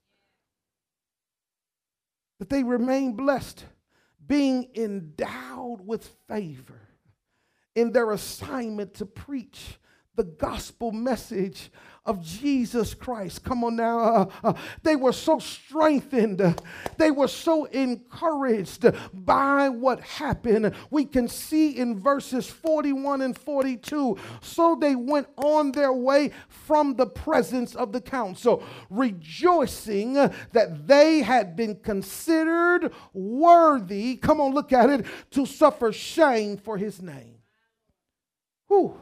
That 2.39 2.51
they 2.51 2.63
remain 2.63 3.15
blessed, 3.15 3.65
being 4.25 4.69
endowed 4.75 5.87
with 5.87 6.07
favor 6.29 6.81
in 7.75 7.93
their 7.93 8.13
assignment 8.13 8.95
to 8.95 9.07
preach 9.07 9.79
the 10.15 10.25
gospel 10.25 10.91
message 10.91 11.71
of 12.09 12.23
Jesus 12.23 12.95
Christ. 12.95 13.45
Come 13.45 13.63
on 13.63 13.77
now. 13.77 13.99
Uh, 13.99 14.31
uh, 14.43 14.53
they 14.83 14.97
were 14.97 15.13
so 15.13 15.39
strengthened. 15.39 16.59
They 16.97 17.11
were 17.11 17.29
so 17.29 17.67
encouraged 17.67 18.87
by 19.13 19.69
what 19.69 20.01
happened. 20.01 20.75
We 20.91 21.05
can 21.05 21.29
see 21.29 21.77
in 21.77 22.01
verses 22.01 22.49
41 22.49 23.21
and 23.21 23.37
42. 23.37 24.17
So 24.41 24.75
they 24.75 24.97
went 24.97 25.29
on 25.37 25.73
their 25.73 25.93
way 25.93 26.31
from 26.49 26.97
the 26.97 27.07
presence 27.07 27.75
of 27.75 27.93
the 27.93 28.01
council, 28.01 28.63
rejoicing 28.89 30.15
that 30.15 30.87
they 30.87 31.21
had 31.21 31.57
been 31.57 31.77
considered 31.77 32.91
worthy. 33.13 34.17
Come 34.17 34.41
on, 34.41 34.55
look 34.55 34.73
at 34.73 34.89
it. 34.89 35.05
To 35.33 35.45
suffer 35.45 35.93
shame 35.93 36.57
for 36.57 36.79
his 36.79 37.03
name. 37.03 37.37
Whew. 38.69 38.99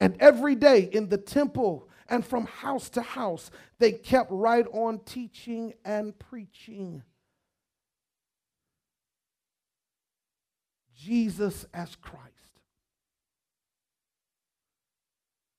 And 0.00 0.16
every 0.20 0.54
day 0.54 0.82
in 0.82 1.08
the 1.08 1.18
temple 1.18 1.88
and 2.08 2.24
from 2.24 2.46
house 2.46 2.88
to 2.90 3.02
house, 3.02 3.50
they 3.78 3.92
kept 3.92 4.30
right 4.30 4.66
on 4.72 5.00
teaching 5.00 5.74
and 5.84 6.16
preaching. 6.18 7.02
Jesus 10.96 11.66
as 11.72 11.94
Christ. 11.96 12.24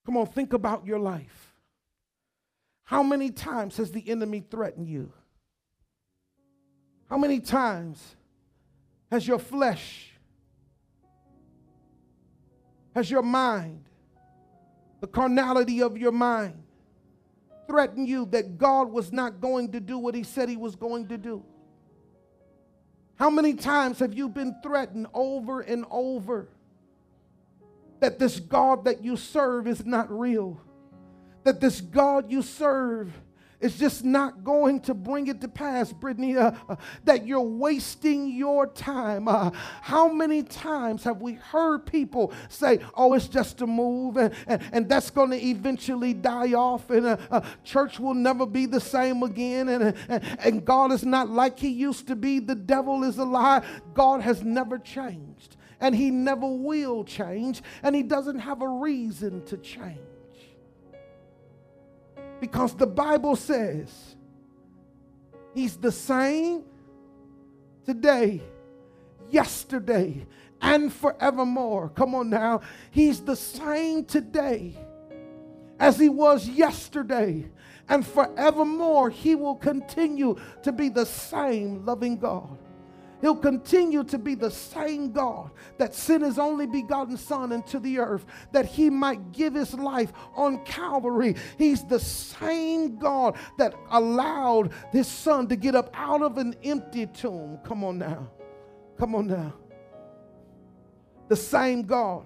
Come 0.05 0.17
on, 0.17 0.27
think 0.27 0.53
about 0.53 0.85
your 0.85 0.99
life. 0.99 1.53
How 2.83 3.03
many 3.03 3.29
times 3.29 3.77
has 3.77 3.91
the 3.91 4.09
enemy 4.09 4.43
threatened 4.49 4.87
you? 4.87 5.13
How 7.09 7.17
many 7.17 7.39
times 7.39 8.15
has 9.11 9.27
your 9.27 9.39
flesh, 9.39 10.11
has 12.95 13.09
your 13.09 13.23
mind, 13.23 13.88
the 15.01 15.07
carnality 15.07 15.81
of 15.81 15.97
your 15.97 16.11
mind 16.11 16.53
threaten 17.67 18.05
you 18.05 18.25
that 18.27 18.57
God 18.57 18.91
was 18.91 19.11
not 19.11 19.39
going 19.39 19.71
to 19.73 19.79
do 19.79 19.97
what 19.97 20.15
he 20.15 20.23
said 20.23 20.49
he 20.49 20.57
was 20.57 20.75
going 20.75 21.07
to 21.07 21.17
do? 21.17 21.43
How 23.15 23.29
many 23.29 23.53
times 23.53 23.99
have 23.99 24.13
you 24.13 24.29
been 24.29 24.55
threatened 24.63 25.07
over 25.13 25.61
and 25.61 25.85
over 25.91 26.47
that 27.99 28.17
this 28.17 28.39
God 28.39 28.85
that 28.85 29.03
you 29.03 29.17
serve 29.17 29.67
is 29.67 29.85
not 29.85 30.09
real? 30.09 30.59
That 31.43 31.59
this 31.59 31.81
God 31.81 32.31
you 32.31 32.41
serve 32.41 33.11
it's 33.61 33.77
just 33.77 34.05
not 34.05 34.43
going 34.43 34.79
to 34.81 34.93
bring 34.93 35.27
it 35.27 35.41
to 35.41 35.49
pass, 35.49 35.91
Brittany, 35.91 36.37
uh, 36.37 36.51
uh, 36.69 36.75
that 37.03 37.27
you're 37.27 37.41
wasting 37.41 38.31
your 38.31 38.67
time. 38.67 39.27
Uh, 39.27 39.51
how 39.81 40.07
many 40.07 40.43
times 40.43 41.03
have 41.03 41.21
we 41.21 41.33
heard 41.33 41.85
people 41.85 42.31
say, 42.47 42.79
oh, 42.95 43.13
it's 43.13 43.27
just 43.27 43.61
a 43.61 43.67
move 43.67 44.15
and, 44.15 44.33
and, 44.47 44.61
and 44.71 44.89
that's 44.89 45.09
going 45.09 45.31
to 45.31 45.45
eventually 45.45 46.13
die 46.13 46.53
off 46.53 46.89
and 46.89 47.05
uh, 47.05 47.17
uh, 47.29 47.41
church 47.65 47.99
will 47.99 48.13
never 48.13 48.45
be 48.45 48.65
the 48.65 48.79
same 48.79 49.23
again 49.23 49.67
and, 49.67 49.95
and, 50.07 50.23
and 50.39 50.65
God 50.65 50.93
is 50.93 51.03
not 51.03 51.29
like 51.29 51.59
he 51.59 51.69
used 51.69 52.07
to 52.07 52.15
be. 52.15 52.39
The 52.39 52.55
devil 52.55 53.03
is 53.03 53.17
a 53.17 53.25
lie. 53.25 53.65
God 53.93 54.21
has 54.21 54.41
never 54.41 54.79
changed 54.79 55.57
and 55.81 55.93
he 55.93 56.11
never 56.11 56.47
will 56.47 57.03
change 57.03 57.61
and 57.83 57.93
he 57.93 58.03
doesn't 58.03 58.39
have 58.39 58.61
a 58.61 58.67
reason 58.67 59.43
to 59.45 59.57
change. 59.57 59.99
Because 62.39 62.73
the 62.75 62.87
Bible 62.87 63.35
says 63.35 64.15
He's 65.53 65.77
the 65.77 65.91
same 65.91 66.63
today, 67.85 68.41
yesterday, 69.29 70.25
and 70.61 70.91
forevermore. 70.93 71.89
Come 71.89 72.15
on 72.15 72.29
now. 72.29 72.61
He's 72.91 73.21
the 73.21 73.35
same 73.35 74.05
today 74.05 74.77
as 75.79 75.97
he 75.97 76.09
was 76.09 76.47
yesterday. 76.47 77.49
And 77.87 78.05
forevermore, 78.05 79.09
he 79.09 79.33
will 79.33 79.55
continue 79.55 80.35
to 80.63 80.71
be 80.71 80.89
the 80.89 81.05
same 81.05 81.83
loving 81.85 82.17
God. 82.17 82.57
He'll 83.21 83.35
continue 83.35 84.03
to 84.05 84.17
be 84.17 84.35
the 84.35 84.51
same 84.51 85.11
God 85.11 85.51
that 85.77 85.93
sent 85.93 86.23
his 86.23 86.39
only 86.39 86.67
begotten 86.67 87.17
Son 87.17 87.51
into 87.51 87.79
the 87.79 87.99
earth 87.99 88.25
that 88.51 88.65
he 88.65 88.89
might 88.89 89.31
give 89.31 89.53
his 89.53 89.73
life 89.73 90.13
on 90.35 90.63
Calvary. 90.63 91.35
He's 91.57 91.83
the 91.83 91.99
same 91.99 92.97
God 92.97 93.37
that 93.57 93.75
allowed 93.91 94.71
his 94.91 95.07
Son 95.07 95.47
to 95.47 95.55
get 95.55 95.75
up 95.75 95.89
out 95.93 96.21
of 96.21 96.37
an 96.37 96.55
empty 96.63 97.07
tomb. 97.07 97.59
Come 97.63 97.83
on 97.83 97.97
now. 97.97 98.29
Come 98.97 99.15
on 99.15 99.27
now. 99.27 99.53
The 101.27 101.35
same 101.35 101.83
God 101.83 102.25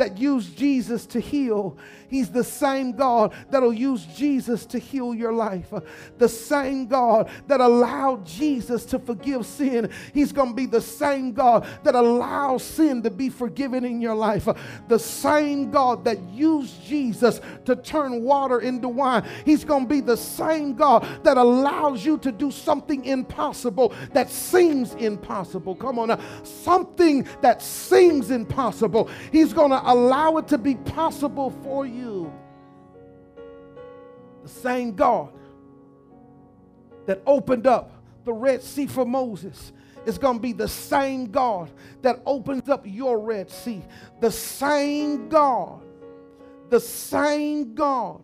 that 0.00 0.18
used 0.18 0.56
Jesus 0.56 1.06
to 1.06 1.20
heal, 1.20 1.76
He's 2.08 2.30
the 2.30 2.42
same 2.42 2.92
God 2.92 3.32
that'll 3.50 3.72
use 3.72 4.04
Jesus 4.04 4.66
to 4.66 4.78
heal 4.78 5.14
your 5.14 5.32
life. 5.32 5.72
The 6.18 6.28
same 6.28 6.86
God 6.86 7.30
that 7.46 7.60
allowed 7.60 8.26
Jesus 8.26 8.84
to 8.86 8.98
forgive 8.98 9.46
sin, 9.46 9.90
He's 10.12 10.32
going 10.32 10.48
to 10.48 10.54
be 10.54 10.66
the 10.66 10.80
same 10.80 11.32
God 11.32 11.66
that 11.84 11.94
allows 11.94 12.64
sin 12.64 13.02
to 13.02 13.10
be 13.10 13.28
forgiven 13.28 13.84
in 13.84 14.00
your 14.00 14.16
life. 14.16 14.48
The 14.88 14.98
same 14.98 15.70
God 15.70 16.04
that 16.04 16.20
used 16.30 16.82
Jesus 16.84 17.40
to 17.66 17.76
turn 17.76 18.24
water 18.24 18.60
into 18.60 18.88
wine, 18.88 19.24
He's 19.44 19.64
going 19.64 19.84
to 19.84 19.88
be 19.88 20.00
the 20.00 20.16
same 20.16 20.74
God 20.74 21.06
that 21.22 21.36
allows 21.36 22.04
you 22.04 22.18
to 22.18 22.32
do 22.32 22.50
something 22.50 23.04
impossible 23.04 23.94
that 24.12 24.30
seems 24.30 24.94
impossible. 24.94 25.74
Come 25.74 25.98
on 25.98 26.08
now. 26.08 26.20
Something 26.42 27.26
that 27.40 27.62
seems 27.62 28.30
impossible. 28.30 29.08
He's 29.30 29.52
going 29.52 29.70
to 29.70 29.89
allow 29.90 30.36
it 30.36 30.46
to 30.48 30.56
be 30.56 30.76
possible 30.76 31.50
for 31.64 31.84
you. 31.84 32.32
The 34.44 34.48
same 34.48 34.94
God 34.94 35.32
that 37.06 37.20
opened 37.26 37.66
up 37.66 37.92
the 38.24 38.32
Red 38.32 38.62
Sea 38.62 38.86
for 38.86 39.04
Moses 39.04 39.72
is 40.06 40.16
going 40.16 40.36
to 40.36 40.42
be 40.42 40.52
the 40.52 40.68
same 40.68 41.26
God 41.26 41.70
that 42.02 42.22
opens 42.24 42.68
up 42.68 42.84
your 42.86 43.18
Red 43.18 43.50
Sea. 43.50 43.82
The 44.20 44.30
same 44.30 45.28
God, 45.28 45.82
the 46.68 46.80
same 46.80 47.74
God 47.74 48.22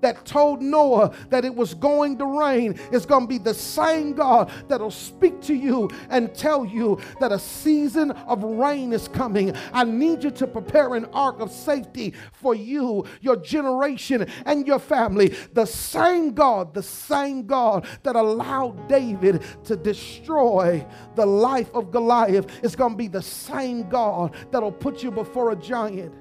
that 0.00 0.24
told 0.24 0.62
Noah 0.62 1.14
that 1.30 1.44
it 1.44 1.54
was 1.54 1.74
going 1.74 2.18
to 2.18 2.26
rain 2.26 2.78
is 2.92 3.06
going 3.06 3.22
to 3.22 3.28
be 3.28 3.38
the 3.38 3.54
same 3.54 4.12
God 4.12 4.50
that'll 4.68 4.90
speak 4.90 5.40
to 5.42 5.54
you 5.54 5.90
and 6.10 6.34
tell 6.34 6.64
you 6.64 6.98
that 7.20 7.32
a 7.32 7.38
season 7.38 8.10
of 8.10 8.42
rain 8.42 8.92
is 8.92 9.08
coming. 9.08 9.54
I 9.72 9.84
need 9.84 10.24
you 10.24 10.30
to 10.32 10.46
prepare 10.46 10.94
an 10.94 11.06
ark 11.06 11.40
of 11.40 11.50
safety 11.50 12.14
for 12.32 12.54
you, 12.54 13.04
your 13.20 13.36
generation, 13.36 14.26
and 14.44 14.66
your 14.66 14.78
family. 14.78 15.34
The 15.52 15.66
same 15.66 16.32
God, 16.32 16.74
the 16.74 16.82
same 16.82 17.46
God 17.46 17.86
that 18.02 18.16
allowed 18.16 18.88
David 18.88 19.42
to 19.64 19.76
destroy 19.76 20.86
the 21.14 21.26
life 21.26 21.70
of 21.74 21.90
Goliath 21.90 22.64
is 22.64 22.76
going 22.76 22.92
to 22.92 22.98
be 22.98 23.08
the 23.08 23.22
same 23.22 23.88
God 23.88 24.34
that'll 24.50 24.72
put 24.72 25.02
you 25.02 25.10
before 25.10 25.52
a 25.52 25.56
giant 25.56 26.14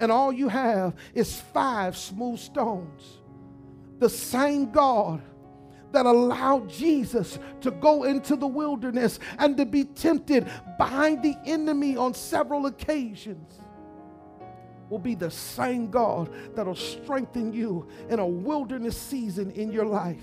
and 0.00 0.12
all 0.12 0.32
you 0.32 0.48
have 0.48 0.94
is 1.14 1.40
five 1.40 1.96
smooth 1.96 2.38
stones. 2.38 3.20
The 3.98 4.10
same 4.10 4.70
God 4.70 5.22
that 5.92 6.04
allowed 6.04 6.68
Jesus 6.68 7.38
to 7.62 7.70
go 7.70 8.04
into 8.04 8.36
the 8.36 8.46
wilderness 8.46 9.18
and 9.38 9.56
to 9.56 9.64
be 9.64 9.84
tempted 9.84 10.46
by 10.78 11.16
the 11.22 11.34
enemy 11.46 11.96
on 11.96 12.12
several 12.12 12.66
occasions 12.66 13.60
will 14.90 14.98
be 14.98 15.14
the 15.14 15.30
same 15.30 15.90
God 15.90 16.30
that'll 16.54 16.74
strengthen 16.74 17.52
you 17.52 17.88
in 18.08 18.18
a 18.18 18.26
wilderness 18.26 18.96
season 18.96 19.50
in 19.52 19.72
your 19.72 19.86
life 19.86 20.22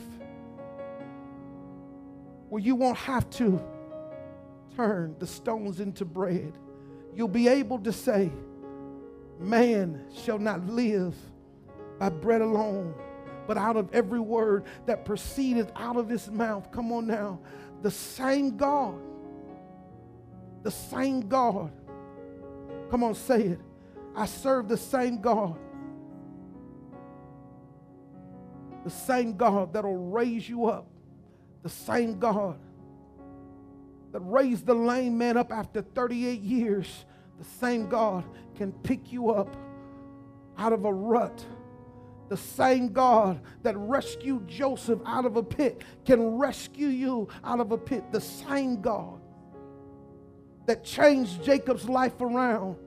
where 2.49 2.61
you 2.61 2.76
won't 2.76 2.97
have 2.97 3.30
to 3.32 3.59
turn 4.76 5.15
the 5.19 5.28
stones 5.28 5.80
into 5.80 6.05
bread. 6.05 6.53
You'll 7.15 7.28
be 7.28 7.47
able 7.47 7.80
to 7.80 7.91
say, 7.91 8.32
Man 9.43 10.05
shall 10.23 10.39
not 10.39 10.65
live 10.67 11.15
by 11.99 12.09
bread 12.09 12.41
alone, 12.41 12.95
but 13.45 13.57
out 13.57 13.75
of 13.75 13.93
every 13.93 14.19
word 14.19 14.63
that 14.85 15.03
proceedeth 15.03 15.71
out 15.75 15.97
of 15.97 16.07
his 16.07 16.31
mouth. 16.31 16.71
Come 16.71 16.91
on 16.91 17.07
now. 17.07 17.39
The 17.81 17.91
same 17.91 18.55
God. 18.55 18.95
The 20.63 20.71
same 20.71 21.27
God. 21.27 21.71
Come 22.89 23.03
on, 23.03 23.15
say 23.15 23.41
it. 23.41 23.59
I 24.15 24.25
serve 24.27 24.69
the 24.69 24.77
same 24.77 25.19
God. 25.19 25.57
The 28.85 28.89
same 28.89 29.35
God 29.35 29.73
that'll 29.73 30.09
raise 30.09 30.47
you 30.47 30.67
up. 30.67 30.87
The 31.63 31.69
same 31.69 32.19
God 32.19 32.57
that 34.13 34.19
raised 34.19 34.65
the 34.65 34.75
lame 34.75 35.17
man 35.17 35.37
up 35.37 35.51
after 35.51 35.81
38 35.81 36.39
years 36.41 37.05
the 37.39 37.45
same 37.59 37.89
God 37.89 38.23
can 38.56 38.72
pick 38.72 39.12
you 39.12 39.32
up 39.32 39.56
out 40.58 40.74
of 40.74 40.86
a 40.86 40.93
rut. 40.93 41.45
The 42.30 42.38
same 42.38 42.93
God 42.93 43.41
that 43.64 43.78
rescued 43.78 44.47
Joseph 44.47 44.99
out 45.06 45.26
of 45.26 45.36
a 45.36 45.43
pit 45.43 45.84
can 46.06 46.38
rescue 46.38 46.88
you 46.88 47.28
out 47.43 47.60
of 47.60 47.72
a 47.72 47.78
pit. 47.78 48.04
The 48.12 48.22
same 48.22 48.82
God 48.82 49.20
that 50.66 50.84
changed 50.84 51.43
Jacob's 51.43 51.88
life 51.88 52.20
around. 52.22 52.78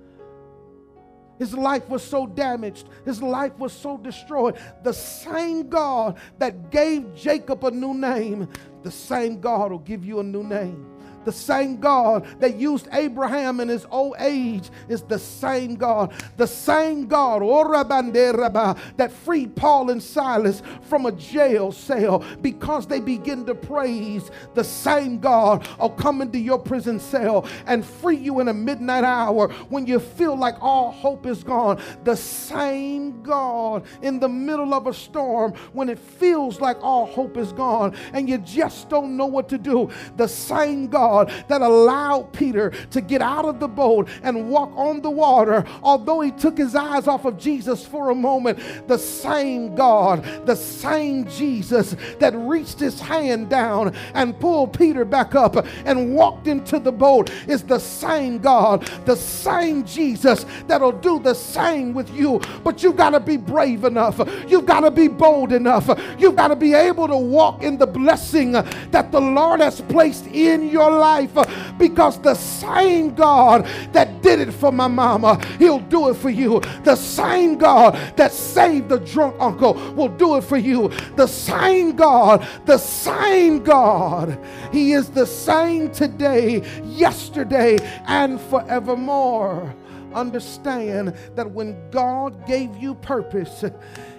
His 1.39 1.53
life 1.53 1.89
was 1.89 2.03
so 2.03 2.27
damaged. 2.27 2.89
His 3.05 3.21
life 3.23 3.57
was 3.59 3.73
so 3.73 3.99
destroyed. 3.99 4.57
The 4.83 4.93
same 4.93 5.69
God 5.69 6.19
that 6.39 6.71
gave 6.71 7.15
Jacob 7.15 7.63
a 7.65 7.71
new 7.71 7.93
name, 7.93 8.49
the 8.83 8.91
same 8.91 9.41
God 9.41 9.71
will 9.71 9.79
give 9.79 10.05
you 10.05 10.21
a 10.21 10.25
new 10.25 10.43
name. 10.43 10.96
The 11.27 11.33
same 11.33 11.79
God 11.79 12.25
that 12.39 12.55
used 12.55 12.87
Abraham 12.93 13.59
in 13.59 13.69
his 13.69 13.85
old 13.91 14.15
age 14.21 14.71
is 14.89 15.03
the 15.03 15.19
same 15.19 15.75
God. 15.75 16.13
The 16.37 16.47
same 16.47 17.09
God 17.09 17.43
oh, 17.43 18.77
that 18.97 19.11
freed 19.11 19.57
Paul 19.57 19.91
and 19.91 20.01
Silas 20.01 20.63
from 20.83 21.07
a 21.07 21.13
jail 21.13 21.73
cell 21.73 22.25
because 22.43 22.87
they 22.87 23.01
begin 23.01 23.45
to 23.47 23.57
praise 23.57 24.31
the 24.55 24.63
same 24.63 25.19
God 25.19 25.67
will 25.81 25.91
come 25.91 26.23
into 26.23 26.39
your 26.39 26.61
prison 26.61 27.01
cell 27.01 27.45
and 27.67 27.85
free 27.85 28.17
you 28.17 28.39
in 28.39 28.47
a 28.47 28.55
midnight 28.55 29.03
hour 29.03 29.49
when 29.69 29.85
you 29.85 29.99
feel 29.99 30.37
like 30.37 30.55
all 30.61 30.93
hope 30.93 31.27
is 31.27 31.43
gone. 31.43 31.83
The 32.05 32.15
same 32.15 33.21
God 33.23 33.85
in 34.01 34.21
the 34.21 34.29
middle 34.29 34.75
of 34.75 34.87
a 34.87 34.95
storm 34.95 35.55
when 35.73 35.89
it 35.89 35.99
feels 35.99 36.61
like 36.61 36.81
all 36.85 37.07
hope 37.07 37.37
is 37.37 37.53
gone 37.53 37.97
and 38.13 38.29
you 38.29 38.39
just 38.39 38.89
don't 38.89 39.17
know 39.17 39.27
what 39.27 39.49
to 39.49 39.59
do. 39.59 39.91
The 40.17 40.29
same 40.29 40.87
God 40.87 41.16
God 41.17 41.33
that 41.49 41.63
allowed 41.63 42.33
Peter 42.33 42.71
to 42.91 43.01
get 43.01 43.23
out 43.23 43.45
of 43.45 43.61
the 43.61 43.69
boat 43.69 44.09
and 44.23 44.51
walk 44.51 44.71
on 44.77 45.01
the 45.01 45.11
water, 45.11 45.65
although 45.83 46.21
he 46.21 46.31
took 46.31 46.59
his 46.59 46.75
eyes 46.75 47.07
off 47.07 47.25
of 47.25 47.39
Jesus 47.39 47.87
for 47.87 48.11
a 48.11 48.15
moment, 48.15 48.59
the 48.87 48.99
same 48.99 49.75
God, 49.75 50.25
the 50.47 50.55
same 50.55 51.27
Jesus 51.29 51.97
that 52.19 52.35
reached 52.37 52.79
his 52.79 53.01
hand 53.01 53.49
down 53.49 53.95
and 54.15 54.39
pulled 54.39 54.77
Peter 54.77 55.05
back 55.05 55.35
up 55.35 55.67
and 55.85 56.15
walked 56.15 56.47
into 56.47 56.79
the 56.79 56.93
boat 56.93 57.31
is 57.49 57.63
the 57.63 57.79
same 57.79 58.39
God, 58.39 58.87
the 59.05 59.17
same 59.17 59.85
Jesus 59.85 60.45
that'll 60.67 60.93
do 60.93 61.19
the 61.19 61.35
same 61.35 61.95
with 61.95 62.11
you. 62.15 62.41
But 62.63 62.83
you've 62.83 62.97
got 62.97 63.11
to 63.11 63.21
be 63.21 63.37
brave 63.37 63.85
enough, 63.85 64.21
you've 64.49 64.67
got 64.67 64.81
to 64.81 64.91
be 64.91 65.09
bold 65.09 65.53
enough, 65.53 65.89
you've 66.19 66.37
got 66.37 66.49
to 66.49 66.57
be 66.57 66.75
able 66.75 67.09
to 67.09 67.17
walk 67.17 67.63
in 67.63 67.79
the 67.79 67.87
blessing 67.87 68.53
that 68.53 69.11
the 69.13 69.21
Lord 69.21 69.61
has 69.61 69.81
placed 69.83 70.27
in 70.27 70.69
your 70.69 70.91
life 70.91 71.06
life 71.07 71.35
because 71.79 72.21
the 72.21 72.35
same 72.35 73.15
God 73.15 73.65
that 73.93 74.23
did 74.23 74.41
it 74.41 74.53
for 74.53 74.73
my 74.73 74.89
mama, 74.89 75.41
he'll 75.59 75.87
do 75.97 76.09
it 76.09 76.15
for 76.15 76.31
you. 76.31 76.61
The 76.85 76.97
same 76.97 77.57
God 77.57 77.95
that 78.17 78.33
saved 78.33 78.89
the 78.89 78.99
drunk 78.99 79.37
uncle 79.39 79.75
will 79.95 80.09
do 80.09 80.37
it 80.37 80.45
for 80.45 80.57
you. 80.57 80.89
The 81.17 81.27
same 81.27 81.95
God, 81.95 82.47
the 82.67 82.79
same 82.79 83.63
God. 83.63 84.39
He 84.73 84.93
is 84.93 85.09
the 85.11 85.27
same 85.27 85.91
today, 85.91 86.63
yesterday, 86.85 87.79
and 88.07 88.41
forevermore. 88.41 89.75
Understand 90.13 91.15
that 91.37 91.51
when 91.51 91.77
God 91.91 92.47
gave 92.47 92.77
you 92.77 92.95
purpose, 92.95 93.65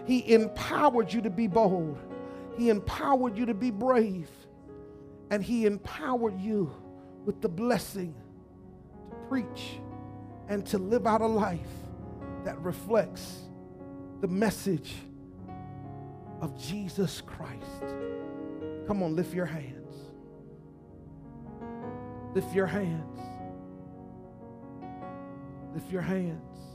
He 0.05 0.33
empowered 0.33 1.11
you 1.11 1.21
to 1.21 1.29
be 1.29 1.47
bold. 1.47 1.97
He 2.57 2.69
empowered 2.69 3.37
you 3.37 3.45
to 3.45 3.53
be 3.53 3.71
brave 3.71 4.29
and 5.29 5.43
He 5.43 5.65
empowered 5.65 6.39
you 6.39 6.71
with 7.25 7.41
the 7.41 7.49
blessing 7.49 8.15
to 9.09 9.15
preach 9.27 9.79
and 10.47 10.65
to 10.67 10.77
live 10.77 11.05
out 11.05 11.21
a 11.21 11.27
life 11.27 11.59
that 12.45 12.57
reflects 12.61 13.41
the 14.21 14.27
message 14.27 14.95
of 16.41 16.57
Jesus 16.57 17.21
Christ. 17.21 17.83
Come 18.87 19.03
on, 19.03 19.15
lift 19.15 19.33
your 19.33 19.45
hands. 19.45 19.93
Lift 22.33 22.53
your 22.53 22.67
hands. 22.67 23.19
Lift 25.73 25.91
your 25.91 26.01
hands. 26.01 26.66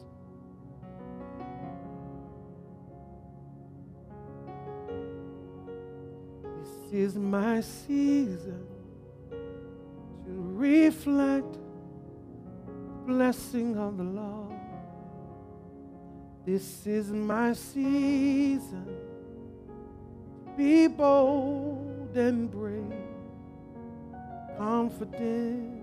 Is 6.93 7.17
my 7.17 7.61
season 7.61 8.67
to 10.25 10.31
reflect 10.31 11.57
blessing 13.07 13.77
of 13.79 13.97
the 13.97 14.05
Lord. 14.05 14.53
This 16.45 16.87
is 16.87 17.11
my 17.11 17.55
season 17.55 18.87
to 20.45 20.51
be 20.57 20.87
bold 20.87 22.17
and 22.17 22.51
brave, 22.51 22.93
confident 24.59 25.83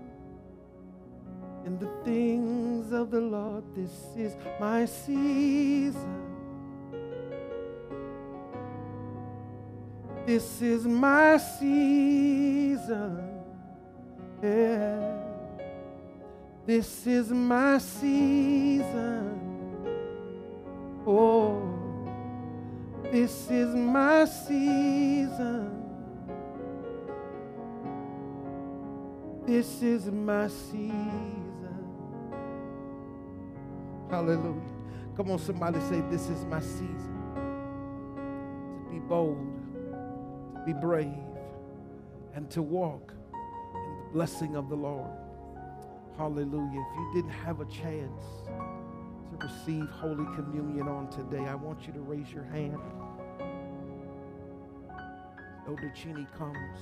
in 1.66 1.78
the 1.78 1.90
things 2.04 2.92
of 2.92 3.10
the 3.10 3.20
Lord. 3.20 3.64
This 3.74 3.92
is 4.16 4.36
my 4.60 4.84
season. 4.84 6.19
This 10.30 10.62
is 10.62 10.86
my 10.86 11.38
season. 11.38 13.18
Yeah. 14.40 15.16
This 16.64 17.04
is 17.04 17.32
my 17.32 17.78
season. 17.78 19.40
Oh, 21.04 21.60
this 23.10 23.50
is 23.50 23.74
my 23.74 24.24
season. 24.24 25.82
This 29.44 29.82
is 29.82 30.06
my 30.12 30.46
season. 30.46 31.82
Hallelujah. 34.08 34.62
Come 35.16 35.32
on, 35.32 35.40
somebody 35.40 35.80
say, 35.80 36.00
This 36.08 36.28
is 36.28 36.44
my 36.44 36.60
season 36.60 37.20
to 38.84 38.90
be 38.92 39.00
bold, 39.00 39.59
be 40.64 40.72
brave, 40.72 41.14
and 42.34 42.50
to 42.50 42.62
walk 42.62 43.12
in 43.74 43.96
the 43.96 44.12
blessing 44.12 44.56
of 44.56 44.68
the 44.68 44.74
Lord. 44.74 45.10
Hallelujah. 46.16 46.84
If 46.90 46.96
you 46.96 47.10
didn't 47.14 47.30
have 47.30 47.60
a 47.60 47.64
chance 47.64 48.22
to 48.48 49.46
receive 49.46 49.88
Holy 49.88 50.24
Communion 50.36 50.86
on 50.88 51.08
today, 51.10 51.46
I 51.46 51.54
want 51.54 51.86
you 51.86 51.92
to 51.94 52.00
raise 52.00 52.30
your 52.30 52.44
hand. 52.44 52.78
Elder 55.66 55.92
Cheney 55.94 56.26
comes 56.36 56.78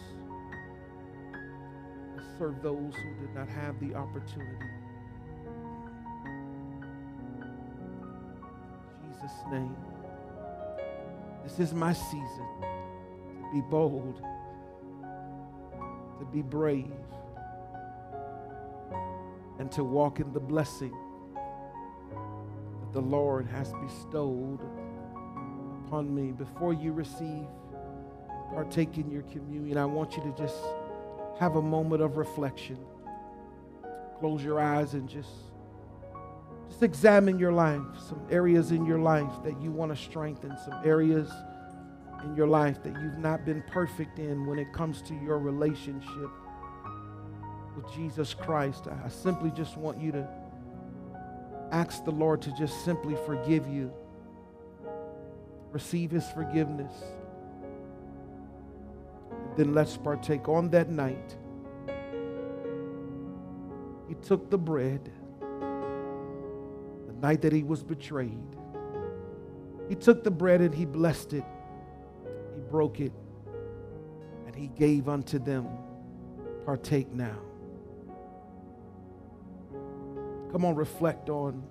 to 2.16 2.22
serve 2.38 2.62
those 2.62 2.94
who 2.94 3.26
did 3.26 3.34
not 3.34 3.48
have 3.48 3.78
the 3.80 3.94
opportunity. 3.94 4.66
Jesus' 9.04 9.38
name. 9.50 9.76
This 11.44 11.60
is 11.60 11.74
my 11.74 11.92
season 11.92 12.46
be 13.52 13.60
bold, 13.60 14.22
to 16.18 16.24
be 16.32 16.42
brave, 16.42 16.92
and 19.58 19.70
to 19.72 19.84
walk 19.84 20.20
in 20.20 20.32
the 20.32 20.40
blessing 20.40 20.94
that 22.80 22.92
the 22.92 23.00
Lord 23.00 23.46
has 23.46 23.72
bestowed 23.82 24.60
upon 25.84 26.14
me. 26.14 26.32
Before 26.32 26.72
you 26.72 26.92
receive 26.92 27.46
partake 28.52 28.96
in 28.96 29.10
your 29.10 29.22
communion, 29.22 29.76
I 29.76 29.84
want 29.84 30.16
you 30.16 30.22
to 30.22 30.34
just 30.36 30.56
have 31.38 31.56
a 31.56 31.62
moment 31.62 32.02
of 32.02 32.16
reflection. 32.16 32.78
Close 34.20 34.42
your 34.42 34.60
eyes 34.60 34.94
and 34.94 35.08
just 35.08 35.28
just 36.68 36.82
examine 36.82 37.38
your 37.38 37.52
life, 37.52 37.80
some 38.08 38.20
areas 38.30 38.72
in 38.72 38.84
your 38.84 38.98
life 38.98 39.32
that 39.42 39.60
you 39.62 39.70
want 39.70 39.94
to 39.94 39.96
strengthen, 39.96 40.56
some 40.64 40.80
areas 40.84 41.30
in 42.24 42.34
your 42.36 42.46
life 42.46 42.82
that 42.82 42.92
you've 43.00 43.18
not 43.18 43.44
been 43.44 43.62
perfect 43.68 44.18
in 44.18 44.46
when 44.46 44.58
it 44.58 44.72
comes 44.72 45.02
to 45.02 45.14
your 45.14 45.38
relationship 45.38 46.30
with 47.76 47.84
Jesus 47.94 48.34
Christ. 48.34 48.88
I 49.04 49.08
simply 49.08 49.50
just 49.50 49.76
want 49.76 50.00
you 50.00 50.12
to 50.12 50.28
ask 51.70 52.04
the 52.04 52.10
Lord 52.10 52.42
to 52.42 52.52
just 52.56 52.84
simply 52.84 53.16
forgive 53.26 53.66
you, 53.68 53.92
receive 55.70 56.10
His 56.10 56.28
forgiveness. 56.30 56.92
Then 59.56 59.74
let's 59.74 59.96
partake 59.96 60.48
on 60.48 60.70
that 60.70 60.88
night. 60.88 61.36
He 64.08 64.14
took 64.14 64.50
the 64.50 64.58
bread 64.58 65.10
the 65.40 67.12
night 67.20 67.42
that 67.42 67.52
he 67.52 67.62
was 67.62 67.82
betrayed. 67.82 68.56
He 69.88 69.94
took 69.94 70.24
the 70.24 70.30
bread 70.30 70.60
and 70.60 70.74
he 70.74 70.84
blessed 70.84 71.34
it. 71.34 71.44
Broke 72.70 73.00
it 73.00 73.12
and 74.46 74.54
he 74.54 74.68
gave 74.68 75.08
unto 75.08 75.38
them. 75.38 75.68
Partake 76.64 77.12
now. 77.12 77.38
Come 80.52 80.64
on, 80.64 80.74
reflect 80.74 81.28
on 81.28 81.62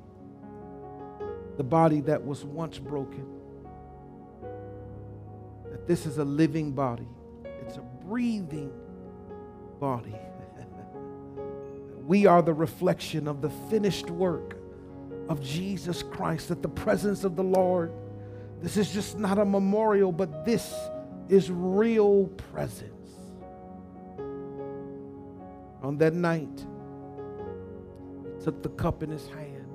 the 1.57 1.63
body 1.63 2.01
that 2.01 2.23
was 2.23 2.45
once 2.45 2.77
broken. 2.77 3.25
That 5.71 5.87
this 5.87 6.05
is 6.05 6.19
a 6.19 6.23
living 6.23 6.71
body, 6.71 7.07
it's 7.65 7.77
a 7.77 7.81
breathing 8.05 8.71
body. 9.79 10.15
we 12.05 12.25
are 12.25 12.41
the 12.41 12.53
reflection 12.53 13.27
of 13.27 13.41
the 13.41 13.49
finished 13.69 14.09
work 14.09 14.55
of 15.29 15.41
Jesus 15.41 16.03
Christ, 16.03 16.49
that 16.49 16.61
the 16.61 16.69
presence 16.69 17.23
of 17.23 17.35
the 17.35 17.43
Lord, 17.43 17.91
this 18.61 18.77
is 18.77 18.91
just 18.91 19.17
not 19.17 19.37
a 19.37 19.45
memorial, 19.45 20.11
but 20.11 20.45
this 20.45 20.73
is 21.29 21.51
real 21.51 22.27
presence. 22.51 22.93
On 25.83 25.97
that 25.99 26.13
night, 26.13 26.65
he 28.25 28.43
took 28.43 28.63
the 28.63 28.69
cup 28.69 29.03
in 29.03 29.09
his 29.09 29.27
hand 29.29 29.67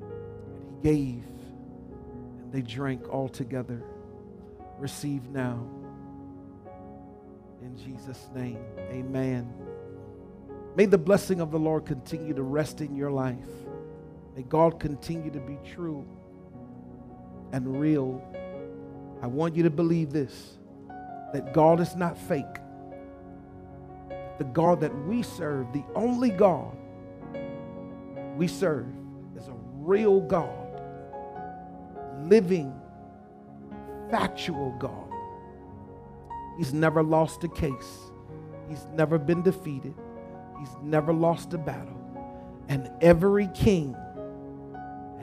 and 0.00 0.62
he 0.62 0.88
gave, 0.88 1.24
and 2.42 2.52
they 2.52 2.62
drank 2.62 3.08
all 3.12 3.28
together. 3.28 3.82
Receive 4.78 5.28
now. 5.30 5.66
In 7.60 7.76
Jesus' 7.76 8.28
name, 8.34 8.64
amen. 8.90 9.52
May 10.74 10.86
the 10.86 10.98
blessing 10.98 11.40
of 11.40 11.50
the 11.50 11.58
Lord 11.58 11.84
continue 11.84 12.34
to 12.34 12.42
rest 12.42 12.80
in 12.80 12.96
your 12.96 13.10
life. 13.10 13.36
May 14.34 14.42
God 14.42 14.80
continue 14.80 15.30
to 15.30 15.40
be 15.40 15.58
true 15.74 16.06
and 17.52 17.80
real. 17.80 18.22
I 19.22 19.26
want 19.26 19.54
you 19.54 19.62
to 19.62 19.70
believe 19.70 20.12
this 20.12 20.58
that 21.32 21.54
God 21.54 21.80
is 21.80 21.96
not 21.96 22.18
fake. 22.18 22.44
The 24.38 24.44
God 24.44 24.80
that 24.80 24.94
we 25.06 25.22
serve, 25.22 25.72
the 25.72 25.84
only 25.94 26.30
God 26.30 26.76
we 28.36 28.48
serve, 28.48 28.86
is 29.36 29.48
a 29.48 29.54
real 29.78 30.20
God, 30.20 30.80
living, 32.24 32.74
factual 34.10 34.74
God. 34.78 35.10
He's 36.58 36.74
never 36.74 37.02
lost 37.02 37.44
a 37.44 37.48
case, 37.48 38.10
He's 38.68 38.86
never 38.94 39.18
been 39.18 39.42
defeated. 39.42 39.94
He's 40.62 40.76
never 40.80 41.12
lost 41.12 41.54
a 41.54 41.58
battle. 41.58 41.98
And 42.68 42.88
every 43.00 43.48
king 43.48 43.96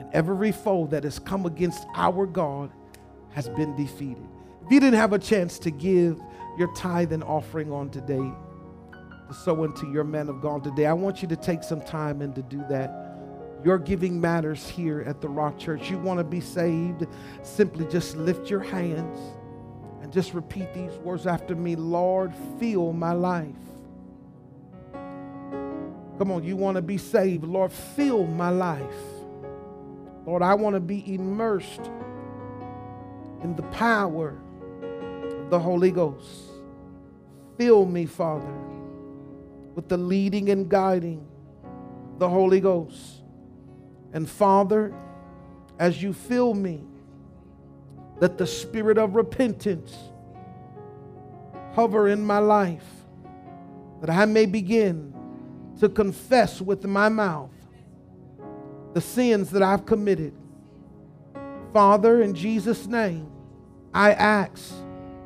and 0.00 0.12
every 0.12 0.50
foe 0.50 0.86
that 0.86 1.04
has 1.04 1.18
come 1.18 1.46
against 1.46 1.86
our 1.94 2.26
God 2.26 2.72
has 3.30 3.48
been 3.48 3.76
defeated. 3.76 4.26
If 4.64 4.72
you 4.72 4.80
didn't 4.80 4.98
have 4.98 5.12
a 5.12 5.18
chance 5.18 5.58
to 5.60 5.70
give 5.70 6.20
your 6.58 6.72
tithe 6.74 7.12
and 7.12 7.22
offering 7.22 7.70
on 7.70 7.90
today, 7.90 8.32
to 9.28 9.34
sow 9.34 9.62
into 9.62 9.88
your 9.92 10.02
men 10.02 10.28
of 10.28 10.40
God 10.40 10.64
today, 10.64 10.86
I 10.86 10.92
want 10.92 11.22
you 11.22 11.28
to 11.28 11.36
take 11.36 11.62
some 11.62 11.80
time 11.80 12.20
and 12.20 12.34
to 12.34 12.42
do 12.42 12.64
that. 12.68 13.06
Your 13.64 13.78
giving 13.78 14.20
matters 14.20 14.68
here 14.68 15.02
at 15.02 15.20
the 15.20 15.28
Rock 15.28 15.58
Church. 15.58 15.88
You 15.90 15.98
want 15.98 16.18
to 16.18 16.24
be 16.24 16.40
saved, 16.40 17.06
simply 17.42 17.86
just 17.86 18.16
lift 18.16 18.50
your 18.50 18.60
hands 18.60 19.18
and 20.02 20.12
just 20.12 20.34
repeat 20.34 20.74
these 20.74 20.92
words 20.98 21.26
after 21.26 21.54
me 21.54 21.76
Lord, 21.76 22.32
fill 22.58 22.92
my 22.92 23.12
life 23.12 23.54
Come 26.20 26.32
on, 26.32 26.44
you 26.44 26.54
want 26.54 26.74
to 26.74 26.82
be 26.82 26.98
saved. 26.98 27.44
Lord, 27.44 27.72
fill 27.72 28.26
my 28.26 28.50
life. 28.50 28.84
Lord, 30.26 30.42
I 30.42 30.54
want 30.54 30.74
to 30.74 30.80
be 30.80 31.14
immersed 31.14 31.90
in 33.42 33.56
the 33.56 33.62
power 33.72 34.38
of 34.82 35.50
the 35.50 35.58
Holy 35.58 35.90
Ghost. 35.90 36.28
Fill 37.56 37.86
me, 37.86 38.06
Father, 38.06 38.54
with 39.74 39.88
the 39.88 39.96
leading 39.96 40.50
and 40.50 40.68
guiding 40.68 41.26
the 42.18 42.28
Holy 42.28 42.60
Ghost. 42.60 43.22
And 44.12 44.28
Father, 44.28 44.94
as 45.78 46.02
you 46.02 46.12
fill 46.12 46.54
me, 46.54 46.84
let 48.18 48.36
the 48.36 48.46
spirit 48.46 48.98
of 48.98 49.14
repentance 49.14 49.96
hover 51.72 52.08
in 52.08 52.22
my 52.22 52.38
life 52.38 52.84
that 54.00 54.10
I 54.10 54.24
may 54.26 54.46
begin 54.46 55.14
to 55.80 55.88
confess 55.88 56.60
with 56.60 56.84
my 56.84 57.08
mouth 57.08 57.50
the 58.94 59.00
sins 59.00 59.50
that 59.50 59.62
I've 59.62 59.86
committed. 59.86 60.34
Father, 61.72 62.22
in 62.22 62.34
Jesus' 62.34 62.86
name, 62.86 63.30
I 63.94 64.12
ask 64.12 64.72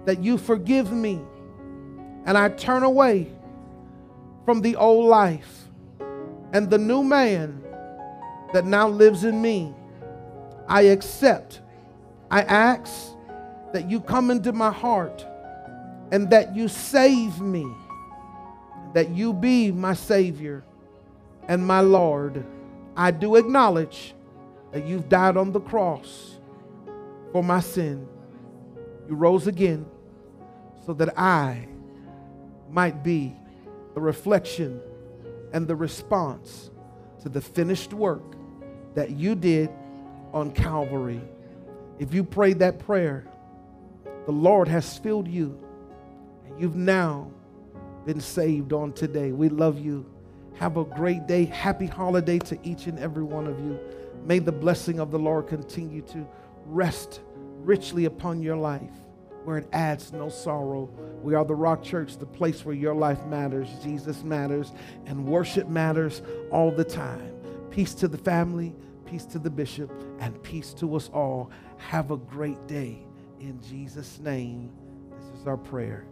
that 0.04 0.22
you 0.22 0.38
forgive 0.38 0.92
me 0.92 1.20
and 2.26 2.36
I 2.36 2.48
turn 2.50 2.82
away 2.82 3.30
from 4.44 4.60
the 4.60 4.76
old 4.76 5.06
life 5.06 5.64
and 6.52 6.70
the 6.70 6.78
new 6.78 7.02
man 7.02 7.62
that 8.52 8.64
now 8.64 8.88
lives 8.88 9.24
in 9.24 9.40
me. 9.40 9.74
I 10.68 10.82
accept. 10.82 11.60
I 12.30 12.42
ask 12.42 13.14
that 13.72 13.90
you 13.90 14.00
come 14.00 14.30
into 14.30 14.52
my 14.52 14.70
heart 14.70 15.26
and 16.12 16.30
that 16.30 16.54
you 16.54 16.68
save 16.68 17.40
me, 17.40 17.66
that 18.92 19.10
you 19.10 19.32
be 19.32 19.72
my 19.72 19.94
Savior 19.94 20.62
and 21.48 21.66
my 21.66 21.80
Lord. 21.80 22.44
I 22.96 23.10
do 23.10 23.36
acknowledge 23.36 24.14
that 24.72 24.86
you've 24.86 25.08
died 25.08 25.36
on 25.36 25.52
the 25.52 25.60
cross 25.60 26.38
for 27.32 27.42
my 27.42 27.60
sin. 27.60 28.06
You 29.08 29.14
rose 29.14 29.46
again 29.46 29.86
so 30.86 30.92
that 30.94 31.18
I 31.18 31.66
might 32.70 33.02
be 33.02 33.34
the 33.94 34.00
reflection 34.00 34.80
and 35.52 35.66
the 35.66 35.76
response 35.76 36.70
to 37.22 37.28
the 37.28 37.40
finished 37.40 37.92
work 37.92 38.22
that 38.94 39.10
you 39.10 39.34
did 39.34 39.70
on 40.32 40.50
Calvary. 40.52 41.20
If 41.98 42.12
you 42.12 42.24
prayed 42.24 42.58
that 42.58 42.80
prayer, 42.80 43.26
the 44.26 44.32
Lord 44.32 44.68
has 44.68 44.98
filled 44.98 45.28
you, 45.28 45.58
and 46.46 46.60
you've 46.60 46.76
now 46.76 47.30
been 48.04 48.20
saved 48.20 48.72
on 48.72 48.92
today. 48.92 49.32
We 49.32 49.48
love 49.48 49.78
you. 49.78 50.13
Have 50.54 50.76
a 50.76 50.84
great 50.84 51.26
day. 51.26 51.44
Happy 51.46 51.86
holiday 51.86 52.38
to 52.38 52.58
each 52.62 52.86
and 52.86 52.98
every 52.98 53.24
one 53.24 53.46
of 53.46 53.58
you. 53.60 53.78
May 54.24 54.38
the 54.38 54.52
blessing 54.52 55.00
of 55.00 55.10
the 55.10 55.18
Lord 55.18 55.48
continue 55.48 56.02
to 56.02 56.26
rest 56.66 57.20
richly 57.58 58.04
upon 58.04 58.42
your 58.42 58.56
life 58.56 58.90
where 59.44 59.58
it 59.58 59.68
adds 59.72 60.12
no 60.12 60.28
sorrow. 60.28 60.88
We 61.22 61.34
are 61.34 61.44
the 61.44 61.54
Rock 61.54 61.82
Church, 61.82 62.16
the 62.16 62.26
place 62.26 62.64
where 62.64 62.74
your 62.74 62.94
life 62.94 63.24
matters, 63.26 63.68
Jesus 63.82 64.24
matters, 64.24 64.72
and 65.06 65.26
worship 65.26 65.68
matters 65.68 66.22
all 66.50 66.70
the 66.70 66.84
time. 66.84 67.34
Peace 67.70 67.94
to 67.96 68.08
the 68.08 68.18
family, 68.18 68.74
peace 69.06 69.24
to 69.26 69.38
the 69.38 69.50
bishop, 69.50 69.90
and 70.20 70.42
peace 70.42 70.72
to 70.74 70.94
us 70.96 71.10
all. 71.12 71.50
Have 71.76 72.10
a 72.10 72.16
great 72.16 72.66
day 72.66 73.06
in 73.40 73.60
Jesus' 73.60 74.18
name. 74.18 74.70
This 75.10 75.40
is 75.40 75.46
our 75.46 75.56
prayer. 75.56 76.06